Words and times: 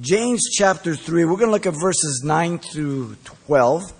James 0.00 0.42
chapter 0.50 0.96
3, 0.96 1.24
we're 1.24 1.36
going 1.36 1.46
to 1.46 1.52
look 1.52 1.66
at 1.66 1.80
verses 1.80 2.22
9 2.24 2.58
through 2.58 3.14
12. 3.46 3.92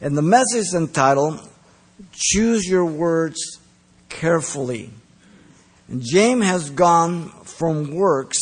And 0.00 0.16
the 0.16 0.22
message 0.22 0.56
is 0.56 0.74
entitled, 0.74 1.38
Choose 2.12 2.66
Your 2.66 2.84
Words 2.84 3.60
Carefully. 4.08 4.90
And 5.86 6.02
James 6.02 6.44
has 6.46 6.70
gone 6.70 7.28
from 7.44 7.94
works, 7.94 8.40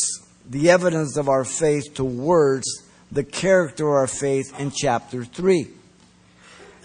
the 0.49 0.71
evidence 0.71 1.15
of 1.15 1.29
our 1.29 1.45
faith, 1.45 1.93
to 1.95 2.03
words, 2.03 2.65
the 3.11 3.23
character 3.23 3.87
of 3.87 3.93
our 3.93 4.07
faith, 4.07 4.59
in 4.59 4.71
chapter 4.71 5.23
3. 5.23 5.67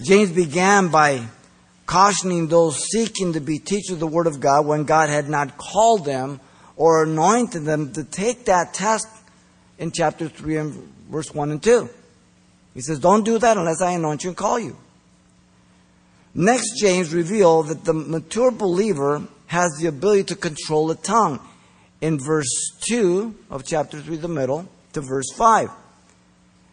James 0.02 0.32
began 0.32 0.88
by 0.88 1.24
cautioning 1.86 2.48
those 2.48 2.84
seeking 2.90 3.32
to 3.32 3.40
be 3.40 3.58
teachers 3.58 3.92
of 3.92 4.00
the 4.00 4.06
Word 4.06 4.26
of 4.26 4.38
God 4.38 4.66
when 4.66 4.84
God 4.84 5.08
had 5.08 5.30
not 5.30 5.56
called 5.56 6.04
them 6.04 6.40
or 6.76 7.04
anointed 7.04 7.64
them 7.64 7.92
to 7.94 8.04
take 8.04 8.44
that 8.44 8.74
task 8.74 9.19
in 9.80 9.90
chapter 9.90 10.28
3 10.28 10.56
and 10.58 10.74
verse 11.10 11.34
1 11.34 11.50
and 11.50 11.60
2. 11.60 11.88
He 12.74 12.82
says, 12.82 13.00
Don't 13.00 13.24
do 13.24 13.38
that 13.38 13.56
unless 13.56 13.82
I 13.82 13.92
anoint 13.92 14.22
you 14.22 14.30
and 14.30 14.36
call 14.36 14.60
you. 14.60 14.76
Next, 16.32 16.78
James 16.78 17.12
revealed 17.12 17.68
that 17.68 17.84
the 17.84 17.94
mature 17.94 18.52
believer 18.52 19.26
has 19.46 19.72
the 19.80 19.88
ability 19.88 20.24
to 20.24 20.36
control 20.36 20.86
the 20.86 20.94
tongue 20.94 21.40
in 22.00 22.20
verse 22.20 22.78
2 22.88 23.34
of 23.50 23.66
chapter 23.66 24.00
3, 24.00 24.18
the 24.18 24.28
middle, 24.28 24.68
to 24.92 25.00
verse 25.00 25.32
5. 25.32 25.70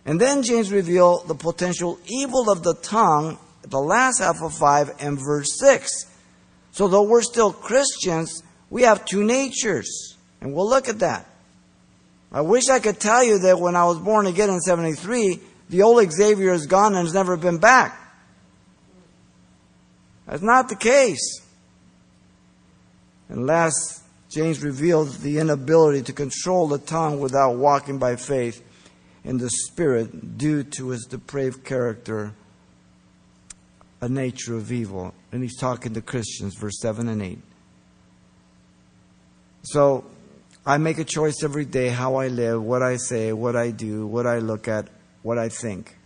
And 0.05 0.21
then 0.21 0.43
James 0.43 0.71
revealed 0.71 1.27
the 1.27 1.35
potential 1.35 1.97
evil 2.05 2.51
of 2.51 2.61
the 2.61 2.75
tongue, 2.75 3.39
the 3.63 3.79
last 3.79 4.19
half 4.19 4.41
of 4.43 4.53
5 4.53 4.91
and 4.99 5.17
verse 5.17 5.57
6. 5.59 5.89
So, 6.71 6.87
though 6.87 7.03
we're 7.03 7.23
still 7.23 7.51
Christians, 7.51 8.43
we 8.69 8.83
have 8.83 9.05
two 9.05 9.23
natures. 9.23 10.17
And 10.39 10.53
we'll 10.53 10.69
look 10.69 10.87
at 10.87 10.99
that. 10.99 11.25
I 12.31 12.41
wish 12.41 12.69
I 12.69 12.79
could 12.79 12.99
tell 12.99 13.23
you 13.23 13.39
that 13.39 13.59
when 13.59 13.75
I 13.75 13.85
was 13.85 13.99
born 13.99 14.27
again 14.27 14.49
in 14.49 14.59
73, 14.59 15.39
the 15.69 15.81
old 15.81 16.11
Xavier 16.11 16.53
is 16.53 16.65
gone 16.65 16.95
and 16.95 17.05
has 17.05 17.13
never 17.13 17.37
been 17.37 17.57
back. 17.57 17.97
That's 20.25 20.43
not 20.43 20.69
the 20.69 20.75
case. 20.75 21.41
And 23.29 23.45
last, 23.45 24.03
James 24.29 24.61
reveals 24.61 25.19
the 25.19 25.39
inability 25.39 26.03
to 26.03 26.13
control 26.13 26.67
the 26.67 26.77
tongue 26.77 27.19
without 27.19 27.55
walking 27.55 27.97
by 27.97 28.17
faith 28.17 28.63
in 29.23 29.37
the 29.37 29.49
Spirit 29.49 30.37
due 30.37 30.63
to 30.63 30.89
his 30.89 31.05
depraved 31.05 31.63
character, 31.63 32.33
a 34.01 34.09
nature 34.09 34.55
of 34.55 34.71
evil. 34.71 35.13
And 35.31 35.43
he's 35.43 35.57
talking 35.57 35.93
to 35.93 36.01
Christians, 36.01 36.55
verse 36.55 36.79
7 36.81 37.07
and 37.07 37.21
8. 37.21 37.39
So, 39.63 40.05
I 40.67 40.77
make 40.77 40.97
a 40.97 41.05
choice 41.05 41.43
every 41.45 41.63
day 41.63 41.87
how 41.87 42.15
I 42.15 42.27
live, 42.27 42.61
what 42.61 42.83
I 42.83 42.97
say, 42.97 43.31
what 43.31 43.55
I 43.55 43.71
do, 43.71 44.05
what 44.05 44.27
I 44.27 44.39
look 44.39 44.67
at, 44.67 44.89
what 45.23 45.37
I 45.37 45.47
think. 45.47 45.97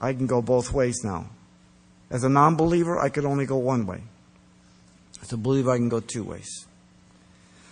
I 0.00 0.14
can 0.14 0.26
go 0.26 0.40
both 0.40 0.72
ways 0.72 1.04
now. 1.04 1.26
As 2.08 2.24
a 2.24 2.30
non 2.30 2.56
believer, 2.56 2.98
I 2.98 3.10
could 3.10 3.26
only 3.26 3.44
go 3.44 3.58
one 3.58 3.84
way. 3.84 4.00
As 5.20 5.30
a 5.30 5.36
believer, 5.36 5.70
I 5.70 5.76
can 5.76 5.90
go 5.90 6.00
two 6.00 6.24
ways. 6.24 6.66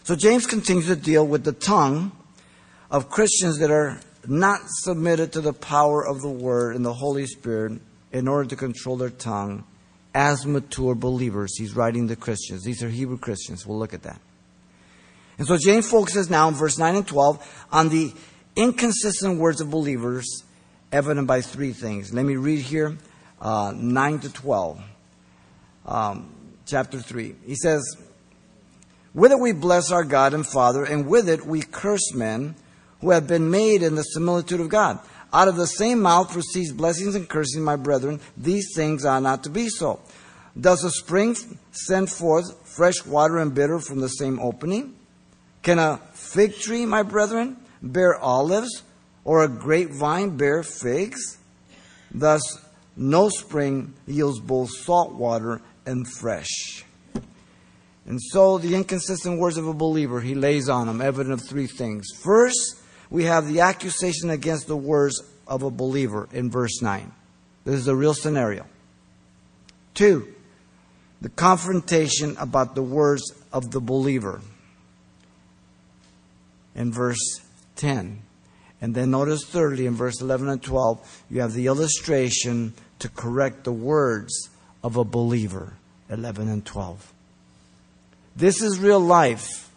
So 0.03 0.15
James 0.15 0.47
continues 0.47 0.89
to 0.89 0.97
deal 0.97 1.27
with 1.27 1.45
the 1.45 1.53
tongue 1.53 2.13
of 2.91 3.09
Christians 3.09 3.59
that 3.61 3.71
are 3.71 3.99
not 4.27 4.61
submitted 4.67 5.33
to 5.33 5.41
the 5.41 5.55
power 5.55 6.07
of 6.07 6.21
the 6.21 6.29
Word 6.29 6.77
and 6.77 6.85
the 6.85 6.93
Holy 6.93 7.25
Spirit 7.25 7.81
in 8.13 8.29
order 8.29 8.47
to 8.51 8.57
control 8.57 8.99
their 8.99 9.09
tongue 9.09 9.65
as 10.15 10.45
mature 10.45 10.95
believers. 10.95 11.57
He's 11.57 11.75
writing 11.75 12.09
to 12.09 12.17
Christians. 12.17 12.63
These 12.63 12.83
are 12.83 12.91
Hebrew 12.91 13.17
Christians. 13.17 13.67
We'll 13.67 13.79
look 13.79 13.95
at 13.95 14.03
that. 14.03 14.21
And 15.39 15.47
so 15.47 15.57
James 15.59 15.91
focuses 15.91 16.31
now 16.31 16.49
in 16.49 16.55
verse 16.55 16.79
9 16.79 16.97
and 16.97 17.07
12 17.07 17.67
on 17.73 17.89
the 17.89 18.13
inconsistent 18.55 19.39
words 19.39 19.61
of 19.61 19.71
believers 19.71 20.45
evident 20.93 21.27
by 21.27 21.41
three 21.41 21.73
things. 21.73 22.13
Let 22.13 22.25
me 22.25 22.37
read 22.37 22.61
here 22.61 22.97
uh, 23.41 23.73
9 23.77 24.21
to 24.21 24.33
12, 24.33 24.83
um, 25.85 26.35
chapter 26.65 26.99
3. 26.99 27.35
He 27.45 27.55
says, 27.55 27.97
With 29.15 29.33
it 29.33 29.39
we 29.39 29.53
bless 29.53 29.93
our 29.93 30.05
God 30.05 30.33
and 30.33 30.47
Father, 30.47 30.85
and 30.85 31.07
with 31.07 31.29
it 31.29 31.47
we 31.47 31.61
curse 31.61 32.15
men 32.15 32.55
who 33.01 33.11
have 33.11 33.27
been 33.27 33.51
made 33.51 33.83
in 33.83 33.95
the 33.95 34.03
similitude 34.03 34.61
of 34.61 34.69
God. 34.71 34.99
Out 35.33 35.49
of 35.49 35.57
the 35.57 35.67
same 35.67 36.01
mouth 36.01 36.33
proceeds 36.33 36.73
blessings 36.73 37.15
and 37.15 37.29
cursing, 37.29 37.63
my 37.63 37.77
brethren. 37.77 38.21
These 38.37 38.75
things 38.75 39.05
are 39.05 39.21
not 39.21 39.45
to 39.45 39.51
be 39.51 39.69
so. 39.69 40.01
Does 40.59 40.83
a 40.83 40.91
spring 40.91 41.37
send 41.73 42.11
forth 42.11 42.67
fresh 42.67 43.05
water 43.05 43.39
and 43.39 43.55
bitter 43.55 43.79
from 43.79 44.01
the 44.01 44.09
same 44.09 44.41
opening? 44.41 44.95
Can 45.67 45.81
a 45.81 45.97
fig 46.13 46.55
tree, 46.55 46.87
my 46.87 47.03
brethren, 47.03 47.57
bear 47.83 48.17
olives, 48.17 48.85
or 49.25 49.43
a 49.43 49.49
grapevine 49.49 50.37
bear 50.37 50.63
figs? 50.63 51.39
Thus, 52.15 52.41
no 52.97 53.29
spring 53.31 53.93
yields 54.07 54.39
both 54.39 54.71
salt 54.71 55.15
water 55.15 55.61
and 55.85 56.07
fresh. 56.07 56.85
And 58.07 58.23
so, 58.23 58.59
the 58.59 58.77
inconsistent 58.77 59.41
words 59.41 59.57
of 59.57 59.67
a 59.67 59.75
believer, 59.75 60.21
he 60.21 60.37
lays 60.37 60.69
on 60.69 60.87
them, 60.87 61.01
evident 61.01 61.33
of 61.33 61.49
three 61.49 61.67
things. 61.67 62.07
First, 62.23 62.77
we 63.11 63.25
have 63.25 63.49
the 63.49 63.59
accusation 63.59 64.31
against 64.31 64.69
the 64.69 64.77
words 64.77 65.21
of 65.49 65.65
a 65.65 65.71
believer 65.73 66.29
in 66.31 66.49
verse 66.49 66.81
9. 66.81 67.11
This 67.65 67.75
is 67.75 67.89
a 67.89 67.97
real 67.97 68.15
scenario. 68.15 68.67
Two, 69.95 70.33
the 71.21 71.29
confrontation 71.29 72.37
about 72.39 72.77
the 72.77 72.85
words 72.85 73.33
of 73.53 73.73
the 73.73 73.81
believer 73.81 74.41
in 76.77 76.93
verse 76.93 77.41
10. 77.77 78.23
And 78.81 78.95
then 78.95 79.11
notice 79.11 79.45
thirdly 79.45 79.87
in 79.87 79.95
verse 79.95 80.21
11 80.21 80.49
and 80.49 80.63
12, 80.63 81.25
you 81.31 81.41
have 81.41 81.55
the 81.55 81.67
illustration 81.67 82.75
to 82.99 83.09
correct 83.09 83.65
the 83.65 83.73
words 83.73 84.51
of 84.85 84.97
a 84.97 85.05
believer, 85.05 85.75
11 86.11 86.49
and 86.49 86.65
12. 86.65 87.13
This 88.37 88.63
is 88.63 88.79
real 88.79 89.01
life. 89.01 89.71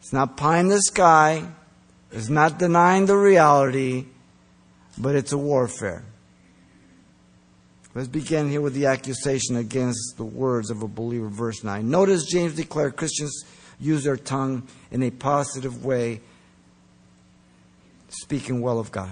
It's 0.00 0.12
not 0.12 0.36
pie 0.36 0.58
in 0.58 0.68
the 0.68 0.82
sky. 0.82 1.46
It's 2.12 2.28
not 2.28 2.58
denying 2.58 3.06
the 3.06 3.16
reality, 3.16 4.06
but 4.98 5.14
it's 5.14 5.32
a 5.32 5.38
warfare. 5.38 6.02
Let's 7.94 8.08
begin 8.08 8.48
here 8.48 8.60
with 8.60 8.74
the 8.74 8.86
accusation 8.86 9.56
against 9.56 10.16
the 10.16 10.24
words 10.24 10.70
of 10.70 10.82
a 10.82 10.88
believer, 10.88 11.28
verse 11.28 11.62
9. 11.62 11.88
Notice 11.88 12.24
James 12.26 12.54
declared 12.54 12.96
Christians 12.96 13.44
use 13.78 14.04
their 14.04 14.16
tongue 14.16 14.66
in 14.90 15.02
a 15.02 15.10
positive 15.10 15.84
way 15.84 16.20
speaking 18.10 18.60
well 18.60 18.78
of 18.78 18.92
God. 18.92 19.10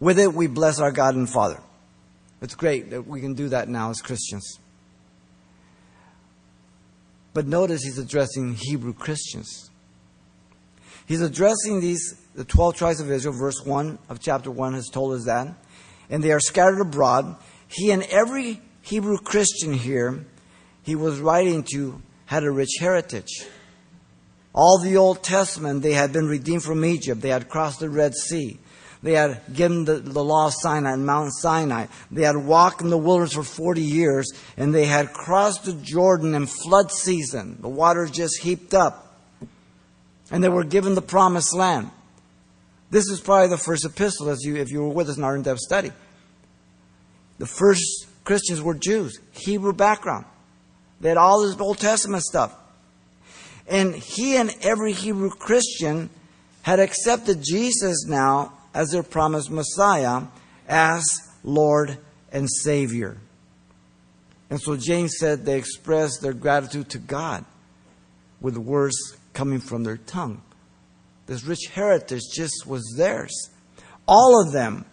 With 0.00 0.18
it, 0.18 0.34
we 0.34 0.46
bless 0.48 0.80
our 0.80 0.90
God 0.90 1.14
and 1.14 1.28
Father. 1.28 1.60
It's 2.40 2.54
great 2.56 2.90
that 2.90 3.06
we 3.06 3.20
can 3.20 3.34
do 3.34 3.48
that 3.50 3.68
now 3.68 3.90
as 3.90 4.00
Christians. 4.00 4.58
But 7.34 7.46
notice 7.46 7.82
he's 7.84 7.98
addressing 7.98 8.54
Hebrew 8.54 8.92
Christians. 8.92 9.70
He's 11.06 11.20
addressing 11.22 11.80
these, 11.80 12.20
the 12.34 12.44
12 12.44 12.76
tribes 12.76 13.00
of 13.00 13.10
Israel, 13.10 13.34
verse 13.34 13.64
1 13.64 13.98
of 14.08 14.20
chapter 14.20 14.50
1 14.50 14.74
has 14.74 14.88
told 14.88 15.14
us 15.14 15.24
that. 15.26 15.48
And 16.10 16.22
they 16.22 16.32
are 16.32 16.40
scattered 16.40 16.80
abroad. 16.80 17.36
He 17.68 17.90
and 17.90 18.02
every 18.04 18.60
Hebrew 18.82 19.18
Christian 19.18 19.72
here, 19.72 20.26
he 20.82 20.94
was 20.94 21.20
writing 21.20 21.64
to, 21.72 22.02
had 22.26 22.44
a 22.44 22.50
rich 22.50 22.76
heritage. 22.80 23.46
All 24.54 24.78
the 24.78 24.96
Old 24.96 25.22
Testament, 25.22 25.82
they 25.82 25.94
had 25.94 26.12
been 26.12 26.28
redeemed 26.28 26.62
from 26.62 26.84
Egypt. 26.84 27.20
They 27.20 27.30
had 27.30 27.48
crossed 27.48 27.80
the 27.80 27.88
Red 27.88 28.14
Sea. 28.14 28.58
They 29.02 29.14
had 29.14 29.40
given 29.52 29.84
the, 29.84 29.94
the 29.94 30.22
law 30.22 30.46
of 30.46 30.54
Sinai 30.54 30.92
and 30.92 31.04
Mount 31.04 31.32
Sinai. 31.34 31.86
They 32.10 32.22
had 32.22 32.36
walked 32.36 32.82
in 32.82 32.90
the 32.90 32.98
wilderness 32.98 33.32
for 33.32 33.42
40 33.42 33.80
years, 33.80 34.30
and 34.56 34.72
they 34.72 34.84
had 34.84 35.12
crossed 35.12 35.64
the 35.64 35.72
Jordan 35.72 36.34
in 36.34 36.46
flood 36.46 36.92
season. 36.92 37.58
The 37.60 37.68
water 37.68 38.06
just 38.06 38.40
heaped 38.42 38.74
up. 38.74 39.16
And 40.30 40.42
they 40.42 40.48
were 40.48 40.64
given 40.64 40.94
the 40.94 41.02
promised 41.02 41.54
land. 41.54 41.90
This 42.90 43.08
is 43.08 43.20
probably 43.20 43.48
the 43.48 43.58
first 43.58 43.84
epistle, 43.84 44.28
as 44.28 44.44
you, 44.44 44.56
if 44.56 44.70
you 44.70 44.82
were 44.82 44.90
with 44.90 45.08
us 45.08 45.16
in 45.16 45.24
our 45.24 45.34
in 45.34 45.42
depth 45.42 45.60
study. 45.60 45.90
The 47.38 47.46
first 47.46 48.06
Christians 48.22 48.62
were 48.62 48.74
Jews, 48.74 49.18
Hebrew 49.32 49.72
background. 49.72 50.26
They 51.00 51.08
had 51.08 51.18
all 51.18 51.42
this 51.42 51.58
Old 51.58 51.78
Testament 51.78 52.22
stuff. 52.22 52.54
And 53.68 53.94
he 53.94 54.36
and 54.36 54.54
every 54.62 54.92
Hebrew 54.92 55.30
Christian 55.30 56.10
had 56.62 56.80
accepted 56.80 57.42
Jesus 57.42 58.06
now 58.06 58.52
as 58.74 58.90
their 58.90 59.02
promised 59.02 59.50
Messiah, 59.50 60.22
as 60.68 61.04
Lord 61.44 61.98
and 62.32 62.48
Savior. 62.50 63.18
And 64.50 64.60
so 64.60 64.76
James 64.76 65.16
said 65.18 65.44
they 65.44 65.58
expressed 65.58 66.20
their 66.20 66.32
gratitude 66.32 66.90
to 66.90 66.98
God 66.98 67.44
with 68.40 68.56
words 68.56 69.16
coming 69.32 69.60
from 69.60 69.84
their 69.84 69.96
tongue. 69.96 70.42
This 71.26 71.44
rich 71.44 71.68
heritage 71.72 72.22
just 72.32 72.66
was 72.66 72.94
theirs. 72.96 73.50
All 74.06 74.42
of 74.42 74.52
them 74.52 74.84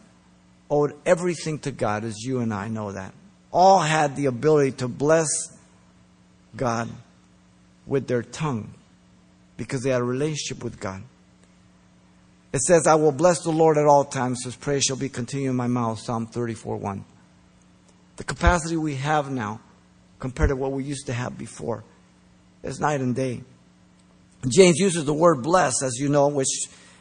owed 0.69 0.93
everything 1.05 1.59
to 1.59 1.71
God, 1.71 2.03
as 2.03 2.19
you 2.19 2.39
and 2.39 2.53
I 2.53 2.67
know 2.67 2.91
that. 2.91 3.13
All 3.51 3.79
had 3.79 4.15
the 4.15 4.27
ability 4.27 4.73
to 4.73 4.87
bless 4.87 5.27
God 6.55 6.87
with 7.89 8.07
their 8.07 8.21
tongue 8.21 8.73
because 9.57 9.81
they 9.81 9.89
had 9.89 9.99
a 9.99 10.05
relationship 10.05 10.63
with 10.63 10.79
God. 10.79 11.01
It 12.53 12.61
says, 12.61 12.87
I 12.87 12.95
will 12.95 13.11
bless 13.11 13.41
the 13.41 13.51
Lord 13.51 13.77
at 13.77 13.85
all 13.85 14.05
times. 14.05 14.43
His 14.43 14.55
praise 14.55 14.83
shall 14.83 14.95
be 14.95 15.09
continued 15.09 15.49
in 15.49 15.55
my 15.55 15.67
mouth. 15.67 15.99
Psalm 15.99 16.27
34 16.27 16.77
1. 16.77 17.03
The 18.15 18.23
capacity 18.23 18.77
we 18.77 18.95
have 18.95 19.29
now 19.29 19.59
compared 20.19 20.49
to 20.49 20.55
what 20.55 20.71
we 20.71 20.83
used 20.83 21.07
to 21.07 21.13
have 21.13 21.37
before 21.37 21.83
is 22.63 22.79
night 22.79 23.01
and 23.01 23.15
day. 23.15 23.43
James 24.47 24.77
uses 24.79 25.05
the 25.05 25.13
word 25.13 25.43
bless, 25.43 25.83
as 25.83 25.97
you 25.97 26.09
know, 26.09 26.27
which 26.27 26.47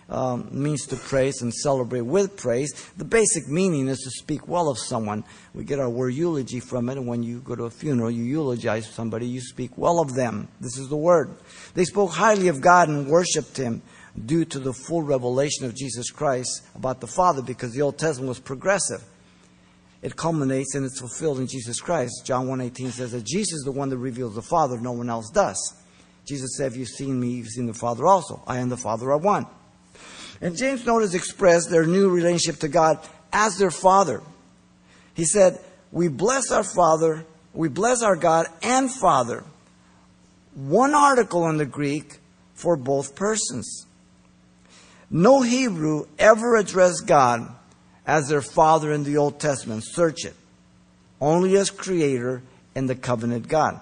um, 0.09 0.49
means 0.51 0.87
to 0.87 0.97
praise 0.97 1.43
and 1.43 1.53
celebrate 1.53 2.01
with 2.01 2.37
praise. 2.37 2.73
The 2.97 3.05
basic 3.05 3.49
meaning 3.49 3.89
is 3.89 3.99
to 4.01 4.11
speak 4.11 4.49
well 4.49 4.69
of 4.69 4.79
someone. 4.79 5.25
We 5.55 5.65
get 5.65 5.79
our 5.79 5.91
word 5.91 6.15
eulogy 6.15 6.61
from 6.61 6.89
it, 6.89 6.97
and 6.97 7.07
when 7.07 7.23
you 7.23 7.41
go 7.41 7.55
to 7.55 7.65
a 7.65 7.71
funeral, 7.71 8.11
you 8.11 8.25
eulogize 8.25 8.89
somebody, 8.89 9.27
you 9.27 9.41
speak 9.41 9.77
well 9.77 10.01
of 10.01 10.15
them. 10.15 10.49
This 10.61 10.79
is 10.79 10.89
the 10.89 10.97
word. 10.97 11.37
They 11.75 11.85
spoke 11.85 12.13
highly 12.13 12.49
of 12.49 12.61
God 12.61 12.89
and 12.89 13.09
worshiped 13.09 13.57
Him 13.57 13.83
due 14.25 14.45
to 14.47 14.59
the 14.59 14.73
full 14.73 15.03
revelation 15.03 15.67
of 15.67 15.77
Jesus 15.77 16.11
Christ 16.11 16.63
about 16.75 17.01
the 17.01 17.07
Father, 17.07 17.43
because 17.43 17.73
the 17.73 17.83
Old 17.83 17.99
Testament 17.99 18.29
was 18.29 18.41
progressive. 18.41 19.05
It 20.01 20.17
culminates 20.17 20.75
and 20.75 20.87
it's 20.87 21.01
fulfilled 21.01 21.41
in 21.41 21.49
Jesus 21.49 21.81
Christ. 21.81 22.23
John 22.25 22.47
1.18 22.47 22.93
says 22.93 23.13
that 23.13 23.25
Jesus 23.25 23.59
is 23.59 23.65
the 23.65 23.73
one 23.73 23.89
that 23.89 23.99
reveals 23.99 24.37
the 24.37 24.43
Father, 24.43 24.81
no 24.81 24.93
one 24.93 25.11
else 25.11 25.29
does. 25.31 25.75
Jesus 26.25 26.57
said, 26.57 26.73
If 26.73 26.79
you've 26.79 26.89
seen 26.89 27.19
me, 27.19 27.31
you've 27.31 27.49
seen 27.49 27.67
the 27.67 27.75
Father 27.75 28.07
also. 28.07 28.43
I 28.47 28.59
and 28.59 28.71
the 28.71 28.77
Father 28.77 29.11
are 29.11 29.19
one. 29.19 29.47
And 30.41 30.57
James 30.57 30.87
notice 30.87 31.15
expressed 31.15 31.71
their 31.71 31.87
new 31.87 32.11
relationship 32.11 32.61
to 32.61 32.69
God 32.69 32.99
as 33.33 33.59
their 33.59 33.71
Father. 33.71 34.23
He 35.15 35.25
said, 35.25 35.59
We 35.91 36.09
bless 36.09 36.51
our 36.53 36.65
Father, 36.65 37.25
we 37.53 37.69
bless 37.69 38.03
our 38.03 38.17
God 38.17 38.47
and 38.63 38.91
Father. 38.91 39.45
One 40.55 40.95
article 40.95 41.49
in 41.49 41.57
the 41.57 41.67
Greek 41.67 42.19
for 42.55 42.77
both 42.77 43.15
persons. 43.15 43.87
No 45.11 45.43
Hebrew 45.43 46.07
ever 46.19 46.57
addressed 46.57 47.07
God 47.07 47.49
as 48.07 48.29
their 48.29 48.43
Father 48.43 48.93
in 48.93 49.05
the 49.05 49.17
Old 49.17 49.41
Testament. 49.41 49.85
Search 49.85 50.25
it. 50.25 50.35
Only 51.21 51.57
as 51.57 51.71
Creator 51.71 52.43
and 52.75 52.89
the 52.89 52.95
covenant 52.95 53.49
God. 53.49 53.81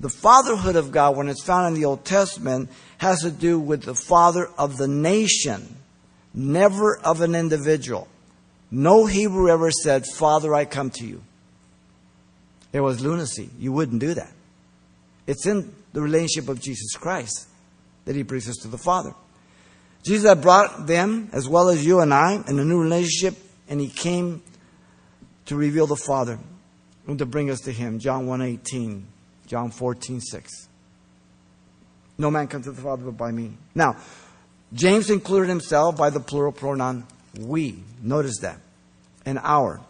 The 0.00 0.08
fatherhood 0.08 0.76
of 0.76 0.90
God, 0.90 1.16
when 1.16 1.28
it's 1.28 1.44
found 1.44 1.68
in 1.68 1.80
the 1.80 1.86
Old 1.86 2.04
Testament, 2.04 2.70
has 3.02 3.22
to 3.22 3.32
do 3.32 3.58
with 3.58 3.82
the 3.82 3.96
father 3.96 4.48
of 4.56 4.76
the 4.76 4.86
nation, 4.86 5.76
never 6.32 6.96
of 6.98 7.20
an 7.20 7.34
individual. 7.34 8.06
No 8.70 9.06
Hebrew 9.06 9.50
ever 9.50 9.72
said, 9.72 10.06
Father, 10.06 10.54
I 10.54 10.66
come 10.66 10.90
to 10.90 11.04
you. 11.04 11.20
It 12.72 12.78
was 12.78 13.00
lunacy. 13.00 13.50
You 13.58 13.72
wouldn't 13.72 14.00
do 14.00 14.14
that. 14.14 14.32
It's 15.26 15.48
in 15.48 15.74
the 15.92 16.00
relationship 16.00 16.48
of 16.48 16.60
Jesus 16.60 16.94
Christ 16.94 17.48
that 18.04 18.14
he 18.14 18.22
brings 18.22 18.48
us 18.48 18.58
to 18.58 18.68
the 18.68 18.78
Father. 18.78 19.16
Jesus 20.06 20.28
had 20.28 20.40
brought 20.40 20.86
them, 20.86 21.28
as 21.32 21.48
well 21.48 21.70
as 21.70 21.84
you 21.84 21.98
and 21.98 22.14
I, 22.14 22.34
in 22.46 22.56
a 22.60 22.64
new 22.64 22.80
relationship, 22.80 23.34
and 23.68 23.80
he 23.80 23.88
came 23.88 24.44
to 25.46 25.56
reveal 25.56 25.88
the 25.88 25.96
Father 25.96 26.38
and 27.08 27.18
to 27.18 27.26
bring 27.26 27.50
us 27.50 27.62
to 27.62 27.72
him. 27.72 27.98
John 27.98 28.28
1.18, 28.28 29.02
John 29.48 29.72
14.6. 29.72 30.68
No 32.22 32.30
man 32.30 32.46
comes 32.46 32.66
to 32.66 32.70
the 32.70 32.80
Father 32.80 33.06
but 33.06 33.16
by 33.16 33.32
me. 33.32 33.50
Now, 33.74 33.96
James 34.72 35.10
included 35.10 35.48
himself 35.48 35.96
by 35.96 36.10
the 36.10 36.20
plural 36.20 36.52
pronoun 36.52 37.04
we. 37.36 37.82
Notice 38.00 38.38
that. 38.42 38.60
And 39.26 39.40
our. 39.42 39.80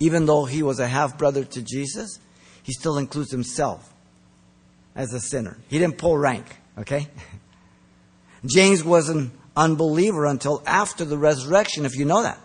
Even 0.00 0.24
though 0.24 0.46
he 0.46 0.62
was 0.62 0.80
a 0.80 0.88
half 0.88 1.18
brother 1.18 1.44
to 1.44 1.60
Jesus, 1.60 2.18
he 2.62 2.72
still 2.72 2.96
includes 2.96 3.30
himself 3.30 3.92
as 4.96 5.12
a 5.12 5.20
sinner. 5.20 5.58
He 5.68 5.78
didn't 5.78 5.98
pull 5.98 6.16
rank, 6.16 6.46
okay? 6.78 7.08
James 8.46 8.82
was 8.82 9.10
an 9.10 9.30
unbeliever 9.54 10.24
until 10.24 10.62
after 10.64 11.04
the 11.04 11.18
resurrection, 11.18 11.84
if 11.84 11.94
you 11.94 12.06
know 12.06 12.22
that. 12.22 12.40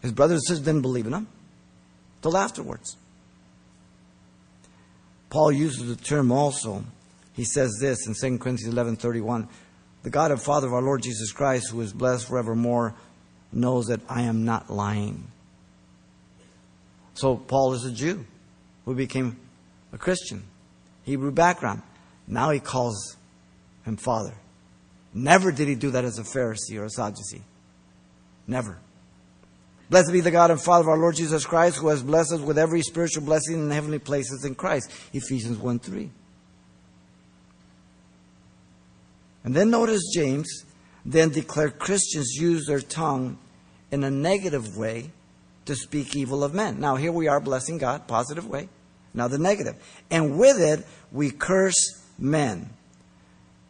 His 0.00 0.12
brothers 0.12 0.36
and 0.36 0.46
sisters 0.46 0.64
didn't 0.64 0.82
believe 0.82 1.08
in 1.08 1.12
him 1.12 1.26
until 2.18 2.36
afterwards. 2.36 2.96
Paul 5.28 5.50
uses 5.50 5.88
the 5.88 5.96
term 5.96 6.30
also. 6.30 6.84
He 7.38 7.44
says 7.44 7.78
this 7.80 8.04
in 8.08 8.14
2 8.14 8.40
Corinthians 8.40 8.74
11:31, 8.74 9.46
"The 10.02 10.10
God 10.10 10.32
and 10.32 10.42
Father 10.42 10.66
of 10.66 10.74
our 10.74 10.82
Lord 10.82 11.02
Jesus 11.02 11.30
Christ, 11.30 11.70
who 11.70 11.80
is 11.80 11.92
blessed 11.92 12.26
forevermore, 12.26 12.96
knows 13.52 13.86
that 13.86 14.00
I 14.08 14.22
am 14.22 14.44
not 14.44 14.70
lying." 14.70 15.28
So 17.14 17.36
Paul 17.36 17.74
is 17.74 17.84
a 17.84 17.92
Jew 17.92 18.26
who 18.84 18.96
became 18.96 19.36
a 19.92 19.98
Christian, 19.98 20.42
Hebrew 21.04 21.30
background. 21.30 21.82
Now 22.26 22.50
he 22.50 22.58
calls 22.58 23.16
him 23.84 23.96
Father. 23.96 24.34
Never 25.14 25.52
did 25.52 25.68
he 25.68 25.76
do 25.76 25.92
that 25.92 26.04
as 26.04 26.18
a 26.18 26.24
Pharisee 26.24 26.76
or 26.76 26.86
a 26.86 26.90
Sadducee. 26.90 27.44
Never. 28.48 28.78
Blessed 29.90 30.10
be 30.10 30.22
the 30.22 30.32
God 30.32 30.50
and 30.50 30.60
Father 30.60 30.82
of 30.82 30.88
our 30.88 30.98
Lord 30.98 31.14
Jesus 31.14 31.46
Christ, 31.46 31.76
who 31.76 31.86
has 31.86 32.02
blessed 32.02 32.32
us 32.32 32.40
with 32.40 32.58
every 32.58 32.82
spiritual 32.82 33.22
blessing 33.22 33.54
in 33.54 33.70
heavenly 33.70 34.00
places 34.00 34.44
in 34.44 34.56
Christ. 34.56 34.90
Ephesians 35.12 35.56
1 35.56 35.78
3. 35.78 36.10
And 39.48 39.56
then 39.56 39.70
notice 39.70 40.02
James 40.14 40.66
then 41.06 41.30
declared 41.30 41.78
Christians 41.78 42.36
use 42.38 42.66
their 42.66 42.82
tongue 42.82 43.38
in 43.90 44.04
a 44.04 44.10
negative 44.10 44.76
way 44.76 45.10
to 45.64 45.74
speak 45.74 46.14
evil 46.14 46.44
of 46.44 46.52
men. 46.52 46.78
Now, 46.78 46.96
here 46.96 47.10
we 47.10 47.28
are 47.28 47.40
blessing 47.40 47.78
God, 47.78 48.06
positive 48.06 48.46
way. 48.46 48.68
Now, 49.14 49.26
the 49.26 49.38
negative. 49.38 49.74
And 50.10 50.38
with 50.38 50.60
it, 50.60 50.84
we 51.10 51.30
curse 51.30 52.04
men. 52.18 52.68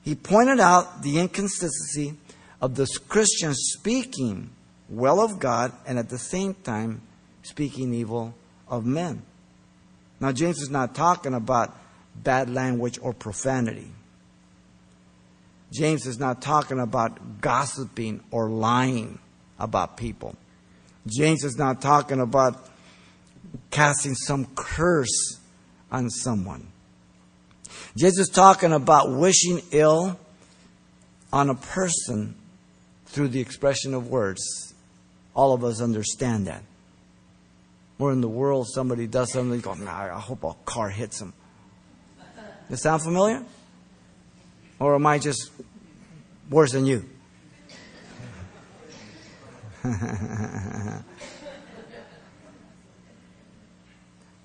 He 0.02 0.16
pointed 0.16 0.58
out 0.58 1.04
the 1.04 1.20
inconsistency 1.20 2.14
of 2.60 2.74
the 2.74 2.88
Christians 3.08 3.58
speaking 3.78 4.50
well 4.88 5.20
of 5.20 5.38
God 5.38 5.70
and 5.86 5.96
at 5.96 6.08
the 6.08 6.18
same 6.18 6.54
time 6.54 7.02
speaking 7.44 7.94
evil 7.94 8.34
of 8.66 8.84
men. 8.84 9.22
Now, 10.18 10.32
James 10.32 10.60
is 10.60 10.70
not 10.70 10.96
talking 10.96 11.34
about 11.34 11.78
bad 12.16 12.50
language 12.50 12.98
or 13.00 13.12
profanity. 13.12 13.92
James 15.72 16.06
is 16.06 16.18
not 16.18 16.40
talking 16.40 16.80
about 16.80 17.40
gossiping 17.40 18.22
or 18.30 18.48
lying 18.48 19.18
about 19.58 19.96
people. 19.96 20.34
James 21.06 21.44
is 21.44 21.56
not 21.56 21.80
talking 21.80 22.20
about 22.20 22.68
casting 23.70 24.14
some 24.14 24.46
curse 24.54 25.38
on 25.90 26.08
someone. 26.10 26.68
James 27.96 28.18
is 28.18 28.28
talking 28.28 28.72
about 28.72 29.10
wishing 29.12 29.60
ill 29.72 30.18
on 31.32 31.50
a 31.50 31.54
person 31.54 32.34
through 33.06 33.28
the 33.28 33.40
expression 33.40 33.94
of 33.94 34.08
words. 34.08 34.74
All 35.34 35.52
of 35.52 35.64
us 35.64 35.80
understand 35.80 36.46
that. 36.46 36.62
Or 37.98 38.12
in 38.12 38.20
the 38.20 38.28
world, 38.28 38.68
somebody 38.72 39.06
does 39.06 39.32
something, 39.32 39.54
you 39.54 39.60
go, 39.60 39.74
nah, 39.74 40.16
I 40.16 40.20
hope 40.20 40.44
a 40.44 40.54
car 40.64 40.88
hits 40.88 41.20
him. 41.20 41.32
Does 42.68 42.68
that 42.68 42.76
sound 42.78 43.02
familiar? 43.02 43.44
Or 44.80 44.94
am 44.94 45.06
I 45.06 45.18
just 45.18 45.50
worse 46.48 46.72
than 46.72 46.86
you? 46.86 47.04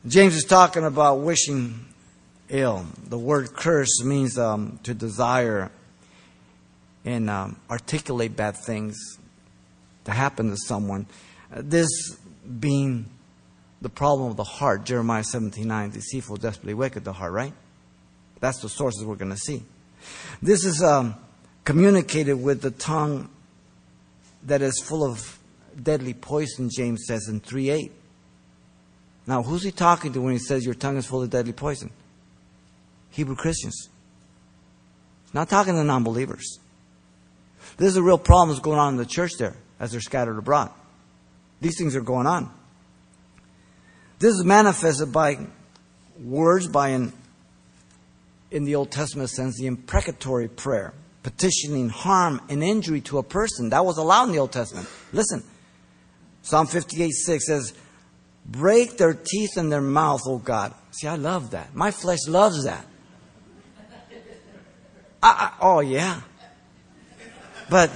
James 0.07 0.35
is 0.35 0.43
talking 0.43 0.83
about 0.83 1.19
wishing 1.19 1.85
ill. 2.49 2.85
The 3.07 3.17
word 3.17 3.53
curse 3.53 4.03
means 4.03 4.37
um, 4.37 4.79
to 4.83 4.93
desire 4.93 5.71
and 7.05 7.29
um, 7.29 7.57
articulate 7.69 8.35
bad 8.35 8.57
things 8.57 8.97
to 10.05 10.11
happen 10.11 10.49
to 10.49 10.57
someone. 10.57 11.05
Uh, 11.53 11.61
this 11.63 11.89
being 12.59 13.05
the 13.81 13.89
problem 13.89 14.29
of 14.29 14.37
the 14.37 14.43
heart, 14.43 14.85
Jeremiah 14.85 15.23
17 15.23 15.67
9, 15.67 15.89
deceitful, 15.91 16.37
desperately 16.37 16.73
wicked, 16.73 17.03
the 17.03 17.13
heart, 17.13 17.33
right? 17.33 17.53
That's 18.39 18.59
the 18.61 18.69
sources 18.69 19.05
we're 19.05 19.15
going 19.15 19.31
to 19.31 19.37
see. 19.37 19.63
This 20.41 20.65
is 20.65 20.81
um, 20.81 21.15
communicated 21.63 22.35
with 22.35 22.61
the 22.61 22.71
tongue 22.71 23.29
that 24.43 24.61
is 24.61 24.81
full 24.81 25.03
of 25.03 25.39
deadly 25.81 26.13
poison, 26.13 26.69
James 26.69 27.05
says 27.07 27.27
in 27.27 27.39
3 27.39 27.69
8. 27.69 27.91
Now, 29.25 29.41
who's 29.41 29.63
he 29.63 29.71
talking 29.71 30.11
to 30.13 30.21
when 30.21 30.33
he 30.33 30.39
says 30.39 30.65
your 30.65 30.75
tongue 30.75 30.97
is 30.97 31.05
full 31.05 31.23
of 31.23 31.29
deadly 31.29 31.53
poison? 31.53 31.91
Hebrew 33.09 33.35
Christians. 33.35 33.89
Not 35.33 35.49
talking 35.49 35.73
to 35.73 35.83
non 35.83 36.03
believers. 36.03 36.59
There's 37.77 37.95
a 37.95 38.03
real 38.03 38.17
problem 38.17 38.49
that's 38.49 38.59
going 38.59 38.79
on 38.79 38.93
in 38.93 38.97
the 38.97 39.05
church 39.05 39.31
there 39.39 39.55
as 39.79 39.91
they're 39.91 40.01
scattered 40.01 40.37
abroad. 40.37 40.71
These 41.61 41.77
things 41.77 41.95
are 41.95 42.01
going 42.01 42.27
on. 42.27 42.51
This 44.19 44.33
is 44.33 44.43
manifested 44.43 45.11
by 45.11 45.47
words 46.19 46.67
by 46.67 46.89
an, 46.89 47.13
in 48.53 48.65
the 48.65 48.75
Old 48.75 48.91
Testament 48.91 49.31
sense, 49.31 49.57
the 49.57 49.65
imprecatory 49.65 50.47
prayer, 50.47 50.93
petitioning 51.23 51.89
harm 51.89 52.39
and 52.49 52.63
injury 52.63 53.01
to 53.01 53.17
a 53.17 53.23
person. 53.23 53.69
That 53.71 53.83
was 53.83 53.97
allowed 53.97 54.25
in 54.25 54.31
the 54.31 54.37
Old 54.37 54.51
Testament. 54.51 54.87
Listen, 55.11 55.43
Psalm 56.43 56.67
58 56.67 57.09
6 57.11 57.45
says, 57.45 57.73
Break 58.45 58.97
their 58.97 59.13
teeth 59.13 59.57
in 59.57 59.69
their 59.69 59.81
mouth, 59.81 60.21
O 60.27 60.37
God. 60.37 60.73
See, 60.91 61.07
I 61.07 61.15
love 61.15 61.51
that. 61.51 61.73
My 61.73 61.89
flesh 61.89 62.19
loves 62.27 62.65
that. 62.65 62.85
I, 65.23 65.29
I, 65.29 65.53
oh, 65.59 65.79
yeah. 65.79 66.21
But, 67.69 67.89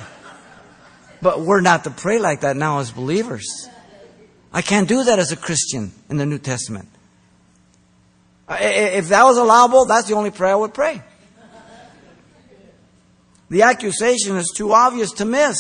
but 1.22 1.42
we're 1.42 1.62
not 1.62 1.84
to 1.84 1.92
pray 1.92 2.18
like 2.18 2.42
that 2.42 2.56
now 2.56 2.80
as 2.80 2.92
believers. 2.92 3.70
I 4.52 4.62
can't 4.64 4.88
do 4.88 5.04
that 5.04 5.20
as 5.20 5.32
a 5.32 5.36
Christian 5.36 5.92
in 6.10 6.18
the 6.18 6.26
New 6.26 6.40
Testament. 6.40 6.88
Uh, 8.48 8.58
if 8.60 9.10
that 9.10 9.24
was 9.24 9.38
allowable, 9.38 9.86
that's 9.86 10.08
the 10.08 10.16
only 10.16 10.32
prayer 10.32 10.54
I 10.54 10.56
would 10.56 10.74
pray. 10.74 11.02
The 13.50 13.64
accusation 13.64 14.36
is 14.38 14.54
too 14.56 14.74
obvious 14.74 15.12
to 15.14 15.26
miss. 15.26 15.58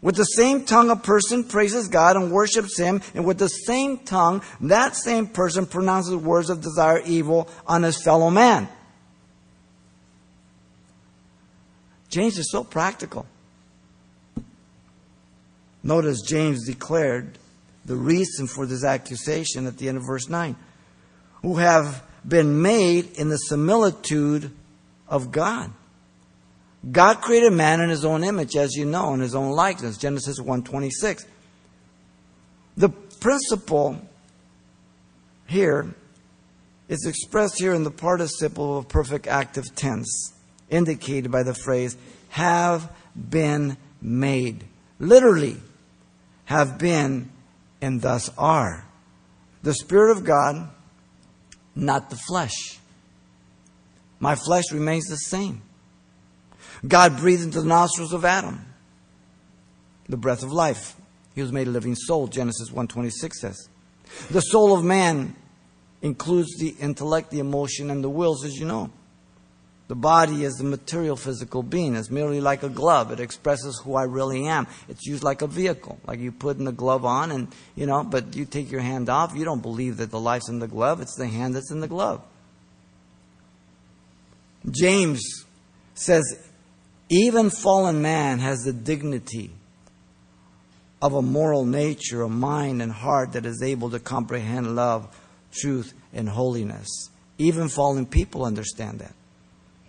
With 0.00 0.16
the 0.16 0.24
same 0.24 0.64
tongue, 0.64 0.90
a 0.90 0.96
person 0.96 1.44
praises 1.44 1.88
God 1.88 2.16
and 2.16 2.30
worships 2.30 2.78
Him, 2.78 3.02
and 3.14 3.24
with 3.24 3.38
the 3.38 3.48
same 3.48 3.98
tongue, 3.98 4.42
that 4.60 4.94
same 4.94 5.26
person 5.26 5.66
pronounces 5.66 6.14
words 6.14 6.50
of 6.50 6.60
desire 6.60 7.00
evil 7.04 7.48
on 7.66 7.82
his 7.82 8.00
fellow 8.00 8.30
man. 8.30 8.68
James 12.10 12.38
is 12.38 12.50
so 12.50 12.64
practical. 12.64 13.26
Notice 15.82 16.22
James 16.22 16.64
declared 16.64 17.38
the 17.84 17.96
reason 17.96 18.46
for 18.46 18.66
this 18.66 18.84
accusation 18.84 19.66
at 19.66 19.78
the 19.78 19.88
end 19.88 19.98
of 19.98 20.04
verse 20.06 20.28
9 20.28 20.54
who 21.42 21.56
have 21.56 22.02
been 22.26 22.62
made 22.62 23.12
in 23.12 23.28
the 23.28 23.36
similitude 23.36 24.50
of 25.08 25.32
God. 25.32 25.72
God 26.90 27.20
created 27.20 27.52
man 27.52 27.80
in 27.80 27.90
his 27.90 28.04
own 28.04 28.22
image, 28.22 28.56
as 28.56 28.74
you 28.74 28.84
know, 28.84 29.14
in 29.14 29.20
his 29.20 29.34
own 29.34 29.52
likeness. 29.52 29.96
Genesis 29.96 30.38
1:26. 30.38 31.24
The 32.76 32.88
principle 32.88 34.00
here 35.46 35.94
is 36.88 37.04
expressed 37.04 37.58
here 37.58 37.74
in 37.74 37.84
the 37.84 37.90
participle 37.90 38.78
of 38.78 38.88
perfect 38.88 39.26
active 39.26 39.74
tense, 39.74 40.32
indicated 40.70 41.30
by 41.30 41.42
the 41.42 41.54
phrase 41.54 41.96
have 42.30 42.90
been 43.16 43.76
made. 44.00 44.64
Literally, 45.00 45.56
have 46.44 46.78
been 46.78 47.30
and 47.80 48.00
thus 48.00 48.30
are. 48.38 48.86
The 49.62 49.74
Spirit 49.74 50.16
of 50.16 50.24
God, 50.24 50.70
not 51.78 52.10
the 52.10 52.16
flesh. 52.16 52.78
My 54.20 54.34
flesh 54.34 54.64
remains 54.72 55.06
the 55.06 55.16
same. 55.16 55.62
God 56.86 57.18
breathed 57.18 57.42
into 57.42 57.60
the 57.60 57.68
nostrils 57.68 58.12
of 58.12 58.24
Adam 58.24 58.64
the 60.08 60.16
breath 60.16 60.42
of 60.42 60.52
life. 60.52 60.96
He 61.34 61.42
was 61.42 61.52
made 61.52 61.68
a 61.68 61.70
living 61.70 61.94
soul, 61.94 62.26
Genesis 62.26 62.70
1:26 62.70 63.40
says. 63.40 63.68
The 64.30 64.40
soul 64.40 64.76
of 64.76 64.82
man 64.82 65.36
includes 66.00 66.56
the 66.58 66.70
intellect, 66.80 67.30
the 67.30 67.40
emotion, 67.40 67.90
and 67.90 68.02
the 68.02 68.08
wills, 68.08 68.44
as 68.44 68.54
you 68.56 68.64
know. 68.64 68.90
The 69.88 69.94
body 69.94 70.44
is 70.44 70.54
the 70.54 70.64
material 70.64 71.16
physical 71.16 71.62
being. 71.62 71.96
It's 71.96 72.10
merely 72.10 72.42
like 72.42 72.62
a 72.62 72.68
glove. 72.68 73.10
It 73.10 73.20
expresses 73.20 73.80
who 73.82 73.96
I 73.96 74.02
really 74.02 74.46
am. 74.46 74.66
It's 74.86 75.06
used 75.06 75.22
like 75.22 75.40
a 75.40 75.46
vehicle. 75.46 75.98
Like 76.06 76.20
you 76.20 76.30
put 76.30 76.58
the 76.58 76.72
glove 76.72 77.06
on 77.06 77.30
and, 77.30 77.48
you 77.74 77.86
know, 77.86 78.04
but 78.04 78.36
you 78.36 78.44
take 78.44 78.70
your 78.70 78.82
hand 78.82 79.08
off. 79.08 79.34
You 79.34 79.46
don't 79.46 79.62
believe 79.62 79.96
that 79.96 80.10
the 80.10 80.20
life's 80.20 80.50
in 80.50 80.58
the 80.58 80.68
glove. 80.68 81.00
It's 81.00 81.16
the 81.16 81.26
hand 81.26 81.56
that's 81.56 81.70
in 81.70 81.80
the 81.80 81.88
glove. 81.88 82.22
James 84.70 85.22
says, 85.94 86.38
even 87.08 87.48
fallen 87.48 88.02
man 88.02 88.40
has 88.40 88.58
the 88.64 88.74
dignity 88.74 89.52
of 91.00 91.14
a 91.14 91.22
moral 91.22 91.64
nature, 91.64 92.22
a 92.22 92.28
mind 92.28 92.82
and 92.82 92.92
heart 92.92 93.32
that 93.32 93.46
is 93.46 93.62
able 93.62 93.88
to 93.88 93.98
comprehend 93.98 94.76
love, 94.76 95.16
truth, 95.50 95.94
and 96.12 96.28
holiness. 96.28 97.08
Even 97.38 97.70
fallen 97.70 98.04
people 98.04 98.44
understand 98.44 98.98
that. 98.98 99.14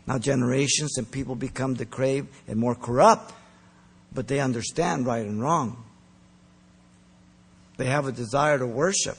Now, 0.10 0.18
generations 0.18 0.98
and 0.98 1.10
people 1.10 1.36
become 1.36 1.76
depraved 1.76 2.30
and 2.48 2.58
more 2.58 2.74
corrupt, 2.74 3.32
but 4.12 4.28
they 4.28 4.40
understand 4.40 5.06
right 5.06 5.24
and 5.24 5.40
wrong. 5.40 5.86
They 7.78 7.86
have 7.86 8.08
a 8.08 8.12
desire 8.12 8.58
to 8.58 8.66
worship. 8.66 9.18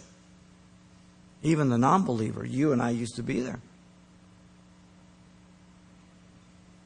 Even 1.45 1.69
the 1.69 1.79
non 1.79 2.05
believer, 2.05 2.45
you 2.45 2.73
and 2.73 2.83
I 2.83 2.91
used 2.91 3.15
to 3.17 3.23
be 3.23 3.41
there. 3.41 3.61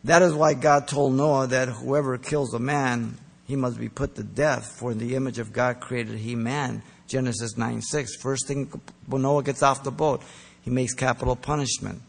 That 0.05 0.21
is 0.21 0.35
why 0.35 0.53
God 0.53 0.87
told 0.87 1.15
Noah 1.15 1.47
that 1.47 1.69
whoever 1.69 2.19
kills 2.19 2.53
a 2.53 2.59
man, 2.59 3.17
he 3.47 3.57
must 3.57 3.81
be 3.81 3.89
put 3.89 4.17
to 4.17 4.23
death, 4.23 4.67
for 4.79 4.93
in 4.93 4.99
the 4.99 5.17
image 5.17 5.39
of 5.39 5.55
God 5.55 5.81
created 5.81 6.19
he 6.19 6.35
man. 6.35 6.83
Genesis 7.07 7.57
9 7.57 7.81
6. 7.81 8.17
First 8.17 8.49
thing 8.49 8.71
when 9.07 9.23
Noah 9.23 9.43
gets 9.43 9.63
off 9.63 9.83
the 9.83 9.91
boat, 9.91 10.23
he 10.61 10.71
makes 10.71 10.93
capital 10.93 11.37
punishment. 11.37 12.03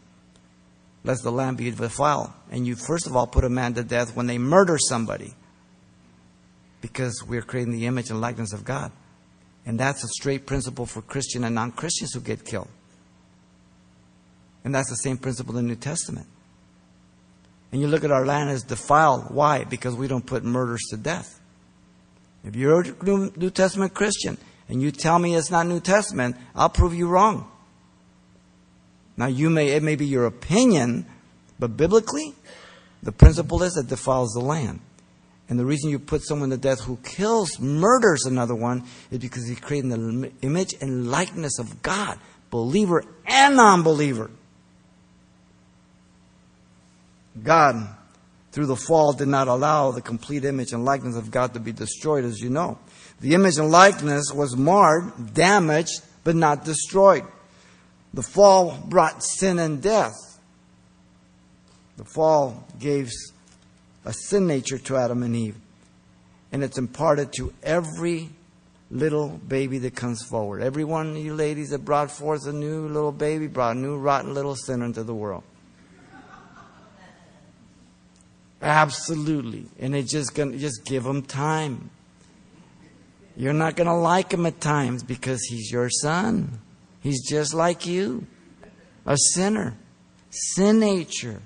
Lest 1.06 1.22
the 1.22 1.30
land 1.30 1.56
be 1.56 1.70
defiled. 1.70 2.30
And 2.50 2.66
you 2.66 2.74
first 2.74 3.06
of 3.06 3.14
all 3.14 3.28
put 3.28 3.44
a 3.44 3.48
man 3.48 3.74
to 3.74 3.84
death 3.84 4.16
when 4.16 4.26
they 4.26 4.38
murder 4.38 4.76
somebody. 4.76 5.34
Because 6.80 7.22
we're 7.26 7.42
creating 7.42 7.72
the 7.72 7.86
image 7.86 8.10
and 8.10 8.20
likeness 8.20 8.52
of 8.52 8.64
God. 8.64 8.90
And 9.64 9.78
that's 9.78 10.02
a 10.02 10.08
straight 10.08 10.46
principle 10.46 10.84
for 10.84 11.02
Christian 11.02 11.44
and 11.44 11.54
non 11.54 11.70
Christians 11.70 12.12
who 12.12 12.20
get 12.20 12.44
killed. 12.44 12.68
And 14.64 14.74
that's 14.74 14.90
the 14.90 14.96
same 14.96 15.16
principle 15.16 15.56
in 15.56 15.64
the 15.64 15.74
New 15.74 15.80
Testament. 15.80 16.26
And 17.70 17.80
you 17.80 17.86
look 17.86 18.02
at 18.02 18.10
our 18.10 18.26
land 18.26 18.50
as 18.50 18.64
defiled. 18.64 19.32
Why? 19.32 19.62
Because 19.62 19.94
we 19.94 20.08
don't 20.08 20.26
put 20.26 20.44
murders 20.44 20.82
to 20.90 20.96
death. 20.96 21.40
If 22.44 22.56
you're 22.56 22.80
a 22.80 23.30
New 23.36 23.50
Testament 23.50 23.94
Christian 23.94 24.38
and 24.68 24.82
you 24.82 24.90
tell 24.90 25.20
me 25.20 25.36
it's 25.36 25.52
not 25.52 25.66
New 25.68 25.80
Testament, 25.80 26.36
I'll 26.54 26.68
prove 26.68 26.94
you 26.94 27.06
wrong. 27.06 27.48
Now 29.16 29.26
you 29.26 29.50
may 29.50 29.68
it 29.68 29.82
may 29.82 29.96
be 29.96 30.06
your 30.06 30.26
opinion, 30.26 31.06
but 31.58 31.76
biblically, 31.76 32.34
the 33.02 33.12
principle 33.12 33.62
is 33.62 33.74
that 33.74 33.88
defiles 33.88 34.32
the 34.32 34.40
land. 34.40 34.80
And 35.48 35.58
the 35.58 35.64
reason 35.64 35.90
you 35.90 35.98
put 35.98 36.26
someone 36.26 36.50
to 36.50 36.56
death 36.56 36.80
who 36.80 36.96
kills, 37.04 37.60
murders 37.60 38.24
another 38.26 38.54
one, 38.54 38.84
is 39.10 39.18
because 39.20 39.46
he's 39.46 39.60
creating 39.60 39.90
the 39.90 40.32
image 40.42 40.74
and 40.80 41.08
likeness 41.08 41.58
of 41.58 41.82
God, 41.82 42.18
believer 42.50 43.04
and 43.26 43.56
non 43.56 43.82
believer. 43.82 44.30
God, 47.42 47.88
through 48.50 48.66
the 48.66 48.76
fall, 48.76 49.12
did 49.12 49.28
not 49.28 49.46
allow 49.46 49.92
the 49.92 50.00
complete 50.00 50.44
image 50.44 50.72
and 50.72 50.84
likeness 50.84 51.16
of 51.16 51.30
God 51.30 51.54
to 51.54 51.60
be 51.60 51.72
destroyed, 51.72 52.24
as 52.24 52.40
you 52.40 52.50
know. 52.50 52.78
The 53.20 53.34
image 53.34 53.58
and 53.58 53.70
likeness 53.70 54.32
was 54.34 54.56
marred, 54.56 55.34
damaged, 55.34 56.02
but 56.24 56.34
not 56.34 56.64
destroyed. 56.64 57.24
The 58.16 58.22
fall 58.22 58.78
brought 58.86 59.22
sin 59.22 59.58
and 59.58 59.82
death. 59.82 60.14
The 61.98 62.04
fall 62.04 62.66
gave 62.78 63.12
a 64.06 64.12
sin 64.14 64.46
nature 64.46 64.78
to 64.78 64.96
Adam 64.96 65.22
and 65.22 65.36
Eve, 65.36 65.56
and 66.50 66.64
it's 66.64 66.78
imparted 66.78 67.34
to 67.34 67.52
every 67.62 68.30
little 68.90 69.28
baby 69.28 69.76
that 69.80 69.96
comes 69.96 70.22
forward. 70.22 70.62
Every 70.62 70.82
one 70.82 71.10
of 71.10 71.16
you 71.18 71.34
ladies 71.34 71.68
that 71.70 71.84
brought 71.84 72.10
forth 72.10 72.46
a 72.46 72.54
new 72.54 72.88
little 72.88 73.12
baby 73.12 73.48
brought 73.48 73.76
a 73.76 73.78
new 73.78 73.98
rotten 73.98 74.32
little 74.32 74.56
sinner 74.56 74.86
into 74.86 75.02
the 75.02 75.14
world. 75.14 75.44
Absolutely. 78.62 79.66
And 79.78 79.94
it's 79.94 80.10
just 80.10 80.34
gonna 80.34 80.56
just 80.56 80.86
give 80.86 81.04
him 81.04 81.20
time. 81.20 81.90
You're 83.36 83.52
not 83.52 83.76
gonna 83.76 83.98
like 83.98 84.32
him 84.32 84.46
at 84.46 84.58
times 84.58 85.02
because 85.02 85.42
he's 85.42 85.70
your 85.70 85.90
son. 85.90 86.60
He's 87.06 87.22
just 87.22 87.54
like 87.54 87.86
you. 87.86 88.26
A 89.06 89.16
sinner. 89.16 89.76
Sin 90.30 90.80
nature. 90.80 91.40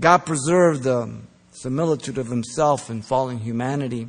God 0.00 0.24
preserved 0.24 0.84
the 0.84 1.14
similitude 1.50 2.16
of 2.16 2.28
himself 2.28 2.88
in 2.88 3.02
fallen 3.02 3.36
humanity. 3.36 4.08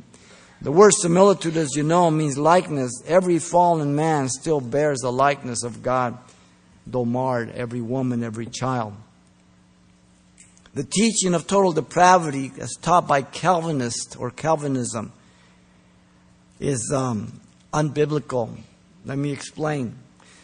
The 0.62 0.72
word 0.72 0.94
similitude, 0.94 1.58
as 1.58 1.76
you 1.76 1.82
know, 1.82 2.10
means 2.10 2.38
likeness. 2.38 3.02
Every 3.06 3.38
fallen 3.38 3.94
man 3.94 4.30
still 4.30 4.62
bears 4.62 5.00
the 5.00 5.12
likeness 5.12 5.64
of 5.64 5.82
God, 5.82 6.16
though 6.86 7.04
marred, 7.04 7.50
every 7.50 7.82
woman, 7.82 8.24
every 8.24 8.46
child. 8.46 8.94
The 10.72 10.84
teaching 10.84 11.34
of 11.34 11.46
total 11.46 11.72
depravity, 11.72 12.52
as 12.58 12.72
taught 12.80 13.06
by 13.06 13.20
Calvinists 13.20 14.16
or 14.16 14.30
Calvinism, 14.30 15.12
is 16.58 16.90
um, 16.90 17.42
unbiblical. 17.74 18.56
Let 19.08 19.16
me 19.16 19.32
explain. 19.32 19.96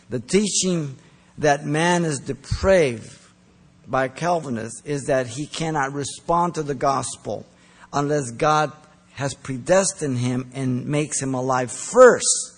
The 0.08 0.20
teaching 0.20 0.96
that 1.36 1.66
man 1.66 2.06
is 2.06 2.18
depraved 2.18 3.14
by 3.86 4.08
Calvinists 4.08 4.80
is 4.86 5.04
that 5.04 5.26
he 5.26 5.46
cannot 5.46 5.92
respond 5.92 6.54
to 6.54 6.62
the 6.62 6.74
gospel 6.74 7.44
unless 7.92 8.30
God 8.30 8.72
has 9.12 9.34
predestined 9.34 10.16
him 10.16 10.50
and 10.54 10.86
makes 10.86 11.20
him 11.20 11.34
alive 11.34 11.70
first 11.70 12.54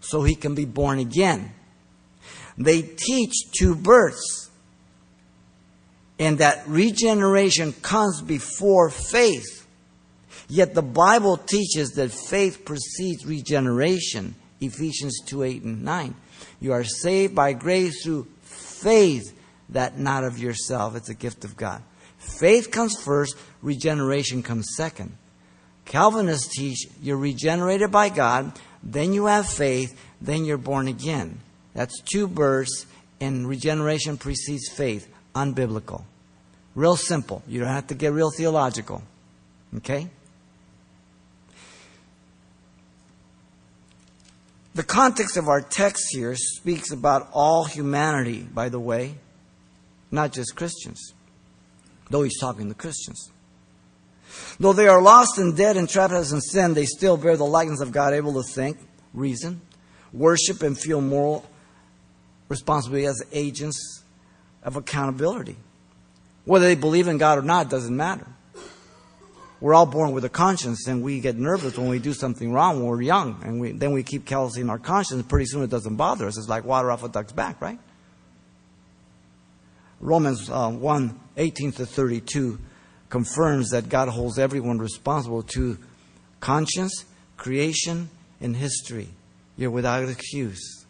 so 0.00 0.22
he 0.22 0.34
can 0.34 0.54
be 0.54 0.64
born 0.64 0.98
again. 0.98 1.52
They 2.56 2.80
teach 2.80 3.34
two 3.56 3.74
births 3.74 4.50
and 6.18 6.38
that 6.38 6.66
regeneration 6.66 7.74
comes 7.74 8.22
before 8.22 8.88
faith. 8.88 9.66
Yet 10.48 10.72
the 10.72 10.82
Bible 10.82 11.36
teaches 11.36 11.90
that 11.96 12.10
faith 12.10 12.64
precedes 12.64 13.26
regeneration. 13.26 14.34
Ephesians 14.62 15.20
2 15.26 15.42
8 15.42 15.62
and 15.62 15.84
9. 15.84 16.14
You 16.60 16.72
are 16.72 16.84
saved 16.84 17.34
by 17.34 17.52
grace 17.52 18.02
through 18.02 18.28
faith, 18.42 19.36
that 19.70 19.98
not 19.98 20.24
of 20.24 20.38
yourself. 20.38 20.96
It's 20.96 21.08
a 21.08 21.14
gift 21.14 21.44
of 21.44 21.56
God. 21.56 21.82
Faith 22.18 22.70
comes 22.70 22.94
first, 23.00 23.36
regeneration 23.62 24.42
comes 24.42 24.68
second. 24.76 25.16
Calvinists 25.84 26.54
teach 26.54 26.86
you're 27.00 27.16
regenerated 27.16 27.90
by 27.90 28.08
God, 28.08 28.52
then 28.82 29.12
you 29.12 29.26
have 29.26 29.48
faith, 29.48 29.98
then 30.20 30.44
you're 30.44 30.58
born 30.58 30.88
again. 30.88 31.40
That's 31.74 32.00
two 32.00 32.28
births, 32.28 32.86
and 33.20 33.48
regeneration 33.48 34.16
precedes 34.18 34.68
faith. 34.68 35.08
Unbiblical. 35.34 36.04
Real 36.74 36.96
simple. 36.96 37.42
You 37.46 37.60
don't 37.60 37.68
have 37.68 37.86
to 37.88 37.94
get 37.94 38.12
real 38.12 38.30
theological. 38.30 39.02
Okay? 39.78 40.08
The 44.74 44.82
context 44.82 45.36
of 45.36 45.48
our 45.48 45.60
text 45.60 46.06
here 46.12 46.34
speaks 46.34 46.92
about 46.92 47.28
all 47.32 47.64
humanity, 47.64 48.42
by 48.42 48.70
the 48.70 48.80
way, 48.80 49.16
not 50.10 50.32
just 50.32 50.56
Christians, 50.56 51.12
though 52.08 52.22
he's 52.22 52.38
talking 52.40 52.68
to 52.68 52.74
Christians. 52.74 53.30
Though 54.58 54.72
they 54.72 54.88
are 54.88 55.02
lost 55.02 55.36
and 55.36 55.54
dead 55.54 55.76
and 55.76 55.88
trapped 55.88 56.14
in 56.14 56.40
sin, 56.40 56.72
they 56.72 56.86
still 56.86 57.18
bear 57.18 57.36
the 57.36 57.44
likeness 57.44 57.80
of 57.80 57.92
God, 57.92 58.14
able 58.14 58.42
to 58.42 58.42
think, 58.42 58.78
reason, 59.12 59.60
worship, 60.10 60.62
and 60.62 60.78
feel 60.78 61.02
moral 61.02 61.44
responsibility 62.48 63.06
as 63.06 63.22
agents 63.30 64.02
of 64.62 64.76
accountability. 64.76 65.56
Whether 66.46 66.66
they 66.66 66.74
believe 66.76 67.08
in 67.08 67.18
God 67.18 67.38
or 67.38 67.42
not 67.42 67.68
doesn't 67.68 67.94
matter. 67.94 68.26
We're 69.62 69.74
all 69.74 69.86
born 69.86 70.10
with 70.10 70.24
a 70.24 70.28
conscience, 70.28 70.88
and 70.88 71.04
we 71.04 71.20
get 71.20 71.38
nervous 71.38 71.78
when 71.78 71.86
we 71.86 72.00
do 72.00 72.12
something 72.12 72.52
wrong 72.52 72.80
when 72.80 72.86
we're 72.86 73.00
young, 73.00 73.40
and 73.44 73.60
we, 73.60 73.70
then 73.70 73.92
we 73.92 74.02
keep 74.02 74.26
callousing 74.26 74.68
our 74.68 74.78
conscience, 74.80 75.24
pretty 75.28 75.46
soon 75.46 75.62
it 75.62 75.70
doesn't 75.70 75.94
bother 75.94 76.26
us. 76.26 76.36
It's 76.36 76.48
like 76.48 76.64
water 76.64 76.90
off 76.90 77.04
a 77.04 77.08
duck's 77.08 77.30
back, 77.30 77.60
right? 77.60 77.78
Romans 80.00 80.50
uh, 80.50 80.68
1 80.68 81.20
18 81.36 81.72
to 81.72 81.86
32 81.86 82.58
confirms 83.08 83.70
that 83.70 83.88
God 83.88 84.08
holds 84.08 84.36
everyone 84.36 84.78
responsible 84.78 85.44
to 85.54 85.78
conscience, 86.40 87.04
creation, 87.36 88.10
and 88.40 88.56
history. 88.56 89.10
You're 89.56 89.70
without 89.70 90.08
excuse. 90.08 90.84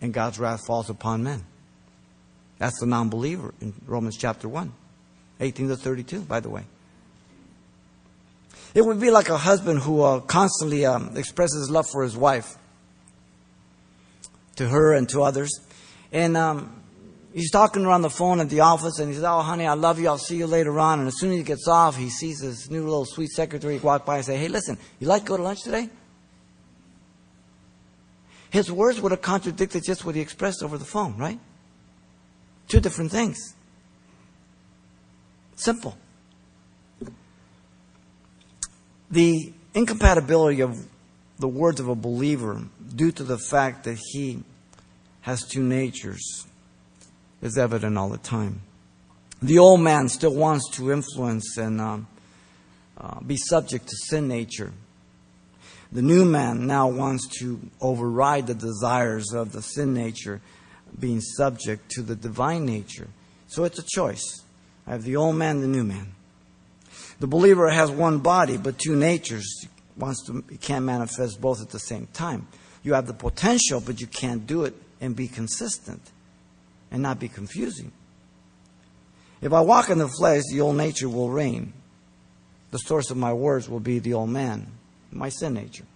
And 0.00 0.14
God's 0.14 0.38
wrath 0.38 0.64
falls 0.66 0.88
upon 0.88 1.22
men. 1.22 1.44
That's 2.56 2.80
the 2.80 2.86
non 2.86 3.10
believer 3.10 3.52
in 3.60 3.74
Romans 3.86 4.16
chapter 4.16 4.48
1, 4.48 4.72
18 5.40 5.68
to 5.68 5.76
32, 5.76 6.22
by 6.22 6.40
the 6.40 6.48
way. 6.48 6.64
It 8.74 8.84
would 8.84 9.00
be 9.00 9.10
like 9.10 9.28
a 9.28 9.36
husband 9.36 9.80
who 9.80 10.02
uh, 10.02 10.20
constantly 10.20 10.86
um, 10.86 11.16
expresses 11.16 11.70
love 11.70 11.86
for 11.90 12.02
his 12.02 12.16
wife 12.16 12.56
to 14.56 14.68
her 14.68 14.94
and 14.94 15.08
to 15.10 15.22
others. 15.22 15.60
And 16.10 16.36
um, 16.36 16.82
he's 17.34 17.50
talking 17.50 17.84
around 17.84 18.02
the 18.02 18.10
phone 18.10 18.40
at 18.40 18.48
the 18.48 18.60
office 18.60 18.98
and 18.98 19.08
he 19.08 19.14
says, 19.14 19.24
Oh, 19.24 19.40
honey, 19.40 19.66
I 19.66 19.74
love 19.74 19.98
you. 19.98 20.08
I'll 20.08 20.18
see 20.18 20.36
you 20.36 20.46
later 20.46 20.78
on. 20.78 21.00
And 21.00 21.08
as 21.08 21.18
soon 21.18 21.32
as 21.32 21.36
he 21.36 21.42
gets 21.42 21.68
off, 21.68 21.96
he 21.96 22.08
sees 22.08 22.40
his 22.40 22.70
new 22.70 22.84
little 22.84 23.04
sweet 23.04 23.30
secretary 23.30 23.78
walk 23.78 24.06
by 24.06 24.16
and 24.16 24.24
say, 24.24 24.36
Hey, 24.36 24.48
listen, 24.48 24.78
you 25.00 25.06
like 25.06 25.22
to 25.22 25.28
go 25.28 25.36
to 25.36 25.42
lunch 25.42 25.62
today? 25.62 25.88
His 28.50 28.70
words 28.70 29.00
would 29.00 29.12
have 29.12 29.22
contradicted 29.22 29.82
just 29.84 30.04
what 30.04 30.14
he 30.14 30.20
expressed 30.20 30.62
over 30.62 30.76
the 30.76 30.84
phone, 30.84 31.16
right? 31.16 31.38
Two 32.68 32.80
different 32.80 33.10
things. 33.10 33.54
Simple. 35.56 35.96
The 39.12 39.52
incompatibility 39.74 40.62
of 40.62 40.86
the 41.38 41.48
words 41.48 41.80
of 41.80 41.88
a 41.88 41.94
believer 41.94 42.62
due 42.96 43.12
to 43.12 43.22
the 43.22 43.38
fact 43.38 43.84
that 43.84 43.98
he 43.98 44.42
has 45.20 45.42
two 45.44 45.62
natures 45.62 46.46
is 47.42 47.58
evident 47.58 47.98
all 47.98 48.08
the 48.08 48.18
time. 48.18 48.62
The 49.42 49.58
old 49.58 49.80
man 49.80 50.08
still 50.08 50.34
wants 50.34 50.70
to 50.76 50.92
influence 50.92 51.58
and 51.58 51.80
um, 51.80 52.06
uh, 52.96 53.20
be 53.20 53.36
subject 53.36 53.88
to 53.88 53.96
sin 53.96 54.28
nature. 54.28 54.72
The 55.90 56.02
new 56.02 56.24
man 56.24 56.66
now 56.66 56.88
wants 56.88 57.26
to 57.40 57.60
override 57.82 58.46
the 58.46 58.54
desires 58.54 59.34
of 59.34 59.52
the 59.52 59.60
sin 59.60 59.92
nature, 59.92 60.40
being 60.98 61.20
subject 61.20 61.90
to 61.90 62.02
the 62.02 62.16
divine 62.16 62.64
nature. 62.64 63.08
So 63.48 63.64
it's 63.64 63.78
a 63.78 63.84
choice. 63.84 64.42
I 64.86 64.92
have 64.92 65.02
the 65.02 65.16
old 65.16 65.36
man, 65.36 65.60
the 65.60 65.66
new 65.66 65.84
man. 65.84 66.14
The 67.22 67.28
believer 67.28 67.70
has 67.70 67.88
one 67.88 68.18
body, 68.18 68.56
but 68.56 68.80
two 68.80 68.96
natures. 68.96 69.68
Wants 69.96 70.26
to, 70.26 70.42
can't 70.60 70.84
manifest 70.84 71.40
both 71.40 71.62
at 71.62 71.70
the 71.70 71.78
same 71.78 72.08
time. 72.12 72.48
You 72.82 72.94
have 72.94 73.06
the 73.06 73.14
potential, 73.14 73.80
but 73.80 74.00
you 74.00 74.08
can't 74.08 74.44
do 74.44 74.64
it 74.64 74.74
and 75.00 75.14
be 75.14 75.28
consistent 75.28 76.02
and 76.90 77.00
not 77.00 77.20
be 77.20 77.28
confusing. 77.28 77.92
If 79.40 79.52
I 79.52 79.60
walk 79.60 79.88
in 79.88 79.98
the 79.98 80.08
flesh, 80.08 80.42
the 80.50 80.62
old 80.62 80.76
nature 80.76 81.08
will 81.08 81.30
reign. 81.30 81.72
The 82.72 82.78
source 82.78 83.08
of 83.12 83.16
my 83.16 83.32
words 83.32 83.68
will 83.68 83.78
be 83.78 84.00
the 84.00 84.14
old 84.14 84.30
man, 84.30 84.66
my 85.12 85.28
sin 85.28 85.54
nature. 85.54 85.86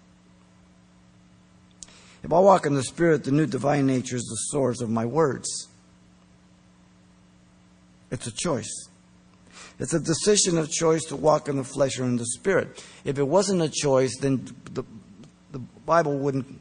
If 2.22 2.32
I 2.32 2.38
walk 2.38 2.66
in 2.66 2.74
the 2.76 2.84
Spirit, 2.84 3.24
the 3.24 3.32
new 3.32 3.46
divine 3.46 3.88
nature 3.88 4.14
is 4.14 4.22
the 4.22 4.56
source 4.56 4.80
of 4.80 4.90
my 4.90 5.06
words. 5.06 5.66
It's 8.12 8.28
a 8.28 8.32
choice. 8.32 8.85
It's 9.78 9.94
a 9.94 10.00
decision 10.00 10.56
of 10.58 10.70
choice 10.70 11.04
to 11.06 11.16
walk 11.16 11.48
in 11.48 11.56
the 11.56 11.64
flesh 11.64 11.98
or 11.98 12.04
in 12.04 12.16
the 12.16 12.24
Spirit. 12.24 12.82
If 13.04 13.18
it 13.18 13.28
wasn't 13.28 13.62
a 13.62 13.68
choice, 13.68 14.16
then 14.18 14.46
the, 14.72 14.84
the 15.52 15.58
Bible 15.58 16.16
wouldn't 16.16 16.60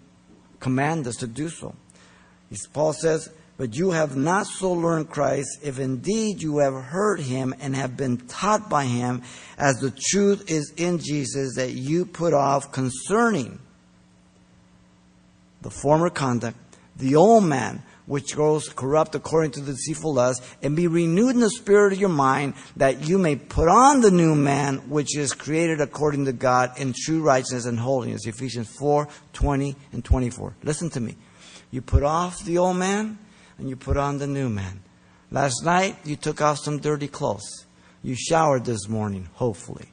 command 0.59 1.07
us 1.07 1.15
to 1.17 1.27
do 1.27 1.49
so. 1.49 1.75
Paul 2.73 2.93
says, 2.93 3.29
but 3.57 3.75
you 3.75 3.91
have 3.91 4.17
not 4.17 4.47
so 4.47 4.73
learned 4.73 5.09
Christ, 5.09 5.59
if 5.63 5.79
indeed 5.79 6.41
you 6.41 6.57
have 6.57 6.73
heard 6.73 7.21
him 7.21 7.55
and 7.61 7.75
have 7.75 7.95
been 7.95 8.17
taught 8.17 8.69
by 8.69 8.83
him, 8.83 9.23
as 9.57 9.79
the 9.79 9.91
truth 10.09 10.51
is 10.51 10.73
in 10.75 10.99
Jesus, 10.99 11.55
that 11.55 11.71
you 11.71 12.05
put 12.05 12.33
off 12.33 12.73
concerning 12.73 13.59
the 15.61 15.69
former 15.69 16.09
conduct, 16.09 16.57
the 16.97 17.15
old 17.15 17.45
man, 17.45 17.81
which 18.05 18.35
grows 18.35 18.69
corrupt 18.69 19.15
according 19.15 19.51
to 19.51 19.61
the 19.61 19.73
deceitful 19.73 20.13
lust, 20.13 20.43
and 20.61 20.75
be 20.75 20.87
renewed 20.87 21.35
in 21.35 21.39
the 21.39 21.49
spirit 21.49 21.93
of 21.93 21.99
your 21.99 22.09
mind, 22.09 22.53
that 22.75 23.07
you 23.07 23.17
may 23.17 23.35
put 23.35 23.67
on 23.67 24.01
the 24.01 24.11
new 24.11 24.35
man, 24.35 24.77
which 24.89 25.17
is 25.17 25.33
created 25.33 25.81
according 25.81 26.25
to 26.25 26.33
God 26.33 26.79
in 26.79 26.93
true 26.93 27.21
righteousness 27.21 27.65
and 27.65 27.79
holiness. 27.79 28.25
Ephesians 28.25 28.69
4 28.77 29.07
20 29.33 29.75
and 29.91 30.03
24. 30.03 30.55
Listen 30.63 30.89
to 30.91 30.99
me. 30.99 31.15
You 31.71 31.81
put 31.81 32.03
off 32.03 32.43
the 32.45 32.57
old 32.57 32.77
man, 32.77 33.17
and 33.57 33.69
you 33.69 33.75
put 33.75 33.97
on 33.97 34.17
the 34.17 34.27
new 34.27 34.49
man. 34.49 34.81
Last 35.31 35.63
night, 35.63 35.97
you 36.05 36.15
took 36.15 36.41
off 36.41 36.59
some 36.59 36.79
dirty 36.79 37.07
clothes. 37.07 37.65
You 38.03 38.15
showered 38.15 38.65
this 38.65 38.87
morning, 38.87 39.29
hopefully. 39.33 39.87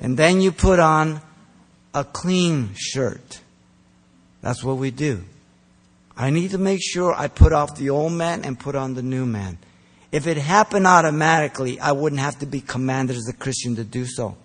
And 0.00 0.16
then 0.16 0.40
you 0.40 0.50
put 0.50 0.80
on 0.80 1.20
a 1.94 2.04
clean 2.04 2.70
shirt. 2.74 3.40
That's 4.40 4.64
what 4.64 4.78
we 4.78 4.90
do. 4.90 5.22
I 6.22 6.30
need 6.30 6.52
to 6.52 6.58
make 6.58 6.80
sure 6.80 7.12
I 7.12 7.26
put 7.26 7.52
off 7.52 7.74
the 7.74 7.90
old 7.90 8.12
man 8.12 8.44
and 8.44 8.56
put 8.56 8.76
on 8.76 8.94
the 8.94 9.02
new 9.02 9.26
man. 9.26 9.58
If 10.12 10.28
it 10.28 10.36
happened 10.36 10.86
automatically, 10.86 11.80
I 11.80 11.90
wouldn't 11.90 12.20
have 12.20 12.38
to 12.38 12.46
be 12.46 12.60
commanded 12.60 13.16
as 13.16 13.26
a 13.28 13.32
Christian 13.32 13.74
to 13.74 13.82
do 13.82 14.06
so 14.06 14.36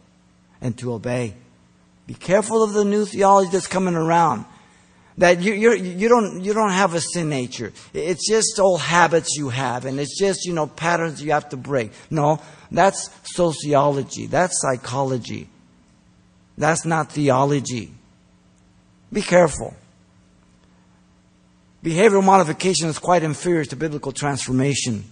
and 0.60 0.76
to 0.80 0.94
obey. 0.94 1.36
Be 2.08 2.16
careful 2.16 2.64
of 2.64 2.74
the 2.74 2.84
new 2.84 3.06
theology 3.06 3.52
that's 3.52 3.68
coming 3.68 3.94
around. 3.94 4.46
That 5.20 5.42
you, 5.42 5.54
you're, 5.54 5.76
you, 5.76 6.10
don't, 6.10 6.44
you 6.44 6.56
don't 6.56 6.72
have 6.72 6.96
a 6.96 7.00
sin 7.00 7.30
nature. 7.30 7.72
It's 7.94 8.28
just 8.28 8.60
old 8.60 8.82
habits 8.82 9.38
you 9.38 9.50
have, 9.50 9.86
and 9.86 10.00
it's 10.00 10.18
just, 10.18 10.48
you 10.48 10.54
know, 10.54 10.66
patterns 10.66 11.22
you 11.22 11.34
have 11.34 11.50
to 11.50 11.58
break. 11.58 11.92
No, 12.10 12.42
that's 12.72 13.12
sociology. 13.22 14.26
That's 14.26 14.60
psychology. 14.62 15.48
That's 16.58 16.86
not 16.86 17.12
theology. 17.12 17.92
Be 19.14 19.22
careful. 19.22 19.76
Behavioral 21.84 22.24
modification 22.24 22.88
is 22.90 22.98
quite 22.98 23.24
inferior 23.24 23.64
to 23.66 23.76
biblical 23.76 24.12
transformation. 24.12 25.06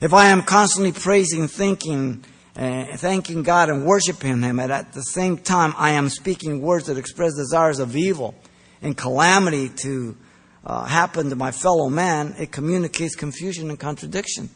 If 0.00 0.12
I 0.12 0.28
am 0.28 0.42
constantly 0.42 0.92
praising, 0.92 1.48
thinking, 1.48 2.24
uh, 2.54 2.84
thanking 2.96 3.42
God 3.42 3.70
and 3.70 3.84
worshiping 3.84 4.42
Him, 4.42 4.60
and 4.60 4.70
at 4.70 4.92
the 4.92 5.02
same 5.02 5.38
time 5.38 5.74
I 5.76 5.92
am 5.92 6.08
speaking 6.08 6.60
words 6.60 6.86
that 6.86 6.98
express 6.98 7.34
desires 7.34 7.78
of 7.78 7.96
evil 7.96 8.34
and 8.82 8.96
calamity 8.96 9.68
to 9.82 10.16
uh, 10.64 10.84
happen 10.84 11.30
to 11.30 11.36
my 11.36 11.50
fellow 11.50 11.88
man, 11.88 12.34
it 12.38 12.52
communicates 12.52 13.14
confusion 13.14 13.70
and 13.70 13.78
contradiction. 13.78 14.50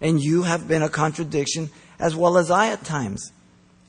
And 0.00 0.20
you 0.20 0.42
have 0.42 0.66
been 0.66 0.82
a 0.82 0.88
contradiction 0.88 1.70
as 1.98 2.16
well 2.16 2.36
as 2.36 2.50
I 2.50 2.68
at 2.68 2.84
times. 2.84 3.30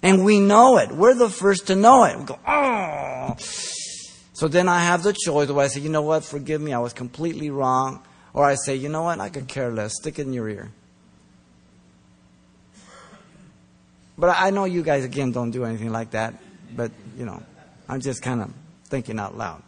And 0.03 0.23
we 0.23 0.39
know 0.39 0.77
it. 0.77 0.91
We're 0.91 1.15
the 1.15 1.29
first 1.29 1.67
to 1.67 1.75
know 1.75 2.03
it. 2.03 2.19
We 2.19 2.25
go, 2.25 2.39
oh. 2.47 3.36
So 4.36 4.50
then 4.50 4.67
I 4.67 4.82
have 4.82 5.02
the 5.02 5.13
choice. 5.13 5.48
Do 5.48 5.58
I 5.62 5.67
say, 5.67 5.80
you 5.80 5.89
know 5.89 6.02
what, 6.02 6.26
forgive 6.26 6.60
me, 6.60 6.74
I 6.74 6.80
was 6.80 6.91
completely 6.91 7.50
wrong? 7.50 8.04
Or 8.34 8.43
I 8.43 8.56
say, 8.56 8.76
you 8.76 8.89
know 8.89 9.04
what, 9.04 9.21
I 9.21 9.30
could 9.30 9.48
care 9.48 9.71
less. 9.71 9.93
Stick 9.95 10.19
it 10.19 10.24
in 10.24 10.34
your 10.34 10.50
ear. 10.50 10.71
But 14.17 14.36
I 14.38 14.50
know 14.50 14.65
you 14.65 14.84
guys, 14.84 15.06
again, 15.06 15.32
don't 15.32 15.52
do 15.52 15.63
anything 15.63 15.89
like 15.89 16.12
that. 16.12 16.34
But, 16.76 16.91
you 17.17 17.24
know, 17.24 17.41
I'm 17.88 18.02
just 18.02 18.21
kind 18.21 18.41
of 18.41 18.52
thinking 18.89 19.19
out 19.19 19.38
loud. 19.38 19.63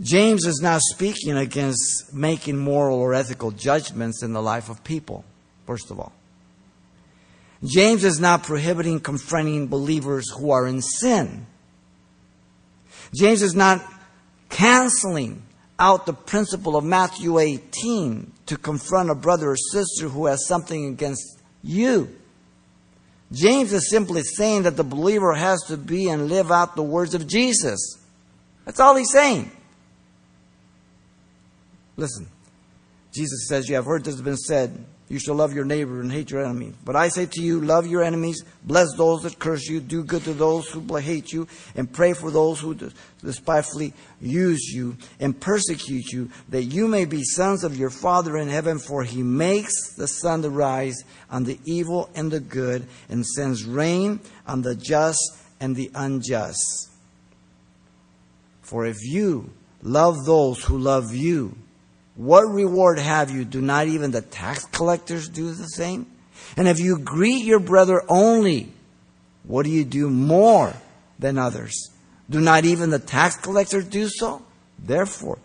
James 0.00 0.44
is 0.44 0.60
not 0.60 0.80
speaking 0.80 1.36
against 1.36 2.12
making 2.12 2.56
moral 2.56 2.98
or 2.98 3.14
ethical 3.14 3.52
judgments 3.52 4.24
in 4.24 4.32
the 4.32 4.42
life 4.42 4.68
of 4.68 4.82
people, 4.82 5.24
first 5.66 5.92
of 5.92 6.00
all. 6.00 6.12
James 7.64 8.04
is 8.04 8.18
not 8.20 8.42
prohibiting 8.42 9.00
confronting 9.00 9.68
believers 9.68 10.30
who 10.30 10.50
are 10.50 10.66
in 10.66 10.80
sin. 10.80 11.46
James 13.14 13.42
is 13.42 13.54
not 13.54 13.84
canceling 14.48 15.42
out 15.78 16.06
the 16.06 16.12
principle 16.12 16.76
of 16.76 16.84
Matthew 16.84 17.38
18 17.38 18.32
to 18.46 18.56
confront 18.56 19.10
a 19.10 19.14
brother 19.14 19.50
or 19.50 19.56
sister 19.56 20.08
who 20.08 20.26
has 20.26 20.46
something 20.46 20.86
against 20.86 21.40
you. 21.62 22.14
James 23.32 23.72
is 23.72 23.88
simply 23.88 24.22
saying 24.22 24.64
that 24.64 24.76
the 24.76 24.84
believer 24.84 25.34
has 25.34 25.62
to 25.64 25.76
be 25.76 26.08
and 26.08 26.28
live 26.28 26.50
out 26.50 26.76
the 26.76 26.82
words 26.82 27.14
of 27.14 27.26
Jesus. 27.26 27.98
That's 28.64 28.80
all 28.80 28.96
he's 28.96 29.12
saying. 29.12 29.50
Listen, 31.96 32.28
Jesus 33.12 33.46
says, 33.46 33.68
You 33.68 33.76
have 33.76 33.84
heard 33.84 34.04
this 34.04 34.14
has 34.14 34.22
been 34.22 34.36
said, 34.36 34.84
you 35.10 35.18
shall 35.18 35.34
love 35.34 35.52
your 35.52 35.64
neighbor 35.64 36.00
and 36.00 36.10
hate 36.10 36.30
your 36.30 36.44
enemy. 36.44 36.72
But 36.84 36.94
I 36.94 37.08
say 37.08 37.26
to 37.26 37.42
you, 37.42 37.60
love 37.60 37.84
your 37.84 38.04
enemies, 38.04 38.44
bless 38.62 38.94
those 38.96 39.24
that 39.24 39.40
curse 39.40 39.66
you, 39.68 39.80
do 39.80 40.04
good 40.04 40.22
to 40.22 40.32
those 40.32 40.70
who 40.70 40.96
hate 40.96 41.32
you, 41.32 41.48
and 41.74 41.92
pray 41.92 42.12
for 42.12 42.30
those 42.30 42.60
who 42.60 42.76
despitefully 43.20 43.92
use 44.20 44.70
you 44.72 44.96
and 45.18 45.38
persecute 45.38 46.12
you, 46.12 46.30
that 46.50 46.62
you 46.62 46.86
may 46.86 47.06
be 47.06 47.24
sons 47.24 47.64
of 47.64 47.76
your 47.76 47.90
Father 47.90 48.38
in 48.38 48.48
heaven, 48.48 48.78
for 48.78 49.02
he 49.02 49.24
makes 49.24 49.94
the 49.96 50.06
sun 50.06 50.42
to 50.42 50.50
rise 50.50 51.02
on 51.28 51.42
the 51.42 51.58
evil 51.64 52.08
and 52.14 52.30
the 52.30 52.38
good, 52.38 52.86
and 53.08 53.26
sends 53.26 53.64
rain 53.64 54.20
on 54.46 54.62
the 54.62 54.76
just 54.76 55.36
and 55.58 55.74
the 55.74 55.90
unjust. 55.96 56.88
For 58.62 58.86
if 58.86 59.02
you 59.02 59.50
love 59.82 60.24
those 60.24 60.62
who 60.62 60.78
love 60.78 61.12
you, 61.12 61.56
what 62.20 62.42
reward 62.42 62.98
have 62.98 63.30
you? 63.30 63.46
Do 63.46 63.62
not 63.62 63.86
even 63.86 64.10
the 64.10 64.20
tax 64.20 64.66
collectors 64.66 65.26
do 65.26 65.54
the 65.54 65.64
same? 65.64 66.04
And 66.54 66.68
if 66.68 66.78
you 66.78 66.98
greet 66.98 67.46
your 67.46 67.60
brother 67.60 68.02
only, 68.10 68.70
what 69.44 69.62
do 69.62 69.70
you 69.70 69.86
do 69.86 70.10
more 70.10 70.74
than 71.18 71.38
others? 71.38 71.90
Do 72.28 72.38
not 72.38 72.66
even 72.66 72.90
the 72.90 72.98
tax 72.98 73.36
collectors 73.36 73.88
do 73.88 74.06
so? 74.10 74.42
Therefore, 74.78 75.38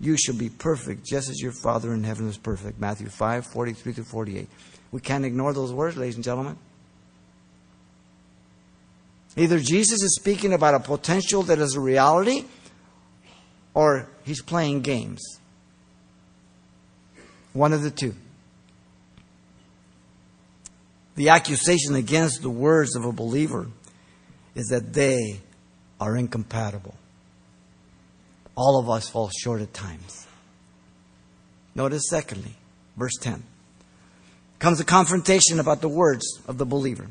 you 0.00 0.16
shall 0.16 0.34
be 0.34 0.48
perfect, 0.48 1.04
just 1.04 1.28
as 1.28 1.38
your 1.38 1.52
Father 1.52 1.92
in 1.92 2.02
heaven 2.02 2.26
is 2.30 2.38
perfect. 2.38 2.80
Matthew 2.80 3.10
5, 3.10 3.46
43 3.48 3.92
to 3.92 4.02
48. 4.02 4.48
We 4.90 5.00
can't 5.02 5.26
ignore 5.26 5.52
those 5.52 5.70
words, 5.70 5.98
ladies 5.98 6.14
and 6.14 6.24
gentlemen. 6.24 6.56
Either 9.36 9.58
Jesus 9.58 10.02
is 10.02 10.16
speaking 10.16 10.54
about 10.54 10.72
a 10.72 10.80
potential 10.80 11.42
that 11.42 11.58
is 11.58 11.74
a 11.74 11.80
reality, 11.80 12.46
or 13.74 14.08
he's 14.24 14.40
playing 14.40 14.80
games. 14.80 15.40
One 17.52 17.72
of 17.72 17.82
the 17.82 17.90
two. 17.90 18.14
The 21.14 21.28
accusation 21.28 21.94
against 21.94 22.42
the 22.42 22.50
words 22.50 22.96
of 22.96 23.04
a 23.04 23.12
believer 23.12 23.68
is 24.54 24.68
that 24.68 24.92
they 24.92 25.40
are 26.00 26.16
incompatible. 26.16 26.94
All 28.56 28.78
of 28.78 28.88
us 28.88 29.08
fall 29.08 29.30
short 29.30 29.60
at 29.60 29.72
times. 29.74 30.26
Notice, 31.74 32.04
secondly, 32.08 32.54
verse 32.96 33.16
10 33.20 33.42
comes 34.58 34.78
a 34.78 34.84
confrontation 34.84 35.58
about 35.58 35.80
the 35.80 35.88
words 35.88 36.40
of 36.46 36.56
the 36.56 36.64
believer. 36.64 37.08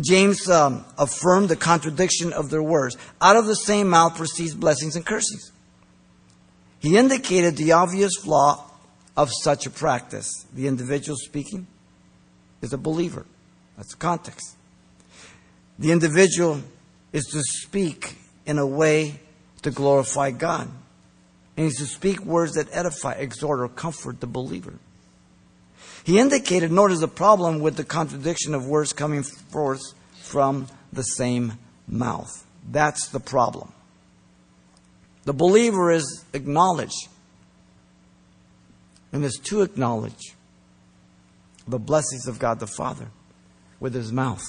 James 0.00 0.48
um, 0.48 0.84
affirmed 0.96 1.50
the 1.50 1.56
contradiction 1.56 2.32
of 2.32 2.48
their 2.48 2.62
words. 2.62 2.96
Out 3.20 3.36
of 3.36 3.44
the 3.44 3.54
same 3.54 3.90
mouth 3.90 4.16
proceeds 4.16 4.54
blessings 4.54 4.96
and 4.96 5.04
cursings. 5.04 5.52
He 6.80 6.96
indicated 6.96 7.56
the 7.56 7.72
obvious 7.72 8.12
flaw 8.16 8.70
of 9.16 9.30
such 9.42 9.66
a 9.66 9.70
practice. 9.70 10.46
The 10.54 10.66
individual 10.66 11.16
speaking 11.16 11.66
is 12.62 12.72
a 12.72 12.78
believer. 12.78 13.26
That's 13.76 13.90
the 13.90 13.96
context. 13.96 14.56
The 15.78 15.92
individual 15.92 16.60
is 17.12 17.24
to 17.26 17.42
speak 17.42 18.16
in 18.46 18.58
a 18.58 18.66
way 18.66 19.20
to 19.62 19.70
glorify 19.70 20.30
God. 20.30 20.68
And 21.56 21.66
he's 21.66 21.78
to 21.78 21.86
speak 21.86 22.20
words 22.20 22.54
that 22.54 22.68
edify, 22.72 23.12
exhort, 23.12 23.60
or 23.60 23.68
comfort 23.68 24.20
the 24.20 24.26
believer. 24.26 24.74
He 26.04 26.18
indicated, 26.18 26.70
notice 26.70 27.00
the 27.00 27.08
problem 27.08 27.60
with 27.60 27.76
the 27.76 27.84
contradiction 27.84 28.54
of 28.54 28.66
words 28.66 28.92
coming 28.92 29.22
forth 29.22 29.80
from 30.20 30.66
the 30.92 31.02
same 31.02 31.54
mouth. 31.88 32.44
That's 32.70 33.08
the 33.08 33.20
problem. 33.20 33.72
The 35.24 35.32
believer 35.32 35.90
is 35.90 36.24
acknowledged 36.32 37.08
and 39.14 39.24
is 39.24 39.38
to 39.44 39.62
acknowledge 39.62 40.34
the 41.68 41.78
blessings 41.78 42.26
of 42.26 42.40
God 42.40 42.58
the 42.58 42.66
Father 42.66 43.06
with 43.78 43.94
his 43.94 44.12
mouth. 44.12 44.44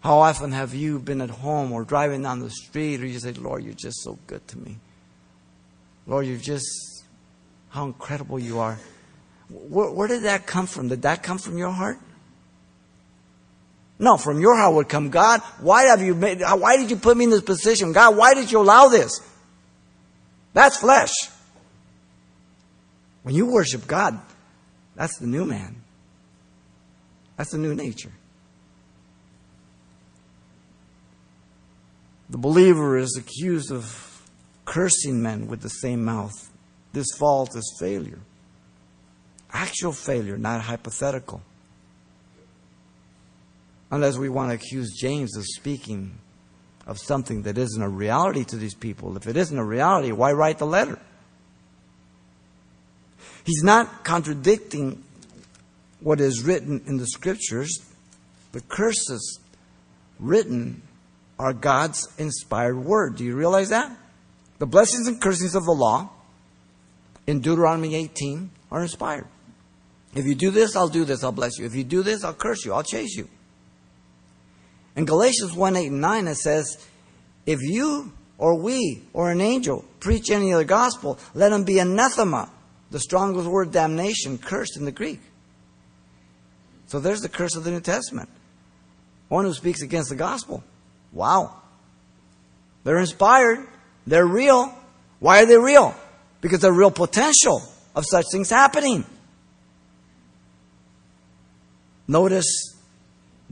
How 0.00 0.18
often 0.18 0.50
have 0.50 0.74
you 0.74 0.98
been 0.98 1.20
at 1.20 1.30
home 1.30 1.70
or 1.70 1.84
driving 1.84 2.22
down 2.22 2.40
the 2.40 2.50
street 2.50 3.00
or 3.00 3.06
you 3.06 3.20
say, 3.20 3.32
Lord, 3.32 3.62
you're 3.62 3.74
just 3.74 4.02
so 4.02 4.18
good 4.26 4.46
to 4.48 4.58
me? 4.58 4.78
Lord, 6.08 6.26
you're 6.26 6.36
just, 6.36 7.04
how 7.68 7.86
incredible 7.86 8.40
you 8.40 8.58
are. 8.58 8.76
Where, 9.48 9.92
where, 9.92 10.08
did 10.08 10.24
that 10.24 10.48
come 10.48 10.66
from? 10.66 10.88
Did 10.88 11.02
that 11.02 11.22
come 11.22 11.38
from 11.38 11.58
your 11.58 11.70
heart? 11.70 11.98
No, 14.00 14.16
from 14.16 14.40
your 14.40 14.56
heart 14.56 14.74
would 14.74 14.88
come, 14.88 15.10
God, 15.10 15.42
why 15.60 15.84
have 15.84 16.02
you 16.02 16.14
made, 16.16 16.40
why 16.40 16.76
did 16.76 16.90
you 16.90 16.96
put 16.96 17.16
me 17.16 17.24
in 17.24 17.30
this 17.30 17.42
position? 17.42 17.92
God, 17.92 18.16
why 18.16 18.34
did 18.34 18.50
you 18.50 18.60
allow 18.60 18.88
this? 18.88 19.20
That's 20.54 20.78
flesh. 20.78 21.12
When 23.22 23.34
you 23.34 23.46
worship 23.46 23.86
God, 23.86 24.18
that's 24.94 25.18
the 25.18 25.26
new 25.26 25.44
man. 25.44 25.82
That's 27.36 27.50
the 27.50 27.58
new 27.58 27.74
nature. 27.74 28.12
The 32.30 32.38
believer 32.38 32.96
is 32.96 33.16
accused 33.16 33.72
of 33.72 34.28
cursing 34.64 35.22
men 35.22 35.48
with 35.48 35.62
the 35.62 35.68
same 35.68 36.04
mouth. 36.04 36.50
This 36.92 37.06
fault 37.18 37.56
is 37.56 37.76
failure. 37.80 38.20
Actual 39.52 39.92
failure, 39.92 40.38
not 40.38 40.60
hypothetical. 40.60 41.42
Unless 43.90 44.16
we 44.16 44.28
want 44.28 44.50
to 44.50 44.54
accuse 44.54 44.96
James 44.96 45.36
of 45.36 45.44
speaking 45.44 46.18
of 46.86 46.98
something 46.98 47.42
that 47.42 47.58
isn't 47.58 47.82
a 47.82 47.88
reality 47.88 48.44
to 48.44 48.56
these 48.56 48.74
people. 48.74 49.16
If 49.16 49.26
it 49.26 49.36
isn't 49.36 49.58
a 49.58 49.64
reality, 49.64 50.12
why 50.12 50.32
write 50.32 50.58
the 50.58 50.66
letter? 50.66 51.00
He's 53.50 53.64
not 53.64 54.04
contradicting 54.04 55.02
what 55.98 56.20
is 56.20 56.44
written 56.44 56.84
in 56.86 56.98
the 56.98 57.06
scriptures. 57.08 57.80
The 58.52 58.60
curses 58.60 59.40
written 60.20 60.82
are 61.36 61.52
God's 61.52 62.06
inspired 62.16 62.76
word. 62.76 63.16
Do 63.16 63.24
you 63.24 63.34
realize 63.34 63.70
that? 63.70 63.90
The 64.60 64.66
blessings 64.66 65.08
and 65.08 65.20
cursings 65.20 65.56
of 65.56 65.64
the 65.64 65.72
law 65.72 66.10
in 67.26 67.40
Deuteronomy 67.40 67.96
18 67.96 68.50
are 68.70 68.82
inspired. 68.82 69.26
If 70.14 70.26
you 70.26 70.36
do 70.36 70.52
this, 70.52 70.76
I'll 70.76 70.86
do 70.86 71.04
this, 71.04 71.24
I'll 71.24 71.32
bless 71.32 71.58
you. 71.58 71.66
If 71.66 71.74
you 71.74 71.82
do 71.82 72.04
this, 72.04 72.22
I'll 72.22 72.32
curse 72.32 72.64
you, 72.64 72.72
I'll 72.72 72.84
chase 72.84 73.16
you. 73.16 73.28
In 74.94 75.06
Galatians 75.06 75.54
1 75.54 75.74
8 75.74 75.86
and 75.90 76.00
9, 76.00 76.28
it 76.28 76.36
says, 76.36 76.86
If 77.46 77.58
you 77.62 78.12
or 78.38 78.54
we 78.54 79.02
or 79.12 79.32
an 79.32 79.40
angel 79.40 79.84
preach 79.98 80.30
any 80.30 80.54
other 80.54 80.62
gospel, 80.62 81.18
let 81.34 81.50
him 81.50 81.64
be 81.64 81.80
anathema 81.80 82.48
the 82.90 83.00
strongest 83.00 83.46
word 83.46 83.72
damnation, 83.72 84.38
cursed 84.38 84.76
in 84.76 84.84
the 84.84 84.92
Greek. 84.92 85.20
So 86.86 86.98
there's 86.98 87.20
the 87.20 87.28
curse 87.28 87.54
of 87.54 87.64
the 87.64 87.70
New 87.70 87.80
Testament. 87.80 88.28
One 89.28 89.44
who 89.44 89.54
speaks 89.54 89.80
against 89.80 90.08
the 90.08 90.16
gospel. 90.16 90.64
Wow. 91.12 91.54
They're 92.82 92.98
inspired. 92.98 93.66
They're 94.06 94.26
real. 94.26 94.74
Why 95.20 95.42
are 95.42 95.46
they 95.46 95.58
real? 95.58 95.94
Because 96.40 96.60
there's 96.60 96.76
real 96.76 96.90
potential 96.90 97.62
of 97.94 98.04
such 98.08 98.24
things 98.32 98.50
happening. 98.50 99.04
Notice 102.08 102.74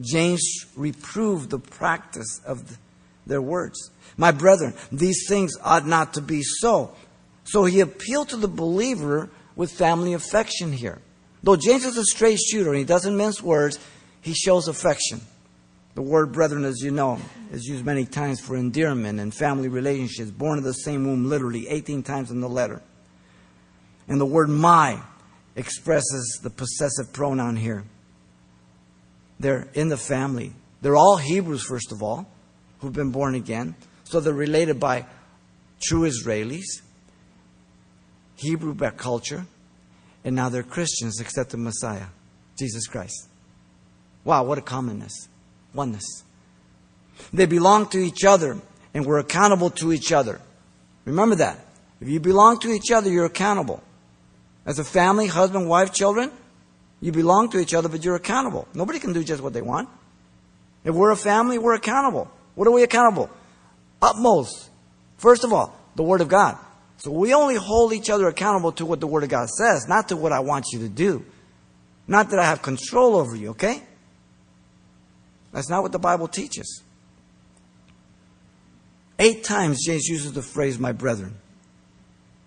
James 0.00 0.66
reproved 0.74 1.50
the 1.50 1.60
practice 1.60 2.40
of 2.44 2.78
their 3.24 3.42
words. 3.42 3.90
My 4.16 4.32
brethren, 4.32 4.74
these 4.90 5.28
things 5.28 5.52
ought 5.62 5.86
not 5.86 6.14
to 6.14 6.20
be 6.20 6.42
so. 6.42 6.92
So 7.48 7.64
he 7.64 7.80
appealed 7.80 8.28
to 8.28 8.36
the 8.36 8.46
believer 8.46 9.30
with 9.56 9.72
family 9.72 10.12
affection 10.12 10.70
here. 10.70 11.00
Though 11.42 11.56
James 11.56 11.84
is 11.84 11.96
a 11.96 12.04
straight 12.04 12.38
shooter 12.38 12.68
and 12.68 12.78
he 12.78 12.84
doesn't 12.84 13.16
mince 13.16 13.42
words, 13.42 13.78
he 14.20 14.34
shows 14.34 14.68
affection. 14.68 15.22
The 15.94 16.02
word 16.02 16.30
brethren, 16.30 16.66
as 16.66 16.82
you 16.82 16.90
know, 16.90 17.18
is 17.50 17.64
used 17.64 17.86
many 17.86 18.04
times 18.04 18.38
for 18.38 18.54
endearment 18.54 19.18
and 19.18 19.34
family 19.34 19.68
relationships, 19.68 20.30
born 20.30 20.58
of 20.58 20.64
the 20.64 20.74
same 20.74 21.06
womb, 21.06 21.24
literally 21.30 21.68
18 21.68 22.02
times 22.02 22.30
in 22.30 22.42
the 22.42 22.48
letter. 22.48 22.82
And 24.08 24.20
the 24.20 24.26
word 24.26 24.50
my 24.50 25.00
expresses 25.56 26.40
the 26.42 26.50
possessive 26.50 27.14
pronoun 27.14 27.56
here. 27.56 27.84
They're 29.40 29.68
in 29.72 29.88
the 29.88 29.96
family. 29.96 30.52
They're 30.82 30.96
all 30.96 31.16
Hebrews, 31.16 31.64
first 31.64 31.92
of 31.92 32.02
all, 32.02 32.30
who've 32.80 32.92
been 32.92 33.10
born 33.10 33.34
again. 33.34 33.74
So 34.04 34.20
they're 34.20 34.34
related 34.34 34.78
by 34.78 35.06
true 35.80 36.02
Israelis, 36.02 36.82
Hebrew 38.38 38.74
culture, 38.92 39.46
and 40.24 40.34
now 40.34 40.48
they're 40.48 40.62
Christians 40.62 41.20
except 41.20 41.50
the 41.50 41.56
Messiah, 41.56 42.06
Jesus 42.58 42.86
Christ. 42.86 43.28
Wow, 44.24 44.44
what 44.44 44.58
a 44.58 44.62
commonness, 44.62 45.28
oneness. 45.74 46.22
They 47.32 47.46
belong 47.46 47.88
to 47.88 47.98
each 47.98 48.24
other, 48.24 48.58
and 48.94 49.04
we're 49.04 49.18
accountable 49.18 49.70
to 49.70 49.92
each 49.92 50.12
other. 50.12 50.40
Remember 51.04 51.34
that. 51.36 51.58
If 52.00 52.08
you 52.08 52.20
belong 52.20 52.60
to 52.60 52.70
each 52.70 52.92
other, 52.92 53.10
you're 53.10 53.24
accountable. 53.24 53.82
As 54.64 54.78
a 54.78 54.84
family, 54.84 55.26
husband, 55.26 55.68
wife, 55.68 55.92
children, 55.92 56.30
you 57.00 57.10
belong 57.10 57.50
to 57.50 57.58
each 57.58 57.74
other, 57.74 57.88
but 57.88 58.04
you're 58.04 58.14
accountable. 58.14 58.68
Nobody 58.72 59.00
can 59.00 59.12
do 59.12 59.24
just 59.24 59.42
what 59.42 59.52
they 59.52 59.62
want. 59.62 59.88
If 60.84 60.94
we're 60.94 61.10
a 61.10 61.16
family, 61.16 61.58
we're 61.58 61.74
accountable. 61.74 62.30
What 62.54 62.68
are 62.68 62.72
we 62.72 62.82
accountable? 62.84 63.30
Utmost. 64.00 64.70
First 65.16 65.42
of 65.42 65.52
all, 65.52 65.76
the 65.96 66.04
Word 66.04 66.20
of 66.20 66.28
God. 66.28 66.56
So 66.98 67.12
we 67.12 67.32
only 67.32 67.54
hold 67.54 67.92
each 67.92 68.10
other 68.10 68.26
accountable 68.26 68.72
to 68.72 68.84
what 68.84 69.00
the 69.00 69.06
Word 69.06 69.22
of 69.22 69.28
God 69.28 69.48
says, 69.48 69.86
not 69.88 70.08
to 70.08 70.16
what 70.16 70.32
I 70.32 70.40
want 70.40 70.66
you 70.72 70.80
to 70.80 70.88
do. 70.88 71.24
Not 72.08 72.30
that 72.30 72.40
I 72.40 72.44
have 72.44 72.60
control 72.60 73.16
over 73.16 73.36
you, 73.36 73.50
okay? 73.50 73.82
That's 75.52 75.68
not 75.68 75.82
what 75.82 75.92
the 75.92 75.98
Bible 75.98 76.26
teaches. 76.26 76.82
Eight 79.18 79.44
times 79.44 79.84
James 79.84 80.06
uses 80.06 80.32
the 80.32 80.42
phrase, 80.42 80.78
my 80.78 80.92
brethren, 80.92 81.36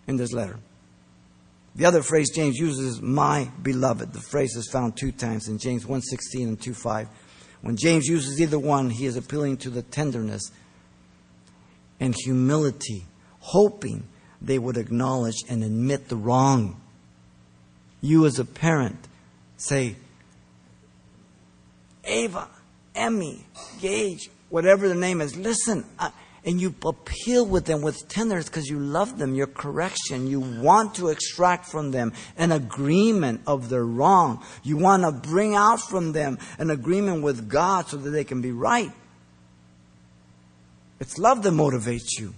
in 0.08 0.18
this 0.18 0.34
letter. 0.34 0.60
The 1.76 1.86
other 1.86 2.04
phrase 2.04 2.30
James 2.32 2.58
uses 2.58 2.96
is 2.96 3.02
my 3.02 3.50
beloved. 3.62 4.12
The 4.12 4.20
phrase 4.20 4.56
is 4.56 4.70
found 4.70 4.98
two 4.98 5.12
times 5.12 5.48
in 5.48 5.58
James 5.58 5.86
1.16 5.86 6.48
and 6.48 6.60
2.5. 6.60 7.08
When 7.62 7.78
James 7.78 8.08
uses 8.08 8.42
either 8.42 8.60
one, 8.60 8.90
he 8.90 9.06
is 9.06 9.16
appealing 9.16 9.58
to 9.58 9.70
the 9.70 9.82
tenderness 9.82 10.52
and 12.00 12.16
humility, 12.16 13.06
hoping 13.40 14.04
they 14.41 14.58
would 14.58 14.77
acknowledge 14.77 15.43
and 15.49 15.63
admit 15.63 16.10
the 16.10 16.15
wrong. 16.15 16.80
You, 18.01 18.25
as 18.25 18.39
a 18.39 18.45
parent, 18.45 19.08
say, 19.58 19.95
Ava, 22.04 22.47
Emmy, 22.95 23.45
Gage, 23.80 24.30
whatever 24.49 24.88
the 24.88 24.95
name 24.95 25.21
is, 25.21 25.38
listen, 25.38 25.86
I, 25.99 26.12
and 26.43 26.60
you 26.60 26.73
appeal 26.84 27.45
with 27.45 27.65
them 27.65 27.82
with 27.82 28.08
tenderness 28.08 28.45
because 28.45 28.67
you 28.67 28.80
love 28.80 29.19
them, 29.19 29.36
your 29.36 29.47
correction. 29.47 30.25
You 30.25 30.39
want 30.39 30.95
to 30.95 31.10
extract 31.10 31.65
from 31.67 31.91
them 31.91 32.13
an 32.36 32.51
agreement 32.51 33.41
of 33.45 33.69
their 33.69 33.86
wrong. 33.86 34.43
You 34.63 34.77
want 34.77 35.04
to 35.04 35.12
bring 35.12 35.54
out 35.54 35.80
from 35.82 36.13
them 36.13 36.39
an 36.58 36.71
agreement 36.71 37.21
with 37.21 37.47
God 37.47 37.88
so 37.88 37.97
that 37.97 38.10
they 38.10 38.23
can 38.23 38.41
be 38.41 38.51
right. 38.51 38.91
It's 40.99 41.19
love 41.19 41.43
that 41.43 41.54
motivates 41.54 42.19
you. 42.19 42.34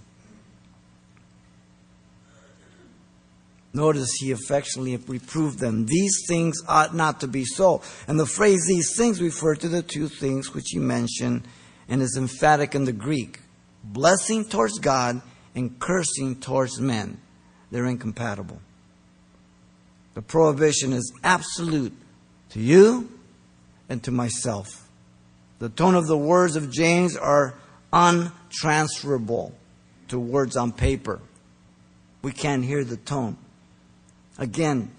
Notice 3.74 4.12
he 4.20 4.30
affectionately 4.30 4.96
reproved 4.96 5.58
them. 5.58 5.84
These 5.86 6.24
things 6.28 6.62
ought 6.66 6.94
not 6.94 7.20
to 7.20 7.28
be 7.28 7.44
so. 7.44 7.82
And 8.06 8.18
the 8.18 8.24
phrase 8.24 8.64
these 8.66 8.96
things 8.96 9.20
refer 9.20 9.56
to 9.56 9.68
the 9.68 9.82
two 9.82 10.08
things 10.08 10.54
which 10.54 10.68
he 10.68 10.78
mentioned 10.78 11.46
and 11.88 12.00
is 12.00 12.16
emphatic 12.16 12.74
in 12.74 12.84
the 12.84 12.92
Greek 12.92 13.40
blessing 13.84 14.44
towards 14.44 14.78
God 14.78 15.20
and 15.54 15.78
cursing 15.78 16.36
towards 16.36 16.80
men. 16.80 17.18
They're 17.70 17.86
incompatible. 17.86 18.60
The 20.14 20.22
prohibition 20.22 20.92
is 20.92 21.12
absolute 21.22 21.92
to 22.50 22.60
you 22.60 23.10
and 23.88 24.02
to 24.04 24.10
myself. 24.10 24.88
The 25.58 25.68
tone 25.68 25.94
of 25.94 26.06
the 26.06 26.16
words 26.16 26.56
of 26.56 26.70
James 26.70 27.16
are 27.16 27.54
untransferable 27.92 29.52
to 30.08 30.18
words 30.18 30.56
on 30.56 30.72
paper. 30.72 31.20
We 32.22 32.32
can't 32.32 32.64
hear 32.64 32.84
the 32.84 32.96
tone. 32.96 33.36
Again, 34.38 34.90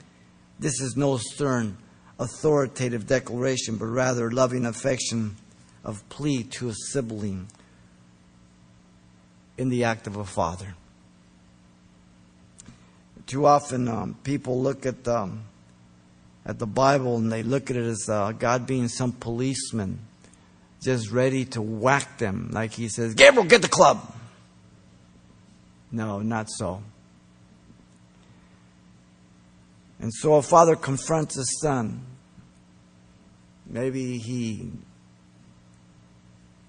this 0.60 0.80
is 0.80 0.95
no 0.95 1.17
stern, 1.17 1.78
authoritative 2.19 3.06
declaration, 3.08 3.78
but 3.78 3.86
rather 3.86 4.32
loving 4.32 4.65
affection 4.65 5.36
of 5.84 6.08
plea 6.10 6.43
to 6.43 6.69
a 6.69 6.74
sibling 6.74 7.48
in 9.58 9.69
the 9.69 9.84
act 9.84 10.08
of 10.08 10.15
a 10.15 10.26
father. 10.26 10.76
Too 13.28 13.45
often, 13.45 13.88
um, 13.88 14.17
people 14.24 14.62
look 14.62 14.86
at 14.86 15.08
um, 15.08 15.43
at 16.45 16.60
the 16.60 16.67
Bible 16.67 17.17
and 17.17 17.32
they 17.32 17.41
look 17.41 17.71
at 17.71 17.76
it 17.76 17.86
as 17.86 18.08
uh, 18.08 18.32
God 18.34 18.67
being 18.67 18.88
some 18.88 19.12
policeman, 19.12 20.00
just 20.84 21.12
ready 21.12 21.45
to 21.45 21.62
whack 21.62 22.19
them, 22.19 22.50
like 22.52 22.74
He 22.74 22.88
says, 22.88 23.15
"Gabriel, 23.15 23.45
get 23.45 23.63
the 23.63 23.67
club." 23.67 24.13
No, 25.91 26.19
not 26.21 26.50
so. 26.50 26.84
And 30.05 30.13
so 30.13 30.35
a 30.35 30.43
father 30.43 30.75
confronts 30.75 31.33
his 31.33 31.59
son. 31.59 32.05
Maybe 33.65 34.19
he 34.19 34.71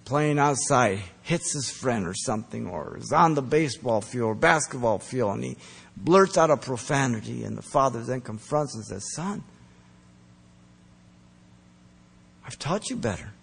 playing 0.06 0.38
outside 0.38 1.00
hits 1.20 1.52
his 1.52 1.68
friend 1.68 2.06
or 2.06 2.14
something, 2.14 2.66
or 2.66 2.96
is 2.96 3.12
on 3.12 3.34
the 3.34 3.42
baseball 3.42 4.00
field 4.00 4.24
or 4.24 4.34
basketball 4.34 4.98
field, 4.98 5.34
and 5.34 5.44
he 5.44 5.56
blurts 5.94 6.38
out 6.38 6.48
a 6.50 6.56
profanity, 6.56 7.44
and 7.44 7.58
the 7.58 7.62
father 7.62 8.02
then 8.02 8.22
confronts 8.22 8.74
and 8.74 8.86
says, 8.86 9.04
Son, 9.12 9.44
I've 12.46 12.58
taught 12.58 12.88
you 12.88 12.96
better. 12.96 13.34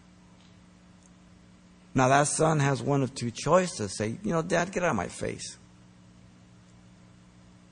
Now 1.94 2.08
that 2.08 2.30
son 2.30 2.62
has 2.62 2.82
one 2.82 3.04
of 3.04 3.14
two 3.14 3.30
choices. 3.30 3.96
Say, 3.96 4.18
you 4.24 4.32
know, 4.32 4.42
Dad, 4.42 4.72
get 4.72 4.82
out 4.82 4.90
of 4.90 4.96
my 4.96 5.08
face. 5.08 5.56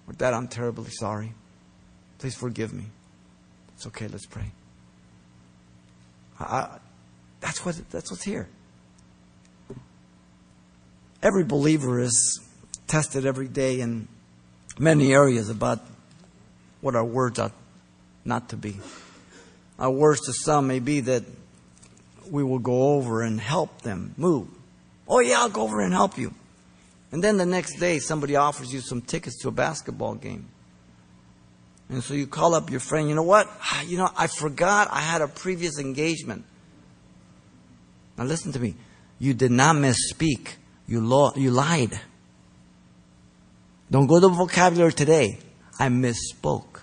Or 0.06 0.14
Dad, 0.14 0.36
I'm 0.36 0.48
terribly 0.48 0.92
sorry. 0.92 1.34
Please 2.22 2.36
forgive 2.36 2.72
me. 2.72 2.86
It's 3.76 3.88
okay, 3.88 4.08
let's 4.08 4.28
pray. 4.28 4.52
I, 6.40 6.78
that's, 7.40 7.66
what, 7.66 7.82
that's 7.90 8.12
what's 8.12 8.22
here. 8.22 8.48
Every 11.24 11.44
believer 11.44 12.00
is 12.00 12.40
tested 12.86 13.26
every 13.26 13.48
day 13.48 13.80
in 13.80 14.08
many 14.78 15.12
areas 15.14 15.50
about 15.50 15.80
what 16.82 16.96
our 16.96 17.04
words 17.04 17.40
ought 17.40 17.54
not 18.24 18.50
to 18.50 18.56
be. 18.56 18.80
Our 19.80 19.90
words 19.90 20.22
to 20.28 20.34
some 20.34 20.68
may 20.68 20.78
be 20.78 21.00
that 21.00 21.24
we 22.30 22.44
will 22.44 22.60
go 22.60 22.94
over 22.94 23.24
and 23.24 23.42
help 23.42 23.82
them 23.82 24.14
move. 24.16 24.48
Oh, 25.08 25.22
yeah, 25.22 25.40
I'll 25.40 25.50
go 25.50 25.64
over 25.64 25.82
and 25.82 25.92
help 25.92 26.20
you. 26.20 26.36
And 27.12 27.24
then 27.24 27.38
the 27.38 27.48
next 27.48 27.80
day, 27.80 27.98
somebody 27.98 28.36
offers 28.36 28.72
you 28.72 28.80
some 28.80 29.02
tickets 29.02 29.42
to 29.42 29.48
a 29.48 29.52
basketball 29.52 30.14
game. 30.14 30.50
And 31.92 32.02
so 32.02 32.14
you 32.14 32.26
call 32.26 32.56
up 32.56 32.72
your 32.72 32.80
friend, 32.80 33.10
you 33.10 33.16
know 33.16 33.22
what? 33.22 33.52
Ah, 33.62 33.82
you 33.82 33.98
know, 33.98 34.10
I 34.16 34.28
forgot 34.28 34.88
I 34.92 35.02
had 35.02 35.22
a 35.22 35.28
previous 35.28 35.78
engagement. 35.78 36.46
Now 38.18 38.24
listen 38.24 38.54
to 38.54 38.60
me. 38.60 38.76
You 39.20 39.34
did 39.34 39.52
not 39.52 39.76
misspeak. 39.76 40.54
You, 40.88 41.02
lo- 41.02 41.34
you 41.36 41.52
lied. 41.52 42.00
Don't 43.92 44.08
go 44.08 44.22
to 44.22 44.30
vocabulary 44.30 44.94
today. 44.94 45.40
I 45.78 45.90
misspoke. 45.90 46.80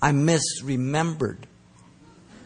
I 0.00 0.12
misremembered. 0.12 1.40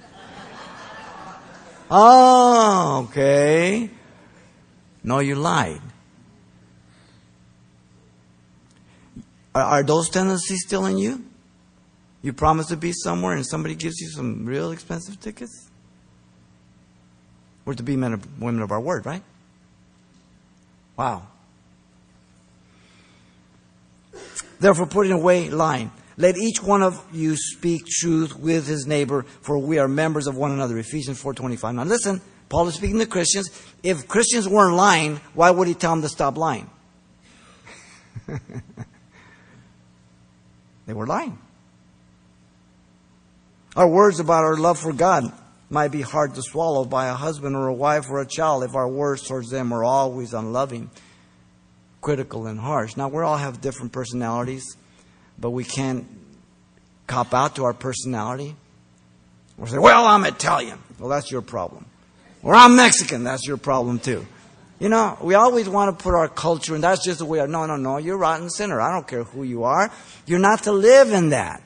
oh, 1.90 3.06
okay. 3.08 3.90
No, 5.04 5.20
you 5.20 5.37
lied. 5.37 5.82
Are, 9.54 9.62
are 9.62 9.82
those 9.82 10.08
tendencies 10.08 10.62
still 10.66 10.86
in 10.86 10.98
you? 10.98 11.24
You 12.22 12.32
promise 12.32 12.68
to 12.68 12.76
be 12.76 12.92
somewhere 12.92 13.34
and 13.34 13.44
somebody 13.44 13.74
gives 13.74 14.00
you 14.00 14.08
some 14.08 14.46
real 14.46 14.70
expensive 14.70 15.20
tickets? 15.20 15.68
We're 17.64 17.74
to 17.74 17.82
be 17.82 17.96
men 17.96 18.12
of, 18.12 18.40
women 18.40 18.62
of 18.62 18.70
our 18.70 18.80
word, 18.80 19.06
right? 19.06 19.22
Wow. 20.96 21.26
Therefore, 24.60 24.86
putting 24.86 25.12
away 25.12 25.50
lying. 25.50 25.90
Let 26.16 26.36
each 26.36 26.62
one 26.62 26.82
of 26.82 27.04
you 27.12 27.36
speak 27.36 27.86
truth 27.86 28.38
with 28.38 28.66
his 28.66 28.86
neighbor, 28.86 29.24
for 29.40 29.58
we 29.58 29.78
are 29.78 29.88
members 29.88 30.26
of 30.26 30.36
one 30.36 30.52
another. 30.52 30.78
Ephesians 30.78 31.20
4.25. 31.22 31.74
Now 31.74 31.84
listen, 31.84 32.20
Paul 32.48 32.68
is 32.68 32.74
speaking 32.74 32.98
to 32.98 33.06
Christians. 33.06 33.50
If 33.82 34.06
Christians 34.06 34.48
weren't 34.48 34.76
lying, 34.76 35.16
why 35.34 35.50
would 35.50 35.66
he 35.66 35.74
tell 35.74 35.92
them 35.92 36.02
to 36.02 36.08
stop 36.08 36.36
lying? 36.36 36.70
They 40.92 40.96
were 40.96 41.07
lying. 41.07 41.38
Our 43.74 43.88
words 43.88 44.20
about 44.20 44.44
our 44.44 44.59
love 44.59 44.78
for 44.78 44.92
God 44.92 45.33
might 45.70 45.88
be 45.88 46.02
hard 46.02 46.35
to 46.35 46.42
swallow 46.42 46.85
by 46.85 47.07
a 47.07 47.14
husband 47.14 47.57
or 47.57 47.68
a 47.68 47.72
wife 47.72 48.11
or 48.11 48.20
a 48.20 48.26
child 48.26 48.62
if 48.62 48.74
our 48.74 48.87
words 48.87 49.26
towards 49.26 49.48
them 49.48 49.72
are 49.72 49.85
always 49.85 50.35
unloving, 50.35 50.90
critical, 52.02 52.46
and 52.46 52.61
harsh. 52.61 52.94
Now, 52.94 53.09
we 53.09 53.22
all 53.22 53.38
have 53.38 53.62
different 53.62 53.92
personalities, 53.92 54.76
but 55.38 55.52
we 55.52 55.64
can't 55.64 56.07
cop 57.07 57.33
out 57.33 57.57
to 57.57 57.64
our 57.64 57.72
personality. 57.72 58.55
Or 59.57 59.66
say, 59.68 59.78
well, 59.78 60.05
I'm 60.05 60.26
Italian. 60.26 60.78
Well, 60.98 61.09
that's 61.09 61.31
your 61.31 61.40
problem. 61.40 61.87
Or 62.42 62.55
I'm 62.55 62.76
Mexican. 62.76 63.24
That's 63.24 63.46
your 63.46 63.57
problem, 63.57 63.98
too. 63.98 64.26
You 64.83 64.88
know, 64.88 65.16
we 65.21 65.35
always 65.35 65.68
want 65.68 65.97
to 65.97 66.03
put 66.03 66.12
our 66.12 66.27
culture, 66.27 66.75
and 66.75 66.83
that's 66.83 67.05
just 67.05 67.21
the 67.21 67.25
way. 67.25 67.38
No, 67.47 67.66
no, 67.66 67.77
no. 67.77 67.99
You're 67.99 68.16
a 68.16 68.18
rotten 68.18 68.51
sinner. 68.51 68.81
I 68.81 68.92
don't 68.92 69.07
care 69.07 69.23
who 69.23 69.45
you 69.45 69.62
are. 69.62 69.92
You're 70.27 70.40
not 70.40 70.64
to 70.64 70.73
live 70.73 71.12
in 71.12 71.29
that. 71.29 71.62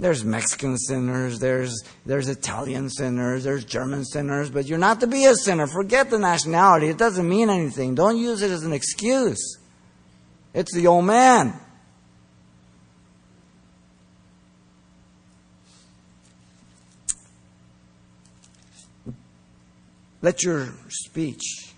There's 0.00 0.24
Mexican 0.24 0.76
sinners, 0.76 1.38
there's, 1.38 1.84
there's 2.04 2.28
Italian 2.28 2.90
sinners, 2.90 3.44
there's 3.44 3.64
German 3.64 4.04
sinners, 4.04 4.50
but 4.50 4.66
you're 4.66 4.78
not 4.78 4.98
to 4.98 5.06
be 5.06 5.26
a 5.26 5.36
sinner. 5.36 5.68
Forget 5.68 6.10
the 6.10 6.18
nationality. 6.18 6.88
It 6.88 6.98
doesn't 6.98 7.28
mean 7.28 7.50
anything. 7.50 7.94
Don't 7.94 8.18
use 8.18 8.42
it 8.42 8.50
as 8.50 8.64
an 8.64 8.72
excuse. 8.72 9.58
It's 10.54 10.74
the 10.74 10.88
old 10.88 11.04
man. 11.04 11.54
Let 20.22 20.44
your 20.44 20.68
speech 20.88 21.74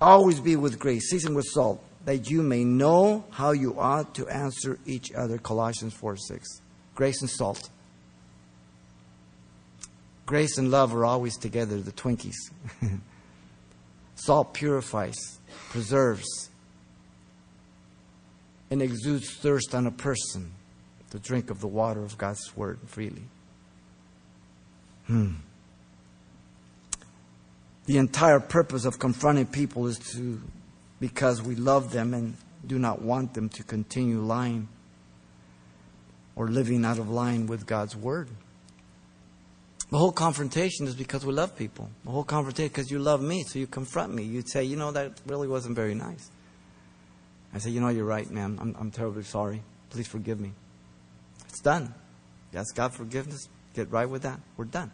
always 0.00 0.40
be 0.40 0.56
with 0.56 0.78
grace, 0.78 1.08
seasoned 1.08 1.36
with 1.36 1.46
salt, 1.46 1.82
that 2.04 2.28
you 2.28 2.42
may 2.42 2.64
know 2.64 3.24
how 3.30 3.52
you 3.52 3.78
ought 3.78 4.14
to 4.16 4.28
answer 4.28 4.78
each 4.86 5.12
other. 5.12 5.38
Colossians 5.38 5.94
4 5.94 6.16
6. 6.16 6.60
Grace 6.96 7.20
and 7.20 7.30
salt. 7.30 7.70
Grace 10.26 10.58
and 10.58 10.70
love 10.70 10.94
are 10.94 11.04
always 11.04 11.36
together, 11.36 11.80
the 11.80 11.92
Twinkies. 11.92 12.36
salt 14.14 14.52
purifies, 14.52 15.38
preserves, 15.70 16.50
and 18.70 18.82
exudes 18.82 19.34
thirst 19.36 19.74
on 19.74 19.86
a 19.86 19.90
person 19.90 20.52
to 21.10 21.18
drink 21.18 21.50
of 21.50 21.60
the 21.60 21.66
water 21.66 22.02
of 22.02 22.16
God's 22.18 22.56
word 22.56 22.78
freely. 22.86 23.24
Hmm. 25.06 25.34
The 27.90 27.98
entire 27.98 28.38
purpose 28.38 28.84
of 28.84 29.00
confronting 29.00 29.46
people 29.46 29.88
is 29.88 29.98
to 30.12 30.40
because 31.00 31.42
we 31.42 31.56
love 31.56 31.90
them 31.90 32.14
and 32.14 32.36
do 32.64 32.78
not 32.78 33.02
want 33.02 33.34
them 33.34 33.48
to 33.48 33.64
continue 33.64 34.20
lying 34.20 34.68
or 36.36 36.46
living 36.46 36.84
out 36.84 37.00
of 37.00 37.10
line 37.10 37.48
with 37.48 37.66
God's 37.66 37.96
word. 37.96 38.28
The 39.90 39.98
whole 39.98 40.12
confrontation 40.12 40.86
is 40.86 40.94
because 40.94 41.26
we 41.26 41.32
love 41.32 41.56
people. 41.56 41.90
The 42.04 42.12
whole 42.12 42.22
confrontation 42.22 42.68
because 42.68 42.92
you 42.92 43.00
love 43.00 43.22
me, 43.22 43.42
so 43.42 43.58
you 43.58 43.66
confront 43.66 44.14
me. 44.14 44.22
You'd 44.22 44.48
say, 44.48 44.62
you 44.62 44.76
know, 44.76 44.92
that 44.92 45.20
really 45.26 45.48
wasn't 45.48 45.74
very 45.74 45.96
nice. 45.96 46.30
I 47.52 47.58
say, 47.58 47.70
you 47.70 47.80
know, 47.80 47.88
you're 47.88 48.04
right, 48.04 48.30
man. 48.30 48.56
I'm, 48.60 48.76
I'm 48.78 48.92
terribly 48.92 49.24
sorry. 49.24 49.64
Please 49.88 50.06
forgive 50.06 50.38
me. 50.38 50.52
It's 51.48 51.60
done. 51.60 51.92
Ask 52.54 52.72
God 52.76 52.94
forgiveness. 52.94 53.48
Get 53.74 53.90
right 53.90 54.08
with 54.08 54.22
that. 54.22 54.38
We're 54.56 54.66
done. 54.66 54.92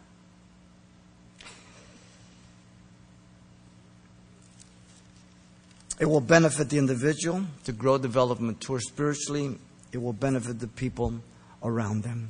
It 5.99 6.05
will 6.05 6.21
benefit 6.21 6.69
the 6.69 6.77
individual 6.77 7.43
to 7.63 7.71
grow, 7.71 7.97
develop, 7.97 8.39
mature 8.39 8.79
spiritually. 8.79 9.57
It 9.91 9.97
will 9.97 10.13
benefit 10.13 10.59
the 10.59 10.67
people 10.67 11.13
around 11.63 12.03
them. 12.03 12.29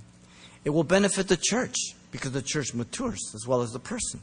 It 0.64 0.70
will 0.70 0.84
benefit 0.84 1.28
the 1.28 1.38
church 1.38 1.76
because 2.12 2.32
the 2.32 2.42
church 2.42 2.74
matures 2.74 3.32
as 3.36 3.46
well 3.46 3.62
as 3.62 3.72
the 3.72 3.80
person. 3.80 4.22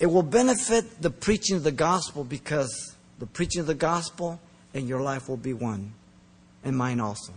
It 0.00 0.06
will 0.06 0.22
benefit 0.22 1.02
the 1.02 1.10
preaching 1.10 1.56
of 1.56 1.64
the 1.64 1.72
gospel 1.72 2.24
because 2.24 2.94
the 3.18 3.26
preaching 3.26 3.60
of 3.60 3.66
the 3.66 3.74
gospel 3.74 4.40
and 4.72 4.88
your 4.88 5.00
life 5.00 5.28
will 5.28 5.36
be 5.36 5.52
one, 5.52 5.92
and 6.64 6.76
mine 6.76 7.00
also. 7.00 7.32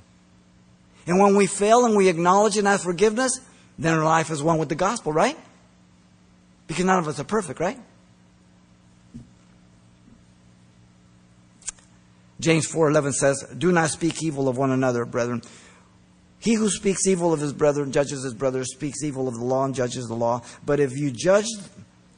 And 1.08 1.20
when 1.20 1.36
we 1.36 1.48
fail 1.48 1.86
and 1.86 1.96
we 1.96 2.08
acknowledge 2.08 2.58
and 2.58 2.68
ask 2.68 2.84
forgiveness, 2.84 3.40
then 3.80 3.98
our 3.98 4.04
life 4.04 4.30
is 4.30 4.44
one 4.44 4.60
with 4.60 4.70
the 4.70 4.76
gospel, 4.76 5.12
right? 5.12 5.38
Because 6.68 6.86
none 6.86 7.00
of 7.00 7.08
us 7.08 7.20
are 7.20 7.24
perfect, 7.24 7.60
right? 7.60 7.80
James 12.42 12.68
4:11 12.68 13.14
says, 13.14 13.46
"Do 13.58 13.72
not 13.72 13.92
speak 13.92 14.22
evil 14.24 14.50
of 14.50 14.58
one 14.58 14.72
another, 14.72 15.06
brethren. 15.06 15.44
He 16.40 16.56
who 16.56 16.70
speaks 16.70 17.06
evil 17.06 17.32
of 17.32 17.40
his 17.40 17.54
brother 17.54 17.84
and 17.84 17.94
judges 17.94 18.24
his 18.24 18.34
brother 18.34 18.66
speaks 18.66 19.04
evil 19.04 19.28
of 19.28 19.36
the 19.36 19.46
law 19.46 19.64
and 19.64 19.76
judges 19.76 20.08
the 20.08 20.16
law. 20.16 20.42
But 20.66 20.80
if 20.80 20.98
you 20.98 21.12
judge 21.12 21.46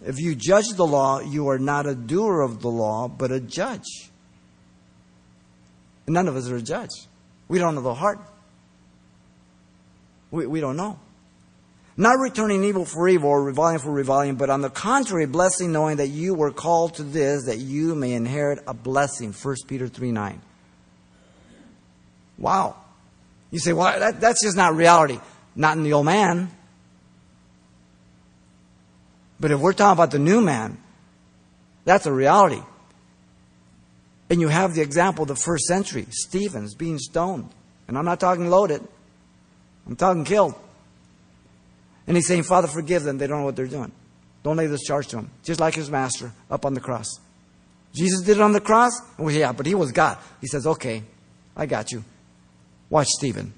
if 0.05 0.19
you 0.19 0.36
judge 0.36 0.67
the 0.75 0.88
law, 0.88 1.19
you 1.19 1.47
are 1.49 1.59
not 1.59 1.86
a 1.86 1.95
doer 1.95 2.41
of 2.41 2.62
the 2.62 2.71
law, 2.71 3.07
but 3.07 3.31
a 3.31 3.39
judge." 3.39 4.09
none 6.05 6.27
of 6.27 6.36
us 6.36 6.49
are 6.49 6.57
a 6.57 6.62
judge. 6.62 7.07
We 7.47 7.59
don't 7.59 7.75
know 7.75 7.81
the 7.81 7.93
heart. 7.93 8.19
We, 10.31 10.45
we 10.47 10.59
don't 10.59 10.75
know. 10.75 10.99
Not 11.95 12.19
returning 12.19 12.63
evil 12.63 12.86
for 12.86 13.08
evil 13.08 13.29
or 13.29 13.43
reviling 13.43 13.79
for 13.79 13.91
reviling, 13.91 14.36
but 14.36 14.49
on 14.49 14.62
the 14.62 14.69
contrary, 14.69 15.27
blessing, 15.27 15.71
knowing 15.71 15.97
that 15.97 16.08
you 16.08 16.34
were 16.34 16.51
called 16.51 16.95
to 16.95 17.03
this, 17.03 17.45
that 17.45 17.60
you 17.60 17.93
may 17.93 18.13
inherit 18.13 18.63
a 18.65 18.73
blessing. 18.73 19.32
1 19.32 19.56
Peter 19.67 19.88
3 19.88 20.12
9. 20.12 20.41
Wow. 22.39 22.77
You 23.51 23.60
say, 23.60 23.73
well, 23.73 23.99
that, 23.99 24.19
that's 24.19 24.43
just 24.43 24.58
not 24.58 24.75
reality. 24.75 25.19
Not 25.56 25.77
in 25.77 25.84
the 25.84 25.93
old 25.93 26.08
man. 26.08 26.49
But 29.39 29.51
if 29.51 29.60
we're 29.60 29.73
talking 29.73 29.97
about 29.97 30.10
the 30.10 30.19
new 30.19 30.41
man, 30.41 30.79
that's 31.86 32.08
a 32.08 32.13
reality. 32.13 32.62
And 34.29 34.41
you 34.41 34.47
have 34.47 34.73
the 34.73 34.82
example 34.82 35.23
of 35.23 35.27
the 35.27 35.36
first 35.36 35.65
century 35.65 36.08
Stephen's 36.10 36.73
being 36.73 36.97
stoned. 36.97 37.49
And 37.88 37.97
I'm 37.97 38.06
not 38.06 38.19
talking 38.19 38.49
loaded, 38.49 38.82
I'm 39.86 39.95
talking 39.95 40.25
killed. 40.25 40.56
And 42.08 42.18
he's 42.18 42.28
saying, 42.28 42.44
Father, 42.44 42.68
forgive 42.68 43.04
them. 43.04 43.18
They 43.18 43.28
don't 43.28 43.39
know 43.39 43.46
what 43.46 43.56
they're 43.56 43.68
doing. 43.68 43.92
Don't 44.44 44.58
lay 44.58 44.68
this 44.68 44.84
charge 44.84 45.08
to 45.08 45.16
them. 45.18 45.32
Just 45.44 45.60
like 45.60 45.74
his 45.76 45.89
master 45.89 46.32
up 46.52 46.66
on 46.66 46.74
the 46.74 46.82
cross. 46.82 47.08
Jesus 47.94 48.22
did 48.22 48.38
it 48.38 48.42
on 48.42 48.52
the 48.52 48.60
cross? 48.60 48.92
Well, 49.18 49.34
yeah, 49.34 49.52
but 49.52 49.66
he 49.66 49.76
was 49.76 49.92
God. 49.92 50.18
He 50.42 50.48
says, 50.48 50.68
okay, 50.68 51.04
I 51.56 51.66
got 51.66 51.92
you. 51.92 52.04
Watch 52.89 53.08
Stephen. 53.08 53.54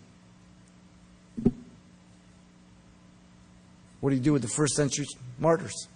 What 4.00 4.12
do 4.12 4.16
you 4.16 4.22
do 4.22 4.34
with 4.34 4.44
the 4.44 4.48
first 4.48 4.76
century 4.76 5.08
martyrs? 5.40 5.88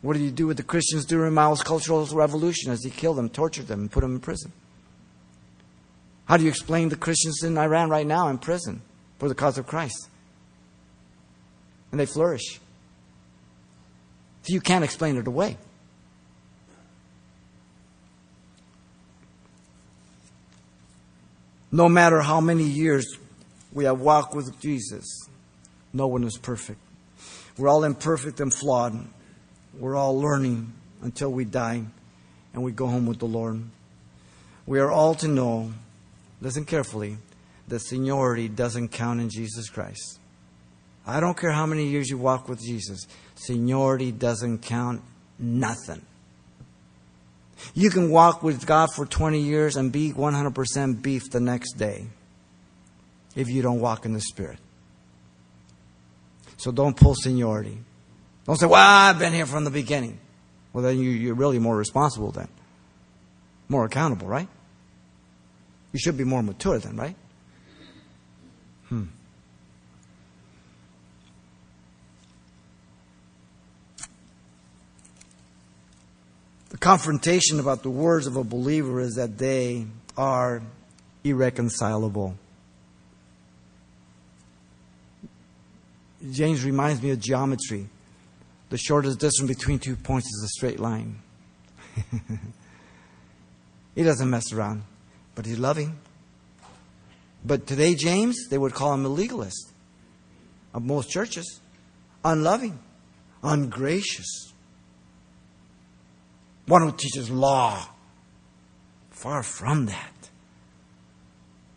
What 0.00 0.14
do 0.14 0.20
you 0.20 0.30
do 0.30 0.46
with 0.46 0.56
the 0.56 0.62
Christians 0.62 1.04
during 1.04 1.34
Mao's 1.34 1.62
Cultural 1.62 2.04
Revolution 2.06 2.72
as 2.72 2.82
he 2.82 2.90
killed 2.90 3.18
them, 3.18 3.28
tortured 3.28 3.68
them, 3.68 3.80
and 3.80 3.92
put 3.92 4.00
them 4.00 4.14
in 4.14 4.20
prison? 4.20 4.52
How 6.24 6.36
do 6.36 6.44
you 6.44 6.48
explain 6.48 6.88
the 6.88 6.96
Christians 6.96 7.42
in 7.42 7.58
Iran 7.58 7.90
right 7.90 8.06
now 8.06 8.28
in 8.28 8.38
prison 8.38 8.80
for 9.18 9.28
the 9.28 9.34
cause 9.34 9.58
of 9.58 9.66
Christ? 9.66 10.08
And 11.92 12.00
they 12.00 12.06
flourish. 12.06 12.58
So 14.42 14.52
you 14.52 14.60
can't 14.60 14.82
explain 14.82 15.16
it 15.16 15.28
away. 15.28 15.56
No 21.70 21.88
matter 21.88 22.20
how 22.20 22.40
many 22.40 22.64
years 22.64 23.16
we 23.72 23.84
have 23.84 24.00
walked 24.00 24.34
with 24.34 24.60
Jesus, 24.60 25.28
no 25.92 26.06
one 26.06 26.24
is 26.24 26.36
perfect. 26.36 26.80
We're 27.56 27.68
all 27.68 27.84
imperfect 27.84 28.40
and 28.40 28.52
flawed. 28.52 29.06
We're 29.78 29.96
all 29.96 30.18
learning 30.18 30.72
until 31.02 31.30
we 31.30 31.44
die 31.44 31.84
and 32.52 32.62
we 32.62 32.72
go 32.72 32.86
home 32.86 33.06
with 33.06 33.18
the 33.20 33.26
Lord. 33.26 33.62
We 34.66 34.80
are 34.80 34.90
all 34.90 35.14
to 35.16 35.28
know, 35.28 35.72
listen 36.40 36.64
carefully, 36.64 37.16
that 37.68 37.80
seniority 37.80 38.48
doesn't 38.48 38.88
count 38.88 39.20
in 39.20 39.30
Jesus 39.30 39.70
Christ. 39.70 40.18
I 41.06 41.20
don't 41.20 41.36
care 41.36 41.50
how 41.50 41.66
many 41.66 41.86
years 41.86 42.08
you 42.08 42.18
walk 42.18 42.48
with 42.48 42.60
Jesus, 42.60 43.06
seniority 43.34 44.12
doesn't 44.12 44.58
count 44.58 45.02
nothing. 45.38 46.02
You 47.74 47.90
can 47.90 48.10
walk 48.10 48.42
with 48.42 48.66
God 48.66 48.92
for 48.94 49.06
20 49.06 49.40
years 49.40 49.76
and 49.76 49.92
be 49.92 50.12
100% 50.12 51.02
beef 51.02 51.30
the 51.30 51.40
next 51.40 51.74
day 51.74 52.06
if 53.34 53.48
you 53.48 53.62
don't 53.62 53.80
walk 53.80 54.04
in 54.04 54.12
the 54.12 54.20
Spirit. 54.20 54.58
So 56.56 56.70
don't 56.70 56.96
pull 56.96 57.14
seniority. 57.14 57.78
Don't 58.44 58.56
say, 58.56 58.66
well, 58.66 58.80
I've 58.80 59.18
been 59.18 59.32
here 59.32 59.46
from 59.46 59.64
the 59.64 59.70
beginning. 59.70 60.18
Well, 60.72 60.82
then 60.82 60.98
you, 60.98 61.32
are 61.32 61.34
really 61.34 61.58
more 61.58 61.76
responsible 61.76 62.30
then. 62.30 62.48
More 63.68 63.84
accountable, 63.84 64.26
right? 64.26 64.48
You 65.92 65.98
should 65.98 66.16
be 66.16 66.24
more 66.24 66.42
mature 66.42 66.78
then, 66.78 66.96
right? 66.96 67.16
Confrontation 76.78 77.60
about 77.60 77.82
the 77.82 77.90
words 77.90 78.26
of 78.26 78.36
a 78.36 78.44
believer 78.44 79.00
is 79.00 79.14
that 79.14 79.38
they 79.38 79.86
are 80.16 80.62
irreconcilable. 81.24 82.36
James 86.30 86.64
reminds 86.64 87.02
me 87.02 87.10
of 87.10 87.20
geometry. 87.20 87.88
The 88.70 88.78
shortest 88.78 89.18
distance 89.18 89.48
between 89.48 89.78
two 89.78 89.96
points 89.96 90.28
is 90.28 90.44
a 90.44 90.48
straight 90.48 90.80
line. 90.80 91.18
he 93.94 94.02
doesn't 94.02 94.30
mess 94.30 94.52
around, 94.52 94.84
but 95.34 95.44
he's 95.44 95.58
loving. 95.58 95.98
But 97.44 97.66
today, 97.66 97.94
James, 97.94 98.48
they 98.48 98.56
would 98.56 98.72
call 98.72 98.94
him 98.94 99.04
a 99.04 99.08
legalist 99.08 99.72
of 100.72 100.84
most 100.84 101.10
churches, 101.10 101.60
unloving. 102.24 102.78
ungracious, 103.42 104.51
one 106.66 106.82
who 106.82 106.92
teaches 106.92 107.30
law. 107.30 107.88
Far 109.10 109.42
from 109.42 109.86
that. 109.86 110.30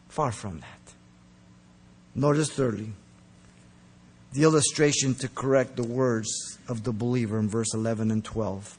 Far 0.09 0.31
from 0.31 0.59
that. 0.59 0.93
Notice 2.15 2.49
thirdly, 2.49 2.93
the 4.31 4.43
illustration 4.43 5.15
to 5.15 5.27
correct 5.27 5.75
the 5.75 5.83
words 5.83 6.57
of 6.67 6.83
the 6.83 6.91
believer 6.91 7.39
in 7.39 7.49
verse 7.49 7.73
11 7.73 8.11
and 8.11 8.23
12. 8.23 8.77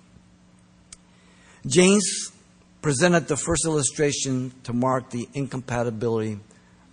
James 1.66 2.32
presented 2.80 3.26
the 3.26 3.36
first 3.36 3.64
illustration 3.64 4.52
to 4.62 4.72
mark 4.72 5.10
the 5.10 5.28
incompatibility 5.34 6.38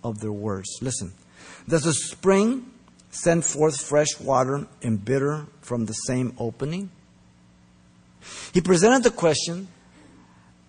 of 0.02 0.20
their 0.20 0.32
words. 0.32 0.68
Listen, 0.82 1.12
does 1.68 1.86
a 1.86 1.92
spring 1.92 2.70
send 3.10 3.44
forth 3.44 3.80
fresh 3.80 4.18
water 4.20 4.66
and 4.82 5.04
bitter 5.04 5.46
from 5.60 5.86
the 5.86 5.92
same 5.92 6.34
opening? 6.38 6.90
He 8.52 8.60
presented 8.60 9.02
the 9.02 9.10
question 9.10 9.68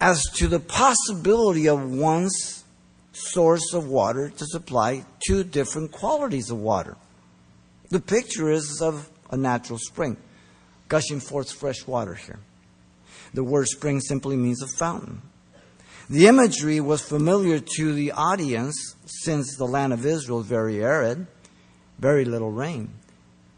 as 0.02 0.22
to 0.36 0.48
the 0.48 0.60
possibility 0.60 1.68
of 1.68 1.92
one's 1.92 2.64
source 3.14 3.74
of 3.74 3.88
water 3.88 4.30
to 4.30 4.46
supply 4.46 5.06
two 5.26 5.44
different 5.44 5.92
qualities 5.92 6.50
of 6.50 6.60
water. 6.60 6.98
The 7.90 8.00
picture 8.00 8.52
is 8.52 8.82
of 8.82 9.10
a 9.32 9.38
natural 9.38 9.80
spring, 9.80 10.18
gushing 10.88 11.20
forth 11.20 11.52
fresh 11.52 11.88
water 11.88 12.16
here. 12.16 12.40
The 13.34 13.44
word 13.44 13.68
spring 13.68 14.00
simply 14.02 14.36
means 14.36 14.62
a 14.62 14.68
fountain. 14.68 15.22
The 16.10 16.28
imagery 16.28 16.80
was 16.80 17.02
familiar 17.02 17.60
to 17.78 17.94
the 17.94 18.12
audience 18.12 18.96
since 19.06 19.56
the 19.58 19.66
land 19.66 19.94
of 19.94 20.06
Israel 20.06 20.42
is 20.42 20.48
very 20.48 20.84
arid, 20.84 21.26
very 21.98 22.26
little 22.26 22.52
rain. 22.52 22.94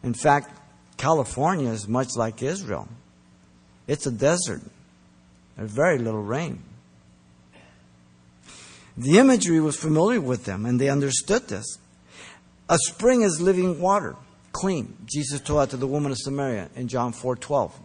In 0.04 0.14
fact, 0.14 0.50
California 0.98 1.70
is 1.70 1.88
much 1.88 2.16
like 2.16 2.41
Israel. 2.41 2.88
It's 3.88 4.05
a 4.05 4.11
desert. 4.11 4.61
There's 5.55 5.71
very 5.71 5.97
little 5.97 6.21
rain. 6.21 6.61
The 8.97 9.19
imagery 9.19 9.59
was 9.59 9.75
familiar 9.75 10.19
with 10.19 10.45
them, 10.45 10.65
and 10.65 10.79
they 10.79 10.89
understood 10.89 11.47
this. 11.47 11.77
A 12.69 12.77
spring 12.77 13.21
is 13.21 13.39
living 13.39 13.79
water, 13.79 14.15
clean. 14.51 14.97
Jesus 15.05 15.39
told 15.39 15.61
that 15.61 15.69
to 15.71 15.77
the 15.77 15.88
woman 15.88 16.11
of 16.11 16.17
Samaria 16.17 16.69
in 16.75 16.88
John 16.88 17.13
4 17.13 17.35
12. 17.35 17.79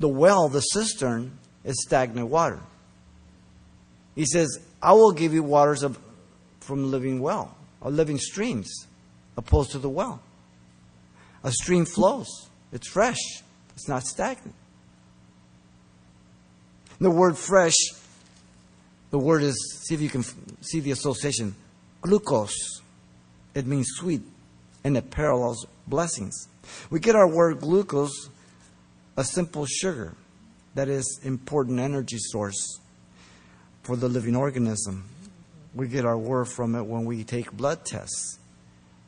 The 0.00 0.08
well, 0.08 0.48
the 0.48 0.60
cistern, 0.60 1.38
is 1.64 1.82
stagnant 1.82 2.28
water. 2.28 2.60
He 4.14 4.24
says, 4.24 4.58
I 4.82 4.92
will 4.92 5.12
give 5.12 5.34
you 5.34 5.42
waters 5.42 5.82
of, 5.82 5.98
from 6.60 6.90
living 6.90 7.20
well, 7.20 7.56
or 7.80 7.90
living 7.90 8.18
streams, 8.18 8.86
opposed 9.36 9.72
to 9.72 9.78
the 9.78 9.88
well. 9.88 10.22
A 11.44 11.52
stream 11.52 11.84
flows, 11.84 12.47
it's 12.72 12.88
fresh, 12.88 13.18
it's 13.74 13.88
not 13.88 14.02
stagnant. 14.02 14.54
The 17.00 17.10
word 17.10 17.38
fresh, 17.38 17.76
the 19.10 19.18
word 19.18 19.42
is, 19.42 19.84
see 19.86 19.94
if 19.94 20.00
you 20.00 20.08
can 20.10 20.24
see 20.62 20.80
the 20.80 20.90
association, 20.90 21.54
glucose. 22.00 22.82
It 23.54 23.66
means 23.66 23.88
sweet, 23.94 24.22
and 24.84 24.96
it 24.96 25.10
parallels 25.10 25.66
blessings. 25.86 26.48
We 26.90 27.00
get 27.00 27.14
our 27.14 27.28
word 27.28 27.60
glucose, 27.60 28.28
a 29.16 29.24
simple 29.24 29.66
sugar 29.66 30.14
that 30.74 30.88
is 30.88 31.20
important 31.24 31.80
energy 31.80 32.18
source 32.18 32.80
for 33.82 33.96
the 33.96 34.08
living 34.08 34.36
organism. 34.36 35.08
We 35.74 35.88
get 35.88 36.04
our 36.04 36.18
word 36.18 36.46
from 36.46 36.74
it 36.74 36.82
when 36.82 37.04
we 37.04 37.24
take 37.24 37.52
blood 37.52 37.84
tests. 37.84 38.38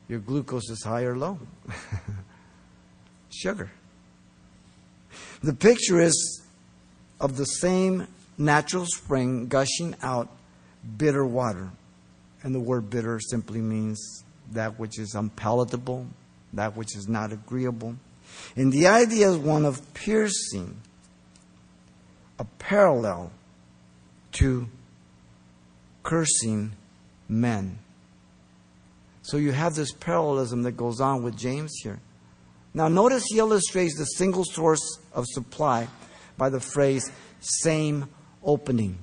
Your 0.07 0.19
glucose 0.19 0.69
is 0.69 0.83
high 0.83 1.03
or 1.03 1.17
low. 1.17 1.39
Sugar. 3.31 3.71
The 5.41 5.53
picture 5.53 5.99
is 5.99 6.41
of 7.19 7.37
the 7.37 7.45
same 7.45 8.07
natural 8.37 8.85
spring 8.85 9.47
gushing 9.47 9.95
out 10.01 10.29
bitter 10.97 11.25
water. 11.25 11.71
And 12.43 12.55
the 12.55 12.59
word 12.59 12.89
bitter 12.89 13.19
simply 13.19 13.61
means 13.61 14.23
that 14.51 14.79
which 14.79 14.99
is 14.99 15.13
unpalatable, 15.15 16.07
that 16.53 16.75
which 16.75 16.95
is 16.95 17.07
not 17.07 17.31
agreeable. 17.31 17.95
And 18.55 18.71
the 18.71 18.87
idea 18.87 19.29
is 19.29 19.37
one 19.37 19.65
of 19.65 19.93
piercing, 19.93 20.81
a 22.39 22.45
parallel 22.59 23.31
to 24.33 24.67
cursing 26.03 26.73
men. 27.29 27.77
So 29.21 29.37
you 29.37 29.51
have 29.51 29.75
this 29.75 29.91
parallelism 29.91 30.63
that 30.63 30.73
goes 30.73 30.99
on 30.99 31.23
with 31.23 31.37
James 31.37 31.71
here. 31.83 31.99
Now, 32.73 32.87
notice 32.87 33.25
he 33.29 33.39
illustrates 33.39 33.97
the 33.97 34.05
single 34.05 34.45
source 34.45 34.99
of 35.13 35.25
supply 35.27 35.87
by 36.37 36.49
the 36.49 36.59
phrase 36.59 37.11
same 37.41 38.07
opening. 38.43 38.97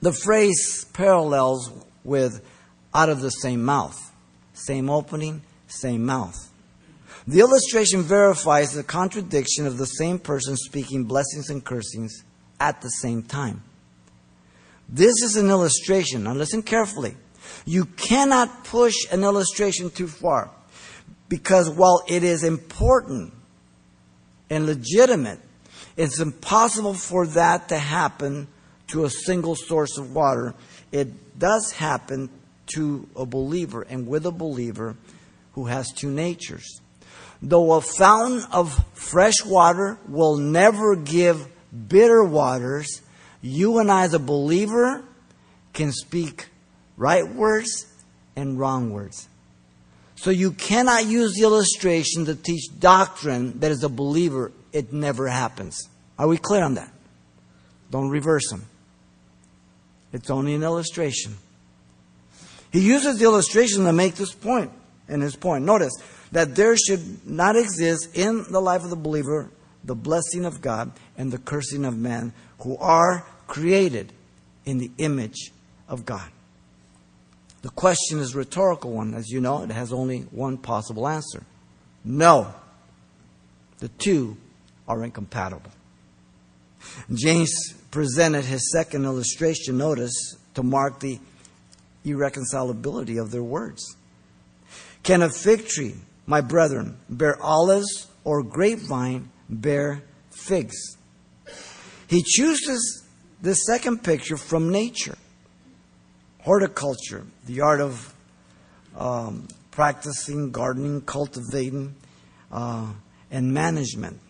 The 0.00 0.12
phrase 0.12 0.84
parallels 0.92 1.72
with 2.04 2.44
out 2.94 3.08
of 3.08 3.20
the 3.20 3.30
same 3.30 3.64
mouth. 3.64 3.98
Same 4.52 4.88
opening, 4.88 5.42
same 5.66 6.06
mouth. 6.06 6.50
The 7.26 7.40
illustration 7.40 8.02
verifies 8.02 8.72
the 8.72 8.84
contradiction 8.84 9.66
of 9.66 9.78
the 9.78 9.86
same 9.86 10.18
person 10.18 10.56
speaking 10.56 11.04
blessings 11.04 11.50
and 11.50 11.64
cursings 11.64 12.22
at 12.60 12.82
the 12.82 12.90
same 12.90 13.22
time. 13.22 13.62
This 14.88 15.22
is 15.22 15.36
an 15.36 15.48
illustration. 15.48 16.24
Now 16.24 16.34
listen 16.34 16.62
carefully. 16.62 17.16
You 17.64 17.86
cannot 17.86 18.64
push 18.64 18.94
an 19.10 19.24
illustration 19.24 19.90
too 19.90 20.06
far 20.06 20.50
because 21.28 21.70
while 21.70 22.02
it 22.08 22.22
is 22.22 22.44
important 22.44 23.32
and 24.50 24.66
legitimate 24.66 25.40
it's 25.96 26.20
impossible 26.20 26.94
for 26.94 27.26
that 27.28 27.68
to 27.68 27.78
happen 27.78 28.48
to 28.88 29.04
a 29.04 29.10
single 29.10 29.54
source 29.54 29.96
of 29.96 30.12
water. 30.12 30.54
It 30.90 31.38
does 31.38 31.72
happen 31.72 32.30
to 32.74 33.08
a 33.16 33.26
believer 33.26 33.82
and 33.82 34.06
with 34.06 34.26
a 34.26 34.32
believer 34.32 34.96
who 35.52 35.66
has 35.66 35.92
two 35.92 36.10
natures. 36.10 36.80
Though 37.40 37.74
a 37.74 37.80
fountain 37.80 38.44
of 38.52 38.84
fresh 38.94 39.44
water 39.44 39.98
will 40.08 40.36
never 40.36 40.96
give 40.96 41.46
bitter 41.88 42.24
waters, 42.24 43.02
you 43.40 43.78
and 43.78 43.90
I, 43.90 44.04
as 44.04 44.14
a 44.14 44.18
believer, 44.18 45.04
can 45.72 45.92
speak 45.92 46.48
right 46.96 47.28
words 47.28 47.86
and 48.34 48.58
wrong 48.58 48.90
words. 48.90 49.28
So 50.16 50.30
you 50.30 50.52
cannot 50.52 51.06
use 51.06 51.34
the 51.34 51.42
illustration 51.42 52.24
to 52.26 52.34
teach 52.34 52.68
doctrine 52.78 53.58
that 53.60 53.70
as 53.70 53.82
a 53.82 53.88
believer 53.88 54.52
it 54.72 54.92
never 54.92 55.28
happens. 55.28 55.88
Are 56.18 56.28
we 56.28 56.38
clear 56.38 56.64
on 56.64 56.74
that? 56.74 56.90
Don't 57.90 58.10
reverse 58.10 58.48
them. 58.50 58.64
It's 60.12 60.30
only 60.30 60.54
an 60.54 60.62
illustration. 60.62 61.36
He 62.72 62.80
uses 62.80 63.18
the 63.18 63.24
illustration 63.24 63.84
to 63.84 63.92
make 63.92 64.14
this 64.14 64.32
point. 64.32 64.70
point 64.70 64.80
and 65.08 65.22
his 65.22 65.36
point. 65.36 65.64
Notice 65.64 65.92
that 66.32 66.54
there 66.54 66.76
should 66.76 67.26
not 67.26 67.56
exist 67.56 68.16
in 68.16 68.44
the 68.50 68.60
life 68.60 68.84
of 68.84 68.90
the 68.90 68.96
believer 68.96 69.50
the 69.82 69.94
blessing 69.94 70.44
of 70.44 70.60
God 70.60 70.92
and 71.16 71.30
the 71.30 71.38
cursing 71.38 71.84
of 71.84 71.96
man 71.96 72.32
who 72.60 72.76
are 72.78 73.26
created 73.46 74.12
in 74.64 74.78
the 74.78 74.90
image 74.98 75.52
of 75.88 76.06
God. 76.06 76.28
The 77.64 77.70
question 77.70 78.18
is 78.18 78.34
rhetorical 78.34 78.92
one. 78.92 79.14
As 79.14 79.30
you 79.30 79.40
know, 79.40 79.62
it 79.62 79.70
has 79.70 79.90
only 79.90 80.20
one 80.30 80.58
possible 80.58 81.08
answer. 81.08 81.44
No. 82.04 82.52
The 83.78 83.88
two 83.88 84.36
are 84.86 85.02
incompatible. 85.02 85.70
James 87.14 87.72
presented 87.90 88.44
his 88.44 88.70
second 88.70 89.06
illustration, 89.06 89.78
notice, 89.78 90.36
to 90.52 90.62
mark 90.62 91.00
the 91.00 91.18
irreconcilability 92.04 93.18
of 93.18 93.30
their 93.30 93.42
words. 93.42 93.96
Can 95.02 95.22
a 95.22 95.30
fig 95.30 95.66
tree, 95.66 95.94
my 96.26 96.42
brethren, 96.42 96.98
bear 97.08 97.42
olives 97.42 98.08
or 98.24 98.42
grapevine 98.42 99.30
bear 99.48 100.02
figs? 100.30 100.98
He 102.08 102.22
chooses 102.22 103.04
the 103.40 103.54
second 103.54 104.04
picture 104.04 104.36
from 104.36 104.68
nature. 104.68 105.16
Horticulture, 106.44 107.24
the 107.46 107.62
art 107.62 107.80
of 107.80 108.14
um, 108.96 109.48
practicing 109.70 110.50
gardening, 110.50 111.00
cultivating, 111.00 111.94
uh, 112.52 112.86
and 113.30 113.52
management. 113.52 114.20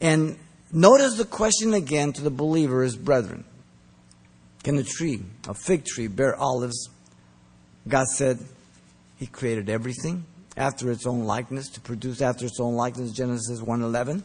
And 0.00 0.38
notice 0.72 1.16
the 1.16 1.26
question 1.26 1.74
again 1.74 2.12
to 2.14 2.22
the 2.22 2.30
believer 2.30 2.82
is 2.82 2.96
brethren. 2.96 3.44
Can 4.64 4.78
a 4.78 4.82
tree, 4.82 5.22
a 5.46 5.52
fig 5.52 5.84
tree, 5.84 6.08
bear 6.08 6.34
olives? 6.34 6.88
God 7.86 8.06
said 8.06 8.38
He 9.18 9.26
created 9.26 9.68
everything 9.68 10.24
after 10.56 10.90
its 10.90 11.06
own 11.06 11.24
likeness, 11.24 11.68
to 11.68 11.80
produce 11.80 12.22
after 12.22 12.46
its 12.46 12.58
own 12.58 12.74
likeness, 12.74 13.12
Genesis 13.12 13.60
1.11. 13.60 14.22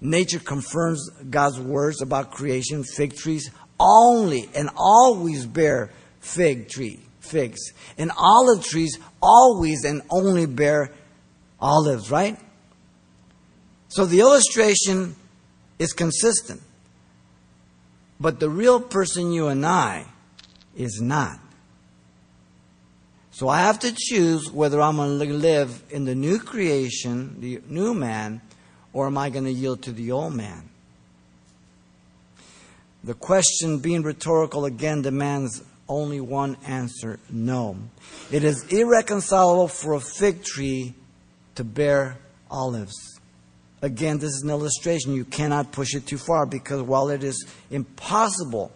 Nature 0.00 0.38
confirms 0.38 1.10
God's 1.28 1.60
words 1.60 2.02
about 2.02 2.30
creation. 2.30 2.84
Fig 2.84 3.16
trees 3.16 3.50
only 3.78 4.48
and 4.54 4.70
always 4.76 5.44
bear 5.44 5.90
fig 6.22 6.68
tree, 6.68 7.00
figs. 7.20 7.60
And 7.98 8.10
olive 8.16 8.64
trees 8.64 8.98
always 9.20 9.84
and 9.84 10.00
only 10.10 10.46
bear 10.46 10.90
olives, 11.60 12.10
right? 12.10 12.38
So 13.88 14.06
the 14.06 14.20
illustration 14.20 15.14
is 15.78 15.92
consistent. 15.92 16.62
But 18.18 18.40
the 18.40 18.48
real 18.48 18.80
person, 18.80 19.32
you 19.32 19.48
and 19.48 19.66
I, 19.66 20.06
is 20.76 21.00
not. 21.02 21.38
So 23.32 23.48
I 23.48 23.58
have 23.58 23.80
to 23.80 23.92
choose 23.94 24.50
whether 24.50 24.80
I'm 24.80 24.96
going 24.96 25.18
to 25.18 25.34
live 25.34 25.82
in 25.90 26.04
the 26.04 26.14
new 26.14 26.38
creation, 26.38 27.40
the 27.40 27.60
new 27.66 27.94
man, 27.94 28.40
or 28.92 29.06
am 29.06 29.18
I 29.18 29.30
going 29.30 29.44
to 29.44 29.52
yield 29.52 29.82
to 29.82 29.92
the 29.92 30.12
old 30.12 30.34
man? 30.34 30.68
The 33.04 33.14
question, 33.14 33.78
being 33.78 34.02
rhetorical, 34.02 34.64
again 34.64 35.02
demands 35.02 35.62
only 35.92 36.20
one 36.20 36.56
answer 36.66 37.18
no. 37.30 37.76
It 38.30 38.44
is 38.44 38.64
irreconcilable 38.72 39.68
for 39.68 39.94
a 39.94 40.00
fig 40.00 40.42
tree 40.42 40.94
to 41.54 41.64
bear 41.64 42.18
olives. 42.50 43.20
Again, 43.82 44.18
this 44.18 44.30
is 44.30 44.42
an 44.42 44.50
illustration. 44.50 45.14
You 45.14 45.24
cannot 45.24 45.72
push 45.72 45.94
it 45.94 46.06
too 46.06 46.18
far 46.18 46.46
because 46.46 46.82
while 46.82 47.08
it 47.10 47.24
is 47.24 47.44
impossible 47.70 48.72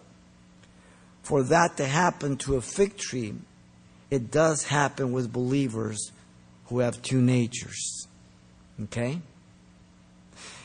for 1.22 1.42
that 1.44 1.76
to 1.76 1.86
happen 1.86 2.36
to 2.38 2.56
a 2.56 2.60
fig 2.60 2.96
tree, 2.96 3.34
it 4.10 4.30
does 4.30 4.64
happen 4.64 5.12
with 5.12 5.32
believers 5.32 6.12
who 6.66 6.80
have 6.80 7.00
two 7.02 7.20
natures. 7.20 8.06
Okay? 8.84 9.20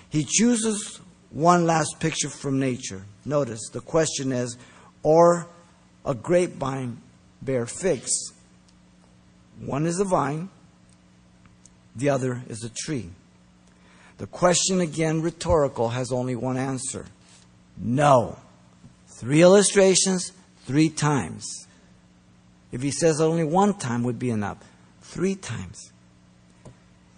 He 0.09 0.25
chooses 0.25 0.99
one 1.29 1.65
last 1.65 1.99
picture 1.99 2.29
from 2.29 2.59
nature. 2.59 3.03
Notice 3.25 3.69
the 3.71 3.79
question 3.79 4.31
is, 4.31 4.57
or 5.03 5.47
a 6.05 6.13
grapevine 6.13 7.01
bear 7.41 7.65
figs? 7.65 8.11
One 9.59 9.85
is 9.85 9.99
a 9.99 10.05
vine, 10.05 10.49
the 11.95 12.09
other 12.09 12.43
is 12.47 12.63
a 12.63 12.69
tree. 12.69 13.09
The 14.17 14.27
question, 14.27 14.81
again, 14.81 15.21
rhetorical, 15.21 15.89
has 15.89 16.11
only 16.11 16.35
one 16.35 16.57
answer 16.57 17.05
no. 17.77 18.37
Three 19.07 19.41
illustrations, 19.41 20.31
three 20.65 20.89
times. 20.89 21.67
If 22.71 22.81
he 22.81 22.91
says 22.91 23.19
only 23.19 23.43
one 23.43 23.73
time 23.73 24.03
would 24.03 24.19
be 24.19 24.29
enough, 24.29 24.57
three 25.01 25.35
times. 25.35 25.91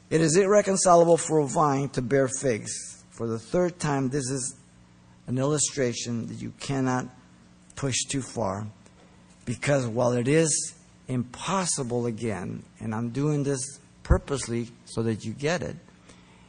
It 0.10 0.22
is 0.22 0.36
irreconcilable 0.36 1.18
for 1.18 1.40
a 1.40 1.48
vine 1.48 1.90
to 1.90 2.02
bear 2.02 2.28
figs. 2.28 3.04
For 3.12 3.28
the 3.28 3.40
third 3.40 3.80
time, 3.80 4.10
this 4.10 4.30
is 4.30 4.56
an 5.28 5.38
illustration 5.38 6.28
that 6.28 6.42
you 6.42 6.54
cannot 6.60 7.08
push 7.76 8.04
too 8.08 8.22
far 8.22 8.68
because 9.46 9.86
while 9.86 10.14
it 10.14 10.28
is 10.28 10.74
impossible 11.08 12.06
again, 12.06 12.64
and 12.80 12.94
I'm 12.94 13.10
doing 13.10 13.44
this 13.44 13.80
purposely 14.04 14.70
so 14.86 15.04
that 15.04 15.26
you 15.26 15.34
get 15.34 15.62
it, 15.62 15.76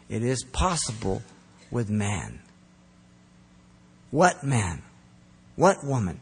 it 0.08 0.22
is 0.22 0.44
possible 0.44 1.22
with 1.70 1.90
man. 1.90 2.40
What 4.10 4.44
man? 4.44 4.82
What 5.56 5.84
woman? 5.84 6.20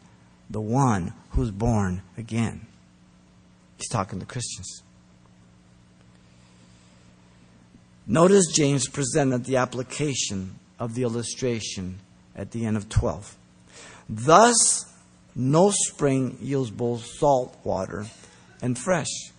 The 0.50 0.60
one 0.60 1.12
who's 1.30 1.50
born 1.50 2.02
again. 2.16 2.66
He's 3.78 3.88
talking 3.88 4.20
to 4.20 4.26
Christians. 4.26 4.82
Notice 8.06 8.46
James 8.52 8.88
presented 8.88 9.44
the 9.44 9.56
application 9.56 10.58
of 10.78 10.94
the 10.94 11.02
illustration 11.02 11.98
at 12.34 12.50
the 12.50 12.64
end 12.64 12.76
of 12.76 12.88
12. 12.88 13.36
Thus, 14.08 14.91
no 15.34 15.70
spring 15.70 16.38
yields 16.40 16.70
both 16.70 17.04
salt 17.04 17.56
water 17.64 18.06
and 18.60 18.78
fresh. 18.78 19.30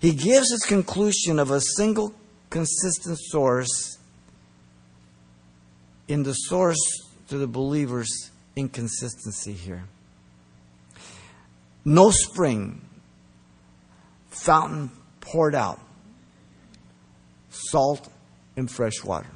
He 0.00 0.12
gives 0.12 0.50
his 0.50 0.64
conclusion 0.66 1.38
of 1.38 1.50
a 1.50 1.60
single 1.60 2.14
consistent 2.50 3.18
source 3.18 3.98
in 6.06 6.22
the 6.22 6.32
source 6.32 6.78
to 7.28 7.38
the 7.38 7.46
believer's 7.46 8.30
inconsistency 8.56 9.52
here. 9.52 9.84
No 11.84 12.10
spring, 12.10 12.80
fountain 14.30 14.90
poured 15.20 15.54
out, 15.54 15.80
salt 17.50 18.10
and 18.56 18.70
fresh 18.70 19.04
water. 19.04 19.30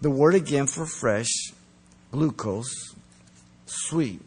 The 0.00 0.10
word 0.10 0.34
again 0.34 0.66
for 0.66 0.86
fresh, 0.86 1.30
glucose, 2.10 2.94
sweet, 3.66 4.20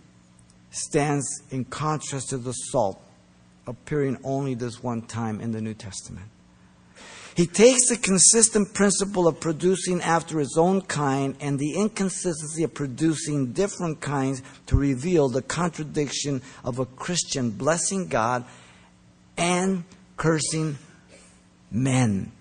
stands 0.75 1.41
in 1.51 1.65
contrast 1.65 2.29
to 2.29 2.37
the 2.37 2.51
salt 2.51 3.01
appearing 3.67 4.17
only 4.23 4.53
this 4.53 4.83
one 4.83 5.01
time 5.01 5.39
in 5.41 5.51
the 5.51 5.61
New 5.61 5.73
Testament. 5.73 6.27
He 7.35 7.47
takes 7.47 7.89
the 7.89 7.97
consistent 7.97 8.73
principle 8.73 9.27
of 9.27 9.41
producing 9.41 10.01
after 10.01 10.39
his 10.39 10.55
own 10.57 10.81
kind 10.81 11.35
and 11.41 11.59
the 11.59 11.73
inconsistency 11.73 12.63
of 12.63 12.73
producing 12.73 13.51
different 13.51 13.99
kinds 13.99 14.41
to 14.67 14.77
reveal 14.77 15.27
the 15.27 15.41
contradiction 15.41 16.41
of 16.63 16.79
a 16.79 16.85
Christian 16.85 17.49
blessing 17.49 18.07
God 18.07 18.45
and 19.35 19.83
cursing 20.15 20.77
men. 21.69 22.31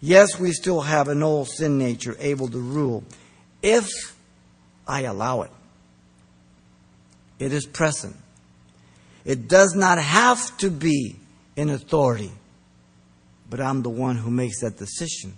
Yes, 0.00 0.40
we 0.40 0.50
still 0.50 0.80
have 0.80 1.06
an 1.06 1.22
old 1.22 1.48
sin 1.48 1.78
nature 1.78 2.16
able 2.18 2.48
to 2.48 2.58
rule 2.58 3.04
if 3.62 3.88
I 4.88 5.02
allow 5.02 5.42
it. 5.42 5.50
It 7.42 7.52
is 7.52 7.66
present. 7.66 8.16
It 9.24 9.48
does 9.48 9.74
not 9.74 9.98
have 9.98 10.56
to 10.58 10.70
be 10.70 11.16
in 11.56 11.70
authority 11.70 12.32
but 13.52 13.60
I'm 13.60 13.82
the 13.82 13.90
one 13.90 14.16
who 14.16 14.30
makes 14.30 14.62
that 14.62 14.78
decision. 14.78 15.34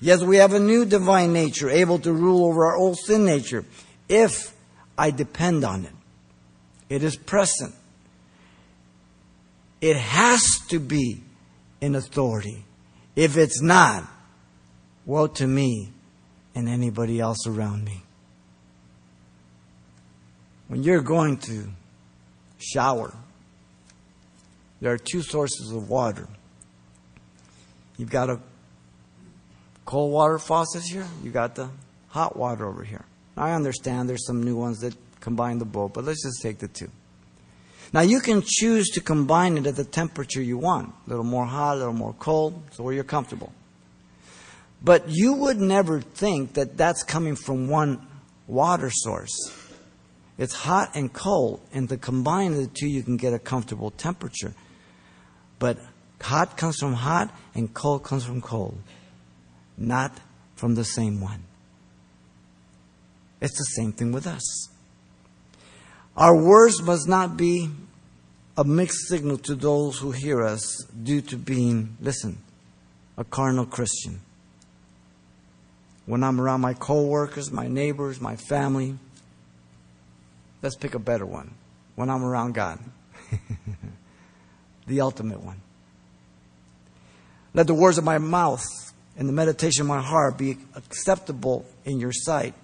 Yes, 0.00 0.22
we 0.22 0.38
have 0.38 0.54
a 0.54 0.58
new 0.58 0.86
divine 0.86 1.34
nature 1.34 1.68
able 1.68 1.98
to 1.98 2.10
rule 2.10 2.46
over 2.46 2.64
our 2.64 2.76
old 2.76 2.98
sin 2.98 3.26
nature 3.26 3.66
if 4.08 4.54
I 4.96 5.10
depend 5.10 5.64
on 5.64 5.84
it. 5.84 5.92
It 6.88 7.02
is 7.02 7.14
present. 7.14 7.74
It 9.82 9.98
has 9.98 10.42
to 10.70 10.78
be 10.78 11.20
in 11.82 11.94
authority. 11.94 12.64
If 13.14 13.36
it's 13.36 13.60
not, 13.60 14.10
woe 15.04 15.26
to 15.26 15.46
me 15.46 15.92
and 16.54 16.70
anybody 16.70 17.20
else 17.20 17.46
around 17.46 17.84
me. 17.84 18.02
When 20.68 20.82
you're 20.82 21.02
going 21.02 21.38
to 21.38 21.68
shower, 22.58 23.14
there 24.80 24.92
are 24.92 24.98
two 24.98 25.22
sources 25.22 25.70
of 25.70 25.88
water 25.88 26.28
You've 27.96 28.10
got 28.10 28.30
a 28.30 28.40
cold 29.84 30.12
water 30.12 30.38
faucet 30.38 30.82
here. 30.82 31.06
you've 31.22 31.34
got 31.34 31.54
the 31.54 31.68
hot 32.08 32.36
water 32.36 32.66
over 32.66 32.82
here. 32.82 33.04
I 33.36 33.52
understand 33.52 34.08
there's 34.08 34.26
some 34.26 34.42
new 34.42 34.56
ones 34.56 34.80
that 34.80 34.94
combine 35.20 35.58
the 35.58 35.64
both, 35.64 35.92
but 35.92 36.04
let's 36.04 36.22
just 36.22 36.42
take 36.42 36.58
the 36.58 36.68
two. 36.68 36.90
Now 37.92 38.00
you 38.00 38.20
can 38.20 38.42
choose 38.44 38.88
to 38.90 39.00
combine 39.00 39.56
it 39.58 39.66
at 39.66 39.76
the 39.76 39.84
temperature 39.84 40.42
you 40.42 40.58
want, 40.58 40.92
a 41.06 41.10
little 41.10 41.24
more 41.24 41.44
hot, 41.44 41.76
a 41.76 41.78
little 41.78 41.92
more 41.92 42.14
cold, 42.14 42.60
so 42.72 42.82
where 42.82 42.94
you're 42.94 43.04
comfortable. 43.04 43.52
But 44.82 45.08
you 45.08 45.34
would 45.34 45.58
never 45.58 46.00
think 46.00 46.54
that 46.54 46.76
that's 46.76 47.02
coming 47.04 47.36
from 47.36 47.68
one 47.68 48.06
water 48.46 48.90
source. 48.90 49.32
It's 50.36 50.54
hot 50.54 50.90
and 50.94 51.12
cold, 51.12 51.60
and 51.72 51.88
to 51.88 51.96
combine 51.96 52.54
the 52.54 52.66
two, 52.66 52.88
you 52.88 53.02
can 53.02 53.16
get 53.16 53.32
a 53.32 53.38
comfortable 53.38 53.90
temperature. 53.90 54.54
But 55.58 55.78
Hot 56.24 56.56
comes 56.56 56.78
from 56.78 56.94
hot 56.94 57.30
and 57.54 57.74
cold 57.74 58.02
comes 58.02 58.24
from 58.24 58.40
cold, 58.40 58.78
not 59.76 60.18
from 60.56 60.74
the 60.74 60.82
same 60.82 61.20
one. 61.20 61.44
It's 63.42 63.58
the 63.58 63.64
same 63.64 63.92
thing 63.92 64.10
with 64.10 64.26
us. 64.26 64.70
Our 66.16 66.34
words 66.34 66.80
must 66.80 67.06
not 67.06 67.36
be 67.36 67.68
a 68.56 68.64
mixed 68.64 69.06
signal 69.06 69.36
to 69.38 69.54
those 69.54 69.98
who 69.98 70.12
hear 70.12 70.42
us 70.42 70.86
due 71.02 71.20
to 71.20 71.36
being, 71.36 71.98
listen, 72.00 72.38
a 73.18 73.24
carnal 73.24 73.66
Christian. 73.66 74.20
When 76.06 76.24
I'm 76.24 76.40
around 76.40 76.62
my 76.62 76.72
coworkers, 76.72 77.52
my 77.52 77.68
neighbors, 77.68 78.18
my 78.18 78.36
family, 78.36 78.96
let's 80.64 80.76
pick 80.76 80.94
a 80.94 80.98
better 80.98 81.26
one. 81.26 81.54
When 81.94 82.08
I'm 82.10 82.24
around 82.24 82.54
God, 82.54 82.80
the 84.86 85.02
ultimate 85.02 85.40
one. 85.40 85.60
Let 87.52 87.68
the 87.68 87.74
words 87.74 87.98
of 87.98 88.04
my 88.04 88.18
mouth 88.18 88.64
and 89.16 89.28
the 89.28 89.32
meditation 89.32 89.82
of 89.82 89.88
my 89.88 90.00
heart 90.00 90.38
be 90.38 90.56
acceptable 90.74 91.66
in 91.84 92.00
your 92.00 92.12
sight, 92.12 92.54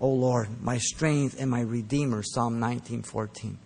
O 0.00 0.10
Lord, 0.10 0.48
my 0.62 0.78
strength 0.78 1.40
and 1.40 1.50
my 1.50 1.62
redeemer. 1.62 2.22
Psalm 2.22 2.60
19:14. 2.60 3.56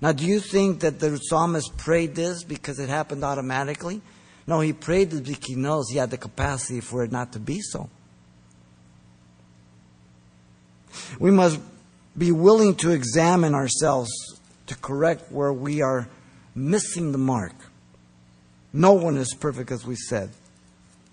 Now, 0.00 0.12
do 0.12 0.24
you 0.24 0.38
think 0.38 0.80
that 0.80 1.00
the 1.00 1.16
psalmist 1.16 1.76
prayed 1.76 2.14
this 2.14 2.44
because 2.44 2.78
it 2.78 2.88
happened 2.88 3.24
automatically? 3.24 4.02
No, 4.46 4.60
he 4.60 4.72
prayed 4.72 5.10
this 5.10 5.20
because 5.20 5.46
he 5.46 5.56
knows 5.56 5.88
he 5.90 5.98
had 5.98 6.10
the 6.10 6.18
capacity 6.18 6.80
for 6.80 7.02
it 7.02 7.10
not 7.10 7.32
to 7.32 7.40
be 7.40 7.60
so. 7.60 7.90
We 11.18 11.30
must 11.30 11.58
be 12.16 12.32
willing 12.32 12.74
to 12.76 12.90
examine 12.90 13.54
ourselves 13.54 14.10
to 14.66 14.76
correct 14.76 15.30
where 15.32 15.52
we 15.52 15.82
are 15.82 16.08
missing 16.54 17.12
the 17.12 17.18
mark. 17.18 17.52
No 18.72 18.92
one 18.92 19.16
is 19.16 19.34
perfect, 19.38 19.70
as 19.70 19.86
we 19.86 19.96
said. 19.96 20.30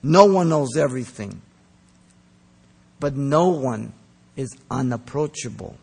No 0.03 0.25
one 0.25 0.49
knows 0.49 0.77
everything. 0.77 1.41
But 2.99 3.15
no 3.15 3.49
one 3.49 3.93
is 4.35 4.55
unapproachable. 4.69 5.75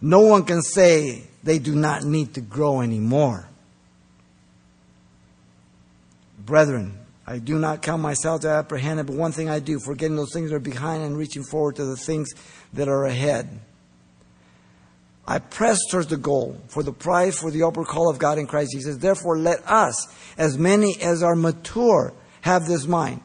No 0.00 0.20
one 0.20 0.44
can 0.44 0.62
say 0.62 1.24
they 1.42 1.58
do 1.58 1.74
not 1.74 2.04
need 2.04 2.34
to 2.34 2.40
grow 2.40 2.80
anymore. 2.80 3.48
Brethren, 6.38 6.98
I 7.26 7.38
do 7.38 7.58
not 7.58 7.82
count 7.82 8.02
myself 8.02 8.42
to 8.42 8.48
apprehend 8.48 9.00
it, 9.00 9.06
but 9.06 9.16
one 9.16 9.32
thing 9.32 9.48
I 9.48 9.60
do, 9.60 9.78
forgetting 9.78 10.16
those 10.16 10.32
things 10.32 10.50
that 10.50 10.56
are 10.56 10.60
behind 10.60 11.02
and 11.02 11.16
reaching 11.16 11.42
forward 11.42 11.76
to 11.76 11.84
the 11.84 11.96
things 11.96 12.30
that 12.74 12.88
are 12.88 13.06
ahead. 13.06 13.60
I 15.26 15.38
press 15.38 15.78
towards 15.90 16.08
the 16.08 16.16
goal 16.16 16.60
for 16.68 16.82
the 16.82 16.92
prize 16.92 17.38
for 17.38 17.50
the 17.50 17.62
upper 17.62 17.84
call 17.84 18.10
of 18.10 18.18
God 18.18 18.38
in 18.38 18.46
Christ 18.46 18.72
Jesus. 18.72 18.98
Therefore, 18.98 19.38
let 19.38 19.66
us, 19.66 20.06
as 20.36 20.58
many 20.58 21.00
as 21.00 21.22
are 21.22 21.34
mature, 21.34 22.12
have 22.42 22.66
this 22.66 22.86
mind. 22.86 23.22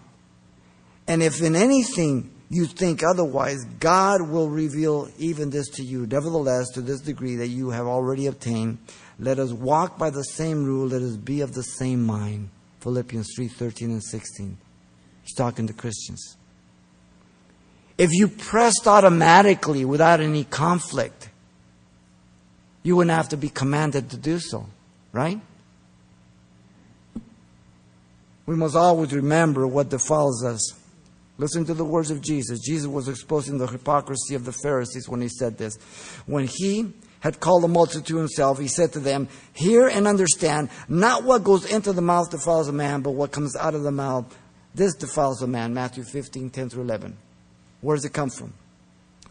And 1.08 1.22
if 1.22 1.42
in 1.42 1.56
anything 1.56 2.32
you 2.50 2.66
think 2.66 3.04
otherwise, 3.04 3.64
God 3.80 4.22
will 4.30 4.50
reveal 4.50 5.10
even 5.18 5.50
this 5.50 5.68
to 5.72 5.84
you. 5.84 6.06
Nevertheless, 6.06 6.70
to 6.70 6.82
this 6.82 7.02
degree 7.02 7.36
that 7.36 7.48
you 7.48 7.72
have 7.72 7.86
already 7.86 8.28
obtained, 8.28 8.78
let 9.20 9.38
us 9.38 9.52
walk 9.52 9.98
by 9.98 10.10
the 10.10 10.24
same 10.24 10.64
rule, 10.64 10.88
let 10.88 11.02
us 11.02 11.18
be 11.18 11.42
of 11.42 11.54
the 11.54 11.64
same 11.64 12.06
mind. 12.06 12.50
Philippians 12.80 13.28
3 13.36 13.50
13 13.50 13.92
and 13.92 14.04
16. 14.04 14.58
He's 15.24 15.36
talking 15.36 15.68
to 15.68 15.74
Christians. 15.74 16.38
If 17.98 18.12
you 18.14 18.30
pressed 18.30 18.88
automatically 18.88 19.84
without 19.84 20.22
any 20.22 20.46
conflict, 20.46 21.29
you 22.84 22.96
wouldn't 22.96 23.16
have 23.16 23.30
to 23.30 23.38
be 23.38 23.50
commanded 23.50 24.10
to 24.12 24.18
do 24.18 24.40
so, 24.40 24.66
right? 25.12 25.40
We 28.46 28.56
must 28.56 28.76
always 28.76 29.14
remember 29.14 29.68
what 29.68 29.90
defiles 29.90 30.44
us. 30.44 30.74
Listen 31.38 31.66
to 31.66 31.74
the 31.74 31.86
words 31.86 32.12
of 32.12 32.22
Jesus. 32.22 32.60
Jesus 32.60 32.88
was 32.88 33.08
exposing 33.08 33.58
the 33.58 33.68
hypocrisy 33.68 34.36
of 34.36 34.44
the 34.44 34.52
Pharisees 34.52 35.08
when 35.08 35.22
he 35.22 35.30
said 35.30 35.58
this. 35.58 35.78
When 36.26 36.48
he 36.48 36.94
had 37.22 37.40
called 37.40 37.64
the 37.64 37.68
multitude 37.68 38.08
to 38.08 38.18
himself, 38.18 38.60
he 38.60 38.68
said 38.68 38.94
to 38.94 39.00
them, 39.00 39.28
Hear 39.54 39.88
and 39.88 40.08
understand, 40.08 40.70
not 40.88 41.24
what 41.24 41.44
goes 41.44 41.66
into 41.72 41.94
the 41.94 42.02
mouth 42.02 42.32
defiles 42.32 42.68
a 42.68 42.74
man, 42.74 43.02
but 43.02 43.12
what 43.12 43.32
comes 43.32 43.56
out 43.56 43.76
of 43.76 43.84
the 43.84 43.92
mouth, 43.92 44.38
this 44.74 44.96
defiles 44.96 45.42
a 45.42 45.48
man. 45.48 45.74
Matthew 45.74 46.04
15, 46.04 46.50
10 46.50 46.70
through 46.70 46.84
11. 46.84 47.16
Where 47.82 47.96
does 47.96 48.06
it 48.06 48.14
come 48.14 48.30
from? 48.30 48.54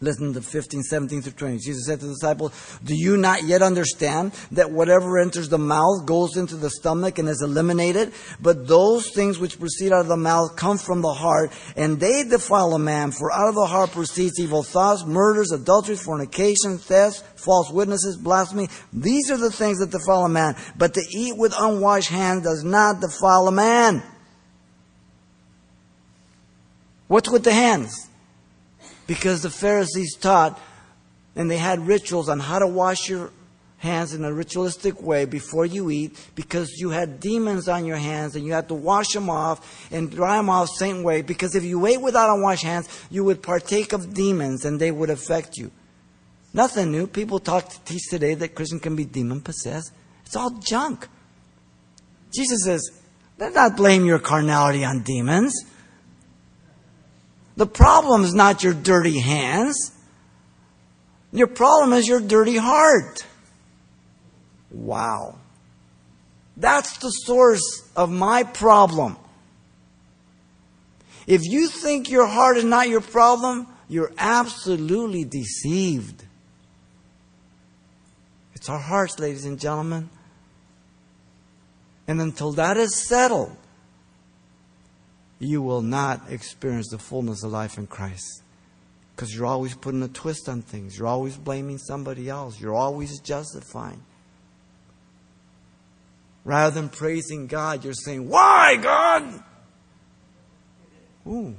Listen 0.01 0.33
to 0.33 0.41
15, 0.41 0.81
17 0.81 1.21
through 1.23 1.33
20. 1.33 1.57
Jesus 1.57 1.85
said 1.85 1.99
to 1.99 2.05
the 2.05 2.13
disciples, 2.13 2.53
Do 2.85 2.95
you 2.95 3.17
not 3.17 3.43
yet 3.43 3.61
understand 3.61 4.31
that 4.53 4.71
whatever 4.71 5.19
enters 5.19 5.49
the 5.49 5.57
mouth 5.57 6.05
goes 6.05 6.37
into 6.37 6.55
the 6.55 6.69
stomach 6.69 7.19
and 7.19 7.27
is 7.27 7.41
eliminated? 7.41 8.13
But 8.39 8.65
those 8.65 9.09
things 9.09 9.39
which 9.39 9.59
proceed 9.59 9.91
out 9.91 9.99
of 9.99 10.07
the 10.07 10.15
mouth 10.15 10.55
come 10.55 10.77
from 10.77 11.01
the 11.01 11.11
heart, 11.11 11.51
and 11.75 11.99
they 11.99 12.23
defile 12.23 12.73
a 12.73 12.79
man. 12.79 13.11
For 13.11 13.29
out 13.29 13.49
of 13.49 13.55
the 13.55 13.65
heart 13.65 13.91
proceeds 13.91 14.39
evil 14.39 14.63
thoughts, 14.63 15.03
murders, 15.05 15.51
adulteries, 15.51 16.01
fornication, 16.01 16.77
thefts, 16.77 17.21
false 17.35 17.69
witnesses, 17.69 18.15
blasphemy. 18.15 18.69
These 18.93 19.29
are 19.31 19.37
the 19.37 19.51
things 19.51 19.79
that 19.79 19.91
defile 19.91 20.23
a 20.23 20.29
man. 20.29 20.55
But 20.77 20.93
to 20.93 21.01
eat 21.11 21.35
with 21.37 21.53
unwashed 21.59 22.09
hands 22.09 22.43
does 22.43 22.63
not 22.63 23.01
defile 23.01 23.49
a 23.49 23.51
man. 23.51 24.01
What's 27.09 27.29
with 27.29 27.43
the 27.43 27.51
hands? 27.51 28.09
Because 29.09 29.41
the 29.41 29.49
Pharisees 29.49 30.15
taught 30.15 30.61
and 31.35 31.49
they 31.49 31.57
had 31.57 31.79
rituals 31.87 32.29
on 32.29 32.39
how 32.39 32.59
to 32.59 32.67
wash 32.67 33.09
your 33.09 33.31
hands 33.79 34.13
in 34.13 34.23
a 34.23 34.31
ritualistic 34.31 35.01
way 35.01 35.25
before 35.25 35.65
you 35.65 35.89
eat 35.89 36.15
because 36.35 36.69
you 36.77 36.91
had 36.91 37.19
demons 37.19 37.67
on 37.67 37.85
your 37.85 37.97
hands 37.97 38.35
and 38.35 38.45
you 38.45 38.53
had 38.53 38.67
to 38.67 38.75
wash 38.75 39.07
them 39.07 39.27
off 39.27 39.89
and 39.91 40.11
dry 40.11 40.37
them 40.37 40.47
off 40.47 40.67
the 40.67 40.85
same 40.85 41.01
way 41.01 41.23
because 41.23 41.55
if 41.55 41.63
you 41.63 41.83
ate 41.87 41.99
without 41.99 42.29
unwashed 42.29 42.63
hands 42.63 42.87
you 43.09 43.23
would 43.23 43.41
partake 43.41 43.93
of 43.93 44.13
demons 44.13 44.63
and 44.63 44.79
they 44.79 44.91
would 44.91 45.09
affect 45.09 45.57
you. 45.57 45.71
Nothing 46.53 46.91
new. 46.91 47.07
People 47.07 47.39
talk 47.39 47.67
to 47.67 47.79
teach 47.85 48.07
today 48.11 48.35
that 48.35 48.53
christian 48.53 48.79
can 48.79 48.95
be 48.95 49.05
demon 49.05 49.41
possessed 49.41 49.91
it's 50.23 50.35
all 50.35 50.51
junk. 50.59 51.07
Jesus 52.31 52.63
says 52.63 52.91
let's 53.39 53.55
not 53.55 53.75
blame 53.75 54.05
your 54.05 54.19
carnality 54.19 54.85
on 54.85 55.01
demons 55.01 55.65
the 57.55 57.67
problem 57.67 58.23
is 58.23 58.33
not 58.33 58.63
your 58.63 58.73
dirty 58.73 59.19
hands. 59.19 59.91
Your 61.31 61.47
problem 61.47 61.93
is 61.93 62.07
your 62.07 62.19
dirty 62.19 62.57
heart. 62.57 63.25
Wow. 64.71 65.35
That's 66.57 66.97
the 66.97 67.09
source 67.09 67.89
of 67.95 68.11
my 68.11 68.43
problem. 68.43 69.17
If 71.27 71.43
you 71.43 71.67
think 71.67 72.09
your 72.09 72.25
heart 72.25 72.57
is 72.57 72.63
not 72.63 72.89
your 72.89 73.01
problem, 73.01 73.67
you're 73.87 74.11
absolutely 74.17 75.23
deceived. 75.23 76.23
It's 78.55 78.67
our 78.67 78.79
hearts, 78.79 79.19
ladies 79.19 79.45
and 79.45 79.59
gentlemen. 79.59 80.09
And 82.07 82.19
until 82.19 82.51
that 82.53 82.77
is 82.77 82.95
settled, 82.95 83.55
you 85.39 85.61
will 85.61 85.81
not 85.81 86.29
experience 86.29 86.89
the 86.89 86.97
fullness 86.97 87.43
of 87.43 87.51
life 87.51 87.77
in 87.77 87.87
Christ. 87.87 88.43
Because 89.15 89.33
you're 89.33 89.45
always 89.45 89.73
putting 89.75 90.03
a 90.03 90.07
twist 90.07 90.47
on 90.47 90.61
things. 90.61 90.97
You're 90.97 91.07
always 91.07 91.37
blaming 91.37 91.77
somebody 91.77 92.29
else. 92.29 92.59
You're 92.59 92.75
always 92.75 93.19
justifying. 93.19 94.03
Rather 96.45 96.73
than 96.73 96.89
praising 96.89 97.47
God, 97.47 97.83
you're 97.83 97.93
saying, 97.93 98.27
Why, 98.27 98.77
God? 98.81 99.43
Ooh. 101.27 101.55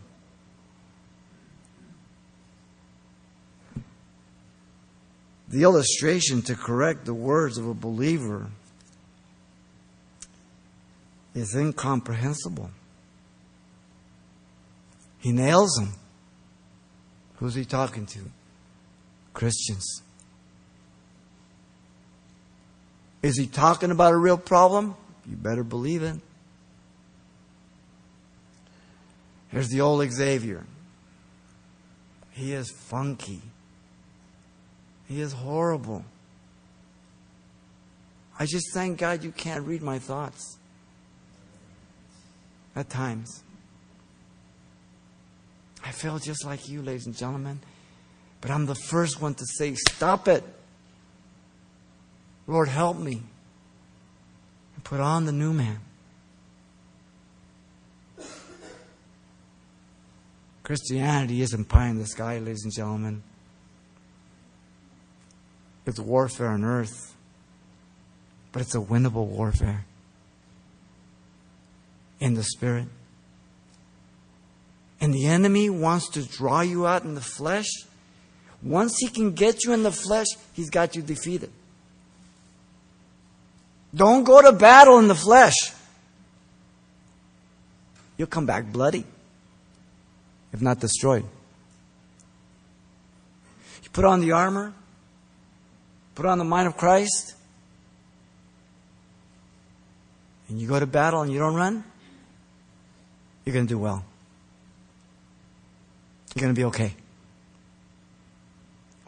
The 5.48 5.62
illustration 5.62 6.42
to 6.42 6.54
correct 6.54 7.04
the 7.04 7.14
words 7.14 7.58
of 7.58 7.66
a 7.66 7.74
believer 7.74 8.50
is 11.34 11.54
incomprehensible. 11.54 12.70
He 15.20 15.32
nails 15.32 15.74
them. 15.74 15.92
Who's 17.36 17.54
he 17.54 17.64
talking 17.64 18.06
to? 18.06 18.20
Christians. 19.32 20.02
Is 23.22 23.38
he 23.38 23.46
talking 23.46 23.90
about 23.90 24.12
a 24.12 24.16
real 24.16 24.38
problem? 24.38 24.94
You 25.28 25.36
better 25.36 25.62
believe 25.62 26.02
it. 26.02 26.16
Here's 29.48 29.68
the 29.68 29.80
old 29.80 30.08
Xavier. 30.10 30.64
He 32.30 32.52
is 32.52 32.70
funky. 32.70 33.42
He 35.06 35.20
is 35.20 35.32
horrible. 35.32 36.04
I 38.38 38.46
just 38.46 38.72
thank 38.72 38.98
God 38.98 39.22
you 39.22 39.32
can't 39.32 39.66
read 39.66 39.82
my 39.82 39.98
thoughts. 39.98 40.56
At 42.74 42.88
times. 42.88 43.42
I 45.84 45.92
feel 45.92 46.18
just 46.18 46.44
like 46.44 46.68
you, 46.68 46.82
ladies 46.82 47.06
and 47.06 47.16
gentlemen. 47.16 47.60
But 48.40 48.50
I'm 48.50 48.66
the 48.66 48.74
first 48.74 49.20
one 49.20 49.34
to 49.34 49.44
say, 49.46 49.74
Stop 49.74 50.28
it. 50.28 50.44
Lord, 52.46 52.68
help 52.68 52.96
me. 52.98 53.22
And 54.74 54.84
put 54.84 55.00
on 55.00 55.26
the 55.26 55.32
new 55.32 55.52
man. 55.52 55.80
Christianity 60.62 61.42
isn't 61.42 61.64
pie 61.64 61.88
in 61.88 61.98
the 61.98 62.06
sky, 62.06 62.38
ladies 62.38 62.62
and 62.64 62.72
gentlemen. 62.72 63.22
It's 65.86 65.98
warfare 65.98 66.48
on 66.48 66.64
earth, 66.64 67.16
but 68.52 68.62
it's 68.62 68.74
a 68.76 68.80
winnable 68.80 69.26
warfare 69.26 69.84
in 72.20 72.34
the 72.34 72.44
spirit 72.44 72.86
and 75.00 75.14
the 75.14 75.26
enemy 75.26 75.70
wants 75.70 76.10
to 76.10 76.22
draw 76.22 76.60
you 76.60 76.86
out 76.86 77.04
in 77.04 77.14
the 77.14 77.20
flesh, 77.20 77.68
once 78.62 78.96
he 78.98 79.08
can 79.08 79.32
get 79.32 79.64
you 79.64 79.72
in 79.72 79.82
the 79.82 79.92
flesh, 79.92 80.26
he's 80.52 80.68
got 80.68 80.94
you 80.94 81.02
defeated. 81.02 81.50
Don't 83.94 84.24
go 84.24 84.42
to 84.42 84.52
battle 84.52 84.98
in 84.98 85.08
the 85.08 85.14
flesh. 85.14 85.54
You'll 88.16 88.28
come 88.28 88.46
back 88.46 88.70
bloody, 88.70 89.04
if 90.52 90.60
not 90.60 90.78
destroyed. 90.78 91.24
You 93.82 93.90
put 93.92 94.04
on 94.04 94.20
the 94.20 94.32
armor, 94.32 94.74
put 96.14 96.26
on 96.26 96.36
the 96.38 96.44
mind 96.44 96.68
of 96.68 96.76
Christ, 96.76 97.34
and 100.48 100.60
you 100.60 100.68
go 100.68 100.78
to 100.78 100.86
battle 100.86 101.22
and 101.22 101.32
you 101.32 101.38
don't 101.38 101.54
run, 101.54 101.82
you're 103.44 103.54
going 103.54 103.66
to 103.66 103.74
do 103.74 103.78
well. 103.78 104.04
You're 106.34 106.42
going 106.42 106.54
to 106.54 106.58
be 106.58 106.64
okay. 106.66 106.94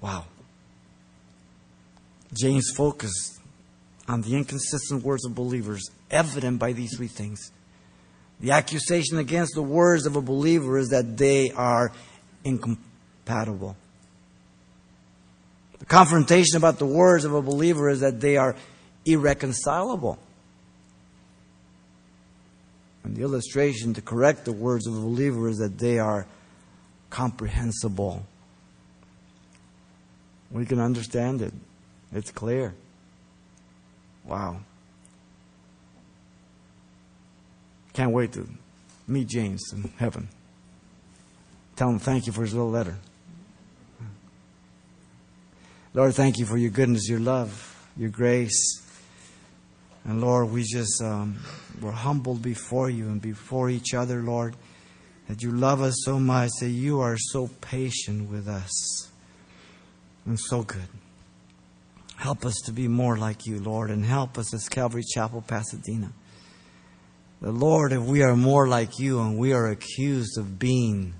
Wow. 0.01 0.25
James 2.35 2.73
focused 2.75 3.41
on 4.09 4.23
the 4.23 4.35
inconsistent 4.37 5.05
words 5.05 5.25
of 5.25 5.35
believers 5.35 5.91
evident 6.11 6.59
by 6.59 6.73
these 6.73 6.97
three 6.97 7.07
things. 7.07 7.53
The 8.41 8.51
accusation 8.51 9.19
against 9.19 9.55
the 9.55 9.63
words 9.63 10.07
of 10.07 10.17
a 10.17 10.21
believer 10.21 10.77
is 10.79 10.89
that 10.89 11.17
they 11.17 11.53
are 11.53 11.93
incompatible. 12.43 13.77
The 15.79 15.85
confrontation 15.85 16.57
about 16.57 16.79
the 16.79 16.87
words 16.87 17.25
of 17.25 17.35
a 17.35 17.43
believer 17.43 17.89
is 17.89 18.01
that 18.01 18.21
they 18.21 18.37
are 18.37 18.57
irreconcilable. 19.05 20.19
And 23.05 23.17
the 23.17 23.23
illustration 23.23 23.95
to 23.95 24.03
correct 24.03 24.45
the 24.45 24.53
words 24.53 24.87
of 24.87 24.97
a 24.97 25.01
believer 25.01 25.49
is 25.49 25.59
that 25.59 25.79
they 25.79 25.99
are 25.99 26.27
comprehensible. 27.13 28.25
We 30.51 30.65
can 30.65 30.81
understand 30.81 31.43
it. 31.43 31.53
It's 32.11 32.31
clear. 32.31 32.75
Wow. 34.25 34.61
Can't 37.93 38.13
wait 38.13 38.33
to 38.33 38.49
meet 39.07 39.29
James 39.29 39.63
in 39.75 39.93
heaven. 39.99 40.29
Tell 41.77 41.91
him 41.91 41.99
thank 41.99 42.27
you 42.27 42.33
for 42.33 42.43
his 42.43 42.55
little 42.55 42.71
letter. 42.71 42.97
Lord, 45.93 46.15
thank 46.15 46.39
you 46.39 46.47
for 46.47 46.57
your 46.57 46.71
goodness, 46.71 47.11
your 47.11 47.21
love, 47.21 47.87
your 47.95 48.09
grace. 48.09 48.81
And 50.05 50.23
Lord, 50.23 50.51
we 50.51 50.63
just 50.63 51.03
um, 51.03 51.39
we're 51.79 51.91
humbled 51.91 52.41
before 52.41 52.89
you 52.89 53.09
and 53.09 53.21
before 53.21 53.69
each 53.69 53.93
other, 53.93 54.23
Lord, 54.23 54.57
that 55.29 55.43
you 55.43 55.53
love 55.53 55.81
us 55.81 56.03
so 56.05 56.19
much, 56.19 56.51
that 56.61 56.71
you 56.71 57.01
are 57.01 57.17
so 57.17 57.49
patient 57.61 58.31
with 58.31 58.49
us 58.49 59.11
and 60.27 60.39
so 60.39 60.63
good. 60.63 60.89
Help 62.17 62.45
us 62.45 62.55
to 62.67 62.73
be 62.73 62.87
more 62.87 63.17
like 63.17 63.47
you, 63.47 63.59
Lord, 63.59 63.91
and 63.91 64.05
help 64.05 64.39
us 64.39 64.55
as 64.55 64.69
Calvary 64.69 65.03
Chapel, 65.03 65.43
Pasadena. 65.43 66.13
The 67.41 67.51
Lord, 67.51 67.93
if 67.93 68.03
we 68.03 68.23
are 68.23 68.37
more 68.37 68.69
like 68.69 69.01
you 69.01 69.21
and 69.21 69.37
we 69.37 69.53
are 69.53 69.67
accused 69.67 70.39
of 70.39 70.59
being 70.59 71.15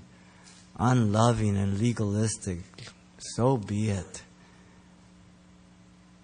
unloving 0.79 1.57
and 1.57 1.79
legalistic, 1.79 2.59
so 3.17 3.57
be 3.57 3.89
it. 3.89 4.23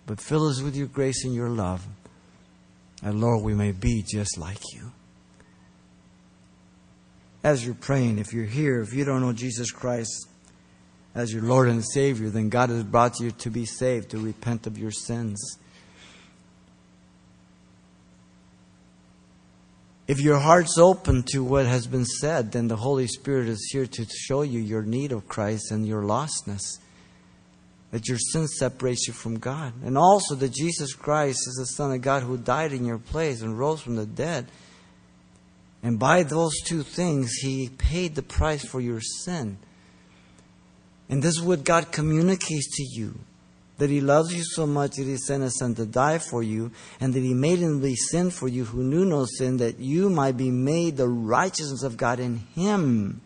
But 0.05 0.21
fill 0.21 0.47
us 0.47 0.61
with 0.61 0.75
your 0.75 0.88
grace 0.88 1.25
and 1.25 1.36
your 1.36 1.49
love. 1.49 1.86
And 3.03 3.19
Lord, 3.19 3.43
we 3.43 3.53
may 3.53 3.73
be 3.73 4.01
just 4.01 4.38
like 4.38 4.61
you. 4.73 4.91
As 7.44 7.66
you're 7.66 7.76
praying, 7.76 8.20
if 8.20 8.34
you're 8.34 8.46
here, 8.46 8.82
if 8.82 8.94
you 8.94 9.06
don't 9.06 9.22
know 9.22 9.34
Jesus 9.34 9.72
Christ 9.72 10.28
as 11.16 11.34
your 11.34 11.44
Lord 11.44 11.70
and 11.70 11.84
Savior, 11.84 12.30
then 12.30 12.50
God 12.50 12.70
has 12.70 12.84
brought 12.84 13.20
you 13.20 13.32
to 13.32 13.50
be 13.50 13.66
saved, 13.66 14.12
to 14.12 14.18
repent 14.18 14.68
of 14.68 14.78
your 14.78 14.92
sins. 14.92 15.58
If 20.08 20.20
your 20.20 20.40
heart's 20.40 20.78
open 20.78 21.24
to 21.32 21.44
what 21.44 21.66
has 21.66 21.86
been 21.86 22.06
said, 22.06 22.52
then 22.52 22.68
the 22.68 22.76
Holy 22.76 23.08
Spirit 23.08 23.48
is 23.48 23.70
here 23.72 23.86
to 23.86 24.06
show 24.06 24.42
you 24.42 24.60
your 24.60 24.82
need 24.82 25.12
of 25.12 25.28
Christ 25.28 25.72
and 25.72 25.88
your 25.88 26.02
lostness 26.02 26.80
that 27.92 28.08
your 28.08 28.18
sin 28.18 28.48
separates 28.48 29.08
you 29.08 29.14
from 29.14 29.40
God. 29.40 29.74
And 29.84 29.98
also 29.98 30.36
that 30.36 30.54
Jesus 30.54 30.94
Christ 30.94 31.48
is 31.48 31.56
the 31.56 31.66
Son 31.66 31.92
of 31.92 32.02
God 32.02 32.24
who 32.24 32.38
died 32.38 32.72
in 32.72 32.86
your 32.86 33.00
place 33.00 33.42
and 33.42 33.58
rose 33.58 33.82
from 33.82 33.96
the 33.96 34.06
dead. 34.06 34.48
And 35.82 35.97
by 35.97 36.23
those 36.23 36.59
two 36.61 36.84
things, 36.84 37.34
He 37.41 37.69
paid 37.69 38.15
the 38.15 38.21
price 38.21 38.65
for 38.65 38.82
your 38.82 39.01
sin. 39.01 39.57
And 41.09 41.23
this 41.23 41.38
is 41.38 41.41
what 41.41 41.63
God 41.63 41.91
communicates 41.91 42.77
to 42.77 42.84
you 42.84 43.19
that 43.80 43.89
He 43.89 44.01
loves 44.01 44.34
you 44.34 44.43
so 44.43 44.67
much 44.67 44.97
that 44.97 45.05
He 45.05 45.17
sent 45.17 45.41
His 45.41 45.57
Son 45.57 45.73
to 45.75 45.86
die 45.86 46.19
for 46.19 46.43
you, 46.43 46.71
and 46.99 47.13
that 47.13 47.21
He 47.21 47.34
made 47.34 47.59
Him 47.59 47.82
be 47.82 47.95
sin 47.95 48.30
for 48.30 48.47
you 48.47 48.65
who 48.65 48.84
knew 48.84 49.05
no 49.05 49.25
sin, 49.25 49.57
that 49.57 49.80
you 49.80 50.09
might 50.09 50.38
be 50.38 50.51
made 50.51 50.97
the 50.97 51.07
righteousness 51.07 51.84
of 51.84 51.97
God 51.97 52.19
in 52.19 52.38
Him. 52.55 53.21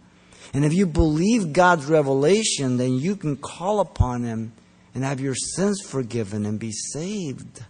And 0.53 0.63
if 0.63 0.73
you 0.73 0.85
believe 0.85 1.53
God's 1.53 1.85
revelation, 1.85 2.77
then 2.77 2.93
you 2.93 3.15
can 3.15 3.35
call 3.35 3.79
upon 3.79 4.23
Him 4.23 4.53
and 4.93 5.03
have 5.03 5.19
your 5.19 5.35
sins 5.35 5.81
forgiven 5.81 6.45
and 6.45 6.59
be 6.59 6.71
saved. 6.71 7.63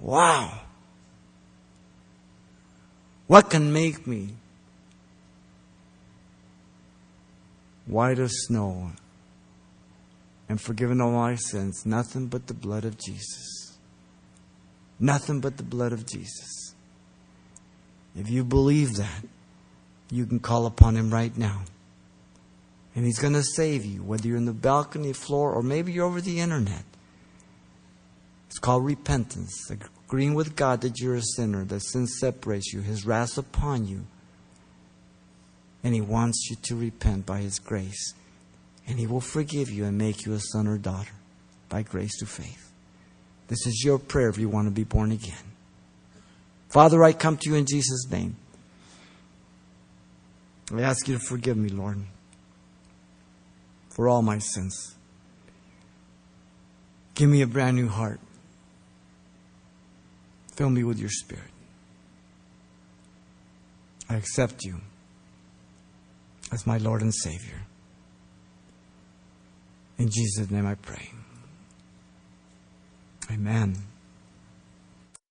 Wow. 0.00 0.62
What 3.26 3.48
can 3.50 3.72
make 3.72 4.06
me 4.06 4.34
white 7.86 8.18
as 8.18 8.32
snow 8.46 8.92
and 10.48 10.60
forgiven 10.60 11.00
all 11.00 11.12
my 11.12 11.36
sins? 11.36 11.86
Nothing 11.86 12.26
but 12.26 12.46
the 12.46 12.54
blood 12.54 12.84
of 12.84 12.98
Jesus. 12.98 13.78
Nothing 15.00 15.40
but 15.40 15.56
the 15.56 15.62
blood 15.62 15.92
of 15.92 16.06
Jesus. 16.06 16.74
If 18.16 18.30
you 18.30 18.44
believe 18.44 18.94
that, 18.96 19.24
you 20.10 20.26
can 20.26 20.38
call 20.38 20.66
upon 20.66 20.96
Him 20.96 21.12
right 21.12 21.36
now. 21.36 21.62
And 22.94 23.04
He's 23.04 23.18
going 23.18 23.32
to 23.32 23.42
save 23.42 23.84
you, 23.84 24.02
whether 24.02 24.28
you're 24.28 24.36
in 24.36 24.44
the 24.44 24.52
balcony 24.52 25.12
floor 25.12 25.52
or 25.52 25.62
maybe 25.62 25.92
you're 25.92 26.06
over 26.06 26.20
the 26.20 26.40
internet. 26.40 26.84
It's 28.48 28.58
called 28.58 28.84
repentance, 28.84 29.66
agreeing 30.06 30.34
with 30.34 30.56
God 30.56 30.80
that 30.82 31.00
you're 31.00 31.16
a 31.16 31.22
sinner, 31.22 31.64
that 31.64 31.80
sin 31.80 32.06
separates 32.06 32.72
you, 32.72 32.80
His 32.80 33.06
wrath 33.06 33.38
upon 33.38 33.86
you. 33.86 34.06
And 35.82 35.94
He 35.94 36.00
wants 36.00 36.48
you 36.48 36.56
to 36.62 36.76
repent 36.76 37.26
by 37.26 37.38
His 37.38 37.58
grace. 37.58 38.14
And 38.86 38.98
He 38.98 39.06
will 39.06 39.20
forgive 39.20 39.70
you 39.70 39.84
and 39.84 39.98
make 39.98 40.24
you 40.24 40.34
a 40.34 40.40
son 40.40 40.66
or 40.66 40.78
daughter 40.78 41.12
by 41.68 41.82
grace 41.82 42.18
through 42.18 42.28
faith. 42.28 42.70
This 43.48 43.66
is 43.66 43.82
your 43.84 43.98
prayer 43.98 44.28
if 44.28 44.38
you 44.38 44.48
want 44.48 44.68
to 44.68 44.72
be 44.72 44.84
born 44.84 45.12
again. 45.12 45.34
Father, 46.68 47.04
I 47.04 47.12
come 47.12 47.36
to 47.36 47.50
you 47.50 47.56
in 47.56 47.66
Jesus' 47.66 48.10
name. 48.10 48.36
I 50.72 50.80
ask 50.80 51.06
you 51.06 51.14
to 51.14 51.20
forgive 51.20 51.56
me, 51.56 51.68
Lord, 51.68 51.98
for 53.90 54.08
all 54.08 54.22
my 54.22 54.38
sins. 54.38 54.94
Give 57.14 57.28
me 57.28 57.42
a 57.42 57.46
brand 57.46 57.76
new 57.76 57.88
heart. 57.88 58.18
Fill 60.56 60.70
me 60.70 60.84
with 60.84 60.98
your 60.98 61.10
spirit. 61.10 61.50
I 64.08 64.16
accept 64.16 64.64
you 64.64 64.80
as 66.52 66.66
my 66.66 66.78
Lord 66.78 67.02
and 67.02 67.14
Savior. 67.14 67.62
In 69.98 70.10
Jesus' 70.10 70.50
name 70.50 70.66
I 70.66 70.74
pray. 70.74 71.10
Amen. 73.30 73.76